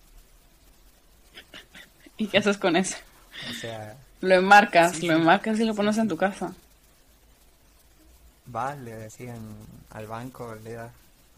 ¿Y 2.16 2.28
qué 2.28 2.38
haces 2.38 2.58
con 2.58 2.76
eso? 2.76 2.96
O 3.42 3.52
sea, 3.52 3.96
Lo 4.20 4.34
enmarcas, 4.36 4.96
Sí, 4.96 5.06
lo 5.06 5.14
enmarcas 5.14 5.58
y 5.60 5.64
lo 5.64 5.74
pones 5.74 5.98
en 5.98 6.08
tu 6.08 6.16
casa. 6.16 6.54
vas, 8.44 8.78
le 8.78 8.94
decían 8.96 9.40
al 9.90 10.06
banco, 10.06 10.54
le 10.54 10.72
das 10.74 10.92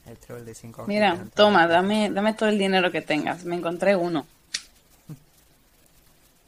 el 0.06 0.18
trébol 0.18 0.44
de 0.44 0.54
cinco 0.54 0.82
hojas. 0.82 0.94
Mira, 0.94 1.26
toma, 1.34 1.66
dame, 1.66 2.10
dame 2.10 2.34
todo 2.34 2.48
el 2.50 2.58
dinero 2.58 2.92
que 2.92 3.02
tengas. 3.02 3.44
Me 3.44 3.56
encontré 3.56 3.96
uno. 3.96 4.26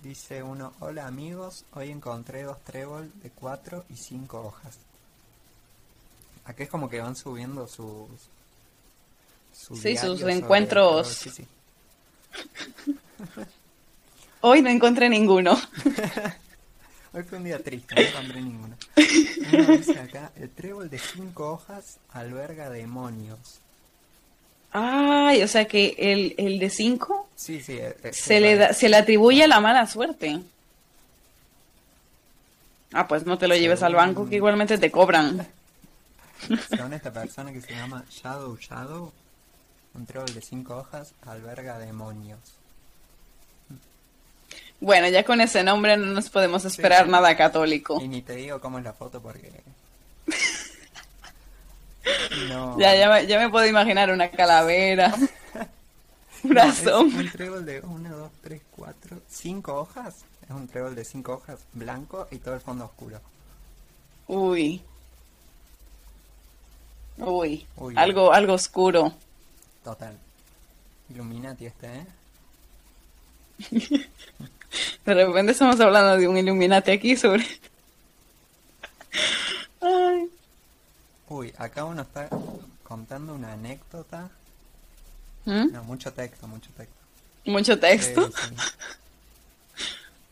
Dice 0.04 0.42
uno, 0.42 0.74
hola 0.80 1.06
amigos, 1.06 1.64
hoy 1.72 1.90
encontré 1.90 2.42
dos 2.42 2.62
trébol 2.62 3.10
de 3.22 3.30
cuatro 3.30 3.86
y 3.88 3.96
cinco 3.96 4.38
hojas. 4.38 4.76
Aquí 6.44 6.64
es 6.64 6.68
como 6.68 6.90
que 6.90 7.00
van 7.00 7.16
subiendo 7.16 7.66
sus... 7.66 8.10
su 9.50 9.74
Sí, 9.74 9.96
sus 9.96 10.20
encuentros. 10.24 11.08
trébol, 11.20 11.34
sí, 11.34 11.46
sí. 13.30 13.42
Hoy 14.42 14.60
no 14.60 14.68
encontré 14.68 15.08
ninguno. 15.08 15.58
Hoy 17.14 17.22
fue 17.22 17.38
un 17.38 17.44
día 17.44 17.62
triste, 17.62 17.94
no 17.94 18.02
encontré 18.02 18.42
ninguno. 18.42 18.76
Uno 19.54 19.76
dice 19.78 19.98
acá, 19.98 20.32
el 20.36 20.50
trébol 20.50 20.90
de 20.90 20.98
cinco 20.98 21.50
hojas 21.50 21.96
alberga 22.10 22.68
demonios. 22.68 23.60
Ay, 24.76 25.40
o 25.44 25.48
sea 25.48 25.66
que 25.66 25.94
el, 25.98 26.34
el 26.36 26.58
de 26.58 26.68
5 26.68 27.28
Sí, 27.36 27.60
sí. 27.60 27.74
eh, 27.74 27.96
eh, 28.02 28.12
se 28.12 28.40
le 28.40 28.56
da, 28.56 28.72
se 28.72 28.88
le 28.88 28.96
atribuye 28.96 29.46
la 29.46 29.60
mala 29.60 29.86
suerte. 29.86 30.40
Ah, 32.92 33.06
pues 33.06 33.24
no 33.24 33.38
te 33.38 33.46
lo 33.46 33.54
lleves 33.56 33.84
al 33.84 33.94
banco 33.94 34.28
que 34.28 34.36
igualmente 34.36 34.76
te 34.76 34.90
cobran. 34.90 35.46
Según 36.68 36.92
esta 36.92 37.12
persona 37.12 37.52
que 37.52 37.60
se 37.60 37.72
llama 37.72 38.04
Shadow 38.10 38.56
Shadow, 38.56 39.12
un 39.94 40.06
trébol 40.06 40.34
de 40.34 40.40
cinco 40.40 40.76
hojas 40.78 41.12
alberga 41.24 41.78
demonios. 41.78 42.38
Bueno, 44.80 45.08
ya 45.08 45.24
con 45.24 45.40
ese 45.40 45.62
nombre 45.62 45.96
no 45.96 46.06
nos 46.06 46.30
podemos 46.30 46.64
esperar 46.64 47.04
sí. 47.04 47.10
nada 47.12 47.36
católico. 47.36 48.00
Y 48.02 48.08
ni 48.08 48.22
te 48.22 48.34
digo 48.34 48.60
cómo 48.60 48.78
es 48.78 48.84
la 48.84 48.92
foto 48.92 49.20
porque... 49.22 49.52
No. 52.48 52.78
Ya, 52.78 52.94
ya, 52.94 53.08
me, 53.10 53.26
ya 53.26 53.38
me 53.38 53.48
puedo 53.50 53.66
imaginar 53.66 54.10
una 54.10 54.30
calavera, 54.30 55.14
una 56.44 56.64
No, 56.64 56.70
es 56.70 56.76
sombra. 56.78 57.20
un 57.20 57.30
trébol 57.30 57.64
de 57.64 57.80
1, 57.80 58.16
2, 58.16 58.30
3, 58.42 58.62
4, 58.76 59.20
5 59.28 59.74
hojas. 59.74 60.14
Es 60.44 60.50
un 60.50 60.68
trébol 60.68 60.94
de 60.94 61.04
5 61.04 61.32
hojas 61.32 61.60
blanco 61.72 62.28
y 62.30 62.38
todo 62.38 62.54
el 62.54 62.60
fondo 62.60 62.84
oscuro. 62.84 63.20
Uy. 64.28 64.82
Uy. 67.18 67.66
Uy. 67.76 67.94
Algo, 67.96 68.32
algo 68.32 68.54
oscuro. 68.54 69.12
Total. 69.82 70.18
Illuminati 71.10 71.66
este, 71.66 71.86
¿eh? 71.86 72.06
De 75.06 75.14
repente 75.14 75.52
estamos 75.52 75.78
hablando 75.80 76.16
de 76.16 76.26
un 76.26 76.36
Illuminati 76.36 76.90
aquí 76.90 77.16
sobre... 77.16 77.46
Ay. 79.80 80.28
Uy, 81.28 81.54
acá 81.58 81.84
uno 81.84 82.02
está 82.02 82.28
contando 82.82 83.34
una 83.34 83.52
anécdota. 83.52 84.30
¿Mm? 85.44 85.72
No, 85.72 85.84
mucho 85.84 86.12
texto, 86.12 86.46
mucho 86.46 86.70
texto. 86.76 86.96
Mucho 87.46 87.78
texto. 87.78 88.30
Sí, 88.30 88.32
sí. 88.48 88.54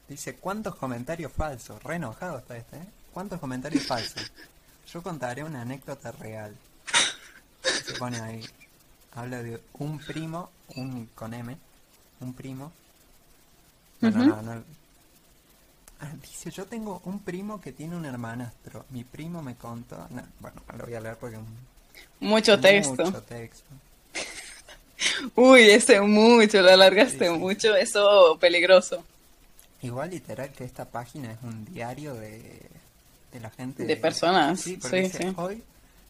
Dice, 0.08 0.36
¿cuántos 0.36 0.74
comentarios 0.74 1.32
falsos? 1.32 1.82
Re 1.82 1.96
enojado 1.96 2.38
está 2.38 2.56
este, 2.56 2.76
¿eh? 2.76 2.86
¿Cuántos 3.12 3.40
comentarios 3.40 3.86
falsos? 3.86 4.30
Yo 4.92 5.02
contaré 5.02 5.42
una 5.44 5.62
anécdota 5.62 6.12
real. 6.12 6.54
Se 7.62 7.94
pone 7.94 8.20
ahí. 8.20 8.46
Habla 9.14 9.42
de 9.42 9.62
un 9.74 9.98
primo, 9.98 10.50
un 10.76 11.06
con 11.14 11.32
M, 11.34 11.56
un 12.20 12.34
primo. 12.34 12.72
No, 14.00 14.10
no, 14.10 14.24
no, 14.26 14.42
no. 14.42 14.64
Ah, 16.02 16.10
dice, 16.20 16.50
yo 16.50 16.66
tengo 16.66 17.00
un 17.04 17.20
primo 17.20 17.60
que 17.60 17.72
tiene 17.72 17.94
un 17.96 18.04
hermanastro. 18.04 18.84
Mi 18.90 19.04
primo 19.04 19.40
me 19.40 19.54
contó... 19.54 19.96
No, 20.10 20.22
bueno, 20.40 20.60
lo 20.76 20.84
voy 20.84 20.94
a 20.94 21.00
leer 21.00 21.16
porque... 21.16 21.36
es 21.36 21.42
un- 21.42 22.28
Mucho 22.28 22.58
texto. 22.60 23.04
Mucho 23.04 23.22
texto. 23.22 23.64
Uy, 25.36 25.62
ese 25.70 26.00
mucho, 26.00 26.60
lo 26.62 26.70
alargaste 26.70 27.28
Sí, 27.28 27.32
sí. 27.34 27.38
mucho, 27.38 27.74
eso 27.76 28.36
peligroso. 28.40 29.04
Igual 29.82 30.10
literal 30.10 30.50
que 30.52 30.64
esta 30.64 30.84
página 30.84 31.32
es 31.32 31.38
un 31.42 31.64
diario 31.64 32.14
de, 32.14 32.60
de 33.32 33.40
la 33.40 33.50
gente. 33.50 33.84
De 33.84 33.96
personas, 33.96 34.60
Sí, 34.60 34.76
porque 34.76 35.08
sí, 35.10 35.18
dice, 35.18 35.32
hoy, 35.36 35.62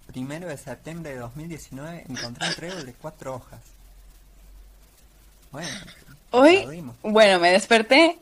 primero 0.07 0.49
de 0.49 0.57
septiembre 0.59 1.13
de 1.13 1.19
2019, 1.19 2.05
encontré 2.09 2.49
un 2.49 2.55
trébol 2.55 2.87
de 2.87 2.93
cuatro 2.95 3.35
hojas. 3.35 3.61
Bueno, 5.51 5.69
Hoy, 6.31 6.83
bueno, 7.03 7.39
me 7.41 7.51
desperté, 7.51 8.19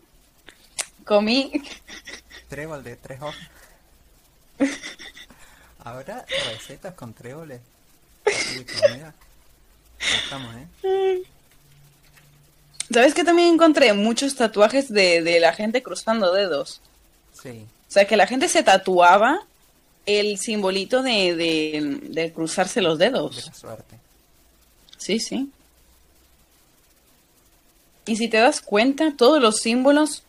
comí, 1.04 1.52
Trébol 2.48 2.82
de 2.82 2.96
tres 2.96 3.20
hojas. 3.22 3.36
¿Habrá 5.82 6.24
recetas 6.50 6.94
con 6.94 7.14
tréboles? 7.14 7.60
De 8.24 8.66
comida. 8.66 9.14
Buscamos, 9.98 10.54
¿eh? 10.82 11.22
¿sabes 12.92 13.14
que 13.14 13.22
también 13.24 13.54
encontré 13.54 13.92
muchos 13.92 14.34
tatuajes 14.34 14.88
de, 14.92 15.22
de 15.22 15.40
la 15.40 15.52
gente 15.52 15.82
cruzando 15.82 16.32
dedos? 16.32 16.80
Sí. 17.40 17.64
O 17.88 17.92
sea, 17.92 18.06
que 18.06 18.16
la 18.16 18.26
gente 18.26 18.48
se 18.48 18.62
tatuaba 18.62 19.40
el 20.06 20.38
simbolito 20.38 21.02
de, 21.02 21.34
de, 21.36 21.98
de 22.10 22.32
cruzarse 22.32 22.80
los 22.80 22.98
De 22.98 23.06
dedos. 23.06 23.46
la 23.46 23.54
suerte. 23.54 23.96
Sí, 24.96 25.18
sí. 25.20 25.50
Y 28.06 28.16
si 28.16 28.28
te 28.28 28.38
das 28.38 28.60
cuenta, 28.60 29.14
todos 29.16 29.40
los 29.40 29.58
símbolos 29.60 30.24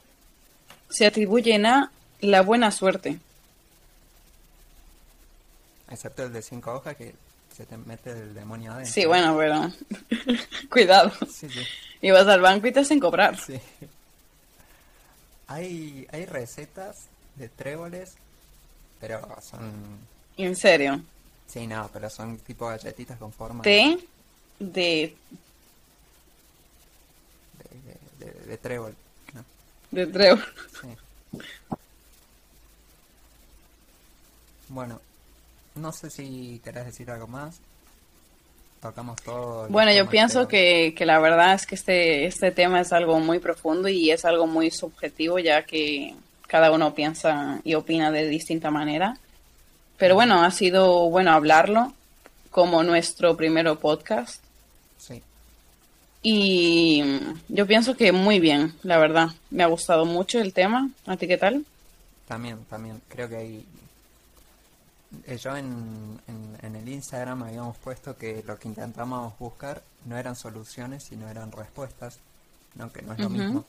se 0.91 1.05
atribuyen 1.07 1.65
a 1.65 1.91
la 2.21 2.41
buena 2.41 2.69
suerte. 2.71 3.17
Excepto 5.89 6.23
el 6.23 6.33
de 6.33 6.41
cinco 6.41 6.73
hojas 6.73 6.95
que 6.95 7.13
se 7.55 7.65
te 7.65 7.77
mete 7.77 8.11
el 8.11 8.33
demonio 8.33 8.71
adentro. 8.73 8.93
Sí, 8.93 9.05
bueno, 9.05 9.35
pero 9.37 9.71
cuidado. 10.69 11.11
Sí, 11.29 11.49
sí. 11.49 11.61
Y 12.01 12.11
vas 12.11 12.27
al 12.27 12.41
banco 12.41 12.67
y 12.67 12.71
te 12.71 12.79
hacen 12.79 12.99
cobrar. 12.99 13.37
Sí. 13.39 13.59
Hay, 15.47 16.07
hay 16.11 16.25
recetas 16.25 17.07
de 17.35 17.49
tréboles, 17.49 18.13
pero 19.01 19.21
son... 19.41 19.99
En 20.37 20.55
serio. 20.55 21.01
Sí, 21.47 21.67
no, 21.67 21.89
pero 21.91 22.09
son 22.09 22.37
tipo 22.37 22.67
galletitas 22.67 23.17
con 23.19 23.33
forma 23.33 23.61
Té 23.63 23.97
de, 24.59 24.67
de, 24.69 25.15
de- 28.19 28.25
de- 28.25 28.39
de 28.47 28.57
trébol. 28.57 28.95
De 29.91 30.07
trébol. 30.07 30.43
Sí. 30.81 30.87
Bueno, 34.69 35.01
no 35.75 35.91
sé 35.91 36.09
si 36.09 36.61
querés 36.63 36.85
decir 36.85 37.11
algo 37.11 37.27
más. 37.27 37.59
Tocamos 38.81 39.21
todo. 39.21 39.67
Bueno, 39.67 39.93
yo 39.93 40.09
pienso 40.09 40.47
que, 40.47 40.95
que 40.97 41.05
la 41.05 41.19
verdad 41.19 41.53
es 41.53 41.67
que 41.67 41.75
este, 41.75 42.25
este 42.25 42.51
tema 42.51 42.81
es 42.81 42.91
algo 42.91 43.19
muy 43.19 43.37
profundo 43.37 43.87
y 43.89 44.09
es 44.09 44.25
algo 44.25 44.47
muy 44.47 44.71
subjetivo, 44.71 45.37
ya 45.37 45.63
que 45.63 46.15
cada 46.47 46.71
uno 46.71 46.95
piensa 46.95 47.61
y 47.63 47.75
opina 47.75 48.11
de 48.11 48.27
distinta 48.27 48.71
manera. 48.71 49.17
Pero 49.97 50.15
bueno, 50.15 50.43
ha 50.43 50.49
sido 50.49 51.09
bueno 51.09 51.31
hablarlo 51.31 51.93
como 52.49 52.81
nuestro 52.83 53.37
primero 53.37 53.79
podcast. 53.79 54.43
Sí, 54.97 55.21
Y 56.24 57.03
yo 57.49 57.65
pienso 57.65 57.95
que 57.95 58.11
muy 58.11 58.39
bien, 58.39 58.74
la 58.84 58.97
verdad. 58.99 59.30
Me 59.49 59.63
ha 59.63 59.67
gustado 59.67 60.05
mucho 60.05 60.39
el 60.39 60.53
tema. 60.53 60.89
¿A 61.07 61.17
ti 61.17 61.28
qué 61.28 61.38
tal? 61.38 61.65
también, 62.28 62.63
también. 62.65 63.01
Creo 63.09 63.28
que 63.28 63.36
hay... 63.36 63.65
eh, 65.26 65.38
Yo 65.38 65.57
en, 65.57 66.19
en, 66.28 66.57
en 66.61 66.76
el 66.78 66.88
Instagram 66.88 67.43
habíamos 67.43 67.76
puesto 67.78 68.15
que 68.17 68.41
lo 68.47 68.57
que 68.57 68.69
intentamos 68.69 69.38
buscar 69.38 69.82
no 70.05 70.17
eran 70.17 70.36
soluciones, 70.38 71.03
sino 71.03 71.28
eran 71.28 71.51
respuestas. 71.51 72.19
No, 72.76 72.89
que 72.91 73.01
no 73.01 73.13
es 73.13 73.19
lo 73.19 73.30
mismo. 73.30 73.65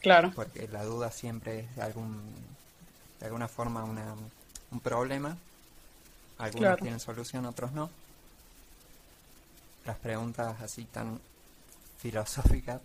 Claro, 0.00 0.32
porque 0.36 0.68
la 0.68 0.84
duda 0.84 1.10
siempre 1.10 1.60
es 1.60 1.76
de 1.76 1.82
algún 1.82 2.20
de 3.20 3.26
alguna 3.26 3.46
forma 3.48 3.84
una, 3.84 4.14
un 4.72 4.80
problema 4.80 5.36
algunos 6.38 6.60
Claro. 6.60 6.82
tienen 6.82 6.98
solución 6.98 7.46
otros 7.46 7.70
no 7.72 7.88
las 9.84 9.96
preguntas 9.98 10.60
así 10.62 10.84
tan 10.84 11.20
filosóficas 11.98 12.80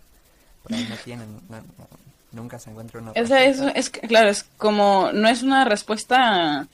por 0.62 0.72
ahí 0.74 0.86
no 0.88 0.96
tienen 0.96 1.40
no- 1.48 1.56
no- 1.58 1.88
nunca 2.32 2.58
se 2.58 2.70
encuentra 2.70 3.00
una 3.00 3.12
Esa 3.12 3.42
es, 3.44 3.56
respuesta. 3.58 3.78
es 3.78 3.90
que, 3.90 4.00
claro, 4.06 4.28
es 4.28 4.42
como, 4.58 5.10
no 5.12 5.28
es 5.28 5.42
una 5.42 5.64
respuesta 5.64 6.66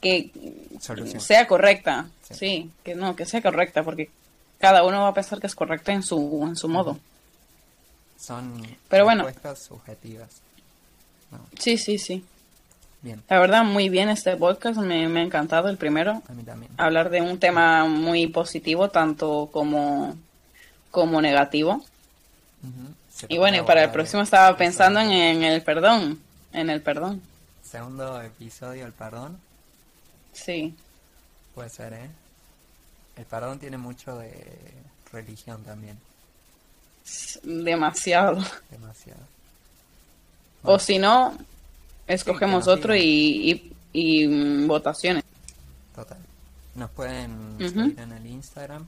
que 0.00 0.30
Solución. 0.80 1.20
sea 1.20 1.46
correcta. 1.46 2.06
Sí. 2.28 2.34
Sí. 2.34 2.70
que 2.84 2.94
no, 2.94 3.14
que 3.16 3.26
sea 3.26 3.42
correcta, 3.42 3.82
porque 3.82 4.10
cada 4.58 4.84
uno 4.84 5.02
va 5.02 5.08
a 5.08 5.14
pensar 5.14 5.40
que 5.40 5.46
es 5.46 5.54
correcta 5.54 5.92
en 5.92 6.02
su, 6.02 6.44
en 6.48 6.56
su 6.56 6.68
modo. 6.68 6.98
son 8.18 8.62
Pero 8.88 9.04
bueno. 9.04 9.24
respuestas 9.24 9.62
subjetivas 9.64 10.28
No, 11.30 11.38
Sí, 11.58 11.76
sí, 11.78 11.98
sí. 11.98 12.24
Bien 13.04 13.22
La 13.28 13.38
verdad, 13.38 13.62
muy 13.62 13.88
bien 13.88 14.08
este 14.08 14.36
podcast, 14.36 14.78
me, 14.80 15.08
me 15.08 15.20
ha 15.20 15.22
encantado 15.22 15.68
el 15.68 15.76
primero. 15.76 16.22
a 16.28 16.32
mí 16.32 16.42
también 16.42 16.72
Hablar 16.76 17.10
de 17.10 17.20
un 17.20 17.38
tema 17.38 17.84
muy 17.86 18.26
positivo, 18.26 18.88
tanto 18.88 19.48
como, 19.52 20.16
como 20.90 21.20
negativo. 21.22 21.84
Y 23.28 23.38
bueno, 23.38 23.58
y 23.58 23.62
para 23.62 23.84
el 23.84 23.90
próximo 23.90 24.22
estaba 24.22 24.56
pensando 24.56 24.98
en, 25.00 25.42
el 25.44 25.62
perdón, 25.62 26.18
en 26.52 26.70
el 26.70 26.80
perdón. 26.82 27.20
segundo 27.62 28.20
episodio 28.22 28.86
el 28.86 28.92
perdón 28.92 29.38
Sí, 30.32 30.74
Puede 31.54 31.68
ser, 31.68 31.92
¿eh? 31.92 32.10
El 33.16 33.24
perdón 33.26 33.60
tiene 33.60 33.76
mucho 33.76 34.18
de 34.18 34.32
religión 35.12 35.62
también, 35.62 35.96
demasiado. 37.44 38.42
demasiado. 38.70 39.20
O 40.64 40.78
si 40.80 40.98
no, 40.98 41.36
escogemos 42.06 42.68
otro 42.68 42.94
y, 42.94 43.02
y, 43.92 44.22
y, 44.22 44.28
mm, 44.28 44.66
votaciones. 44.66 45.24
Total. 45.94 46.18
Nos 46.74 46.90
pueden 46.90 47.56
seguir 47.58 47.98
en 48.00 48.12
el 48.12 48.26
Instagram, 48.26 48.86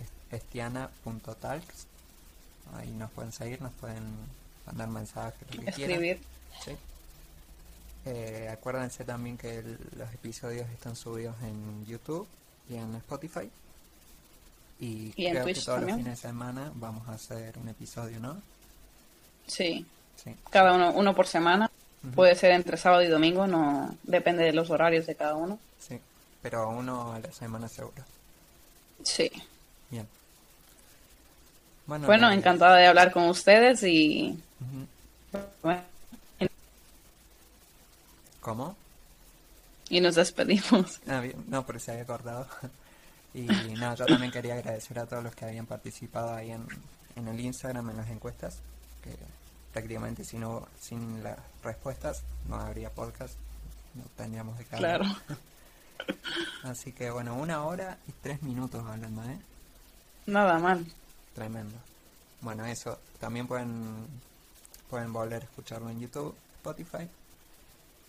es- 0.00 0.36
estiana.talks. 0.38 1.86
Ahí 2.76 2.90
nos 2.92 3.10
pueden 3.10 3.32
seguir, 3.32 3.60
nos 3.60 3.72
pueden 3.72 4.04
mandar 4.66 4.88
mensajes, 4.88 5.40
lo 5.56 5.64
que 5.64 5.72
quieran. 5.72 5.90
Escribir. 5.96 6.20
Sí. 6.64 6.70
Eh, 8.06 8.48
acuérdense 8.50 9.04
también 9.04 9.36
que 9.36 9.58
el- 9.58 9.78
los 9.96 10.12
episodios 10.14 10.68
están 10.70 10.96
subidos 10.96 11.34
en 11.42 11.84
YouTube 11.86 12.26
y 12.70 12.76
en 12.76 12.94
Spotify. 12.96 13.50
Y, 14.78 15.12
Y 15.16 15.26
en 15.26 15.32
creo 15.34 15.44
que 15.46 15.52
todos 15.54 15.64
también. 15.66 15.88
los 15.88 16.04
fines 16.04 16.22
de 16.22 16.28
semana 16.28 16.72
vamos 16.76 17.06
a 17.08 17.12
hacer 17.12 17.58
un 17.58 17.68
episodio, 17.68 18.18
¿no? 18.20 18.40
Sí, 19.46 19.84
Sí. 20.16 20.34
cada 20.50 20.72
uno, 20.74 20.92
uno 20.92 21.14
por 21.14 21.26
semana. 21.26 21.69
Puede 22.14 22.34
ser 22.34 22.52
entre 22.52 22.76
sábado 22.78 23.02
y 23.02 23.08
domingo, 23.08 23.46
no 23.46 23.94
depende 24.04 24.42
de 24.44 24.52
los 24.54 24.70
horarios 24.70 25.06
de 25.06 25.14
cada 25.14 25.34
uno. 25.34 25.58
Sí, 25.78 26.00
pero 26.40 26.68
uno 26.70 27.12
a 27.12 27.18
la 27.18 27.30
semana 27.32 27.68
seguro. 27.68 28.02
Sí. 29.04 29.30
Bien. 29.90 30.06
Bueno, 31.86 32.06
Bueno, 32.06 32.28
pues, 32.28 32.38
encantada 32.38 32.76
de 32.76 32.86
hablar 32.86 33.12
con 33.12 33.24
ustedes 33.28 33.82
y 33.82 34.38
ujú. 34.60 35.38
bueno, 35.62 35.82
¿Cómo? 38.40 38.76
y 39.88 40.00
nos 40.00 40.14
despedimos. 40.14 41.00
Ah, 41.08 41.20
bien, 41.20 41.44
No, 41.48 41.66
pero 41.66 41.78
se 41.80 41.90
había 41.92 42.04
acordado. 42.04 42.46
Y 43.32 43.42
no, 43.42 43.94
yo 43.94 44.06
también 44.06 44.32
quería 44.32 44.54
agradecer 44.54 44.98
a 44.98 45.06
todos 45.06 45.22
los 45.22 45.32
que 45.36 45.44
habían 45.44 45.64
participado 45.64 46.34
ahí 46.34 46.50
en, 46.50 46.66
en 47.14 47.28
el 47.28 47.38
Instagram, 47.38 47.90
en 47.90 47.96
las 47.98 48.10
encuestas, 48.10 48.56
que 49.04 49.10
prácticamente 49.72 50.24
si 50.24 50.38
no, 50.38 50.66
sin 50.80 51.22
las 51.22 51.38
respuestas 51.62 52.22
no 52.48 52.56
habría 52.56 52.90
podcast, 52.90 53.34
no 53.94 54.04
tendríamos 54.16 54.58
de 54.58 54.64
cara. 54.64 54.78
Claro. 54.78 55.04
Así 56.64 56.92
que 56.92 57.10
bueno, 57.10 57.34
una 57.34 57.64
hora 57.64 57.98
y 58.08 58.12
tres 58.12 58.42
minutos 58.42 58.84
hablando, 58.86 59.22
¿eh? 59.24 59.38
Nada 60.26 60.58
mal. 60.58 60.86
Tremendo. 61.34 61.76
bueno, 62.40 62.64
eso. 62.66 62.98
También 63.18 63.46
pueden, 63.46 64.06
pueden 64.88 65.12
volver 65.12 65.42
a 65.42 65.44
escucharlo 65.44 65.90
en 65.90 66.00
YouTube, 66.00 66.34
Spotify. 66.56 67.08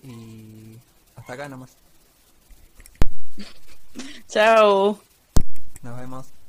Y 0.03 0.78
hasta 1.16 1.34
acá 1.34 1.49
nomás. 1.49 1.72
Chao. 4.28 4.99
Nos 5.82 5.97
vemos. 5.99 6.41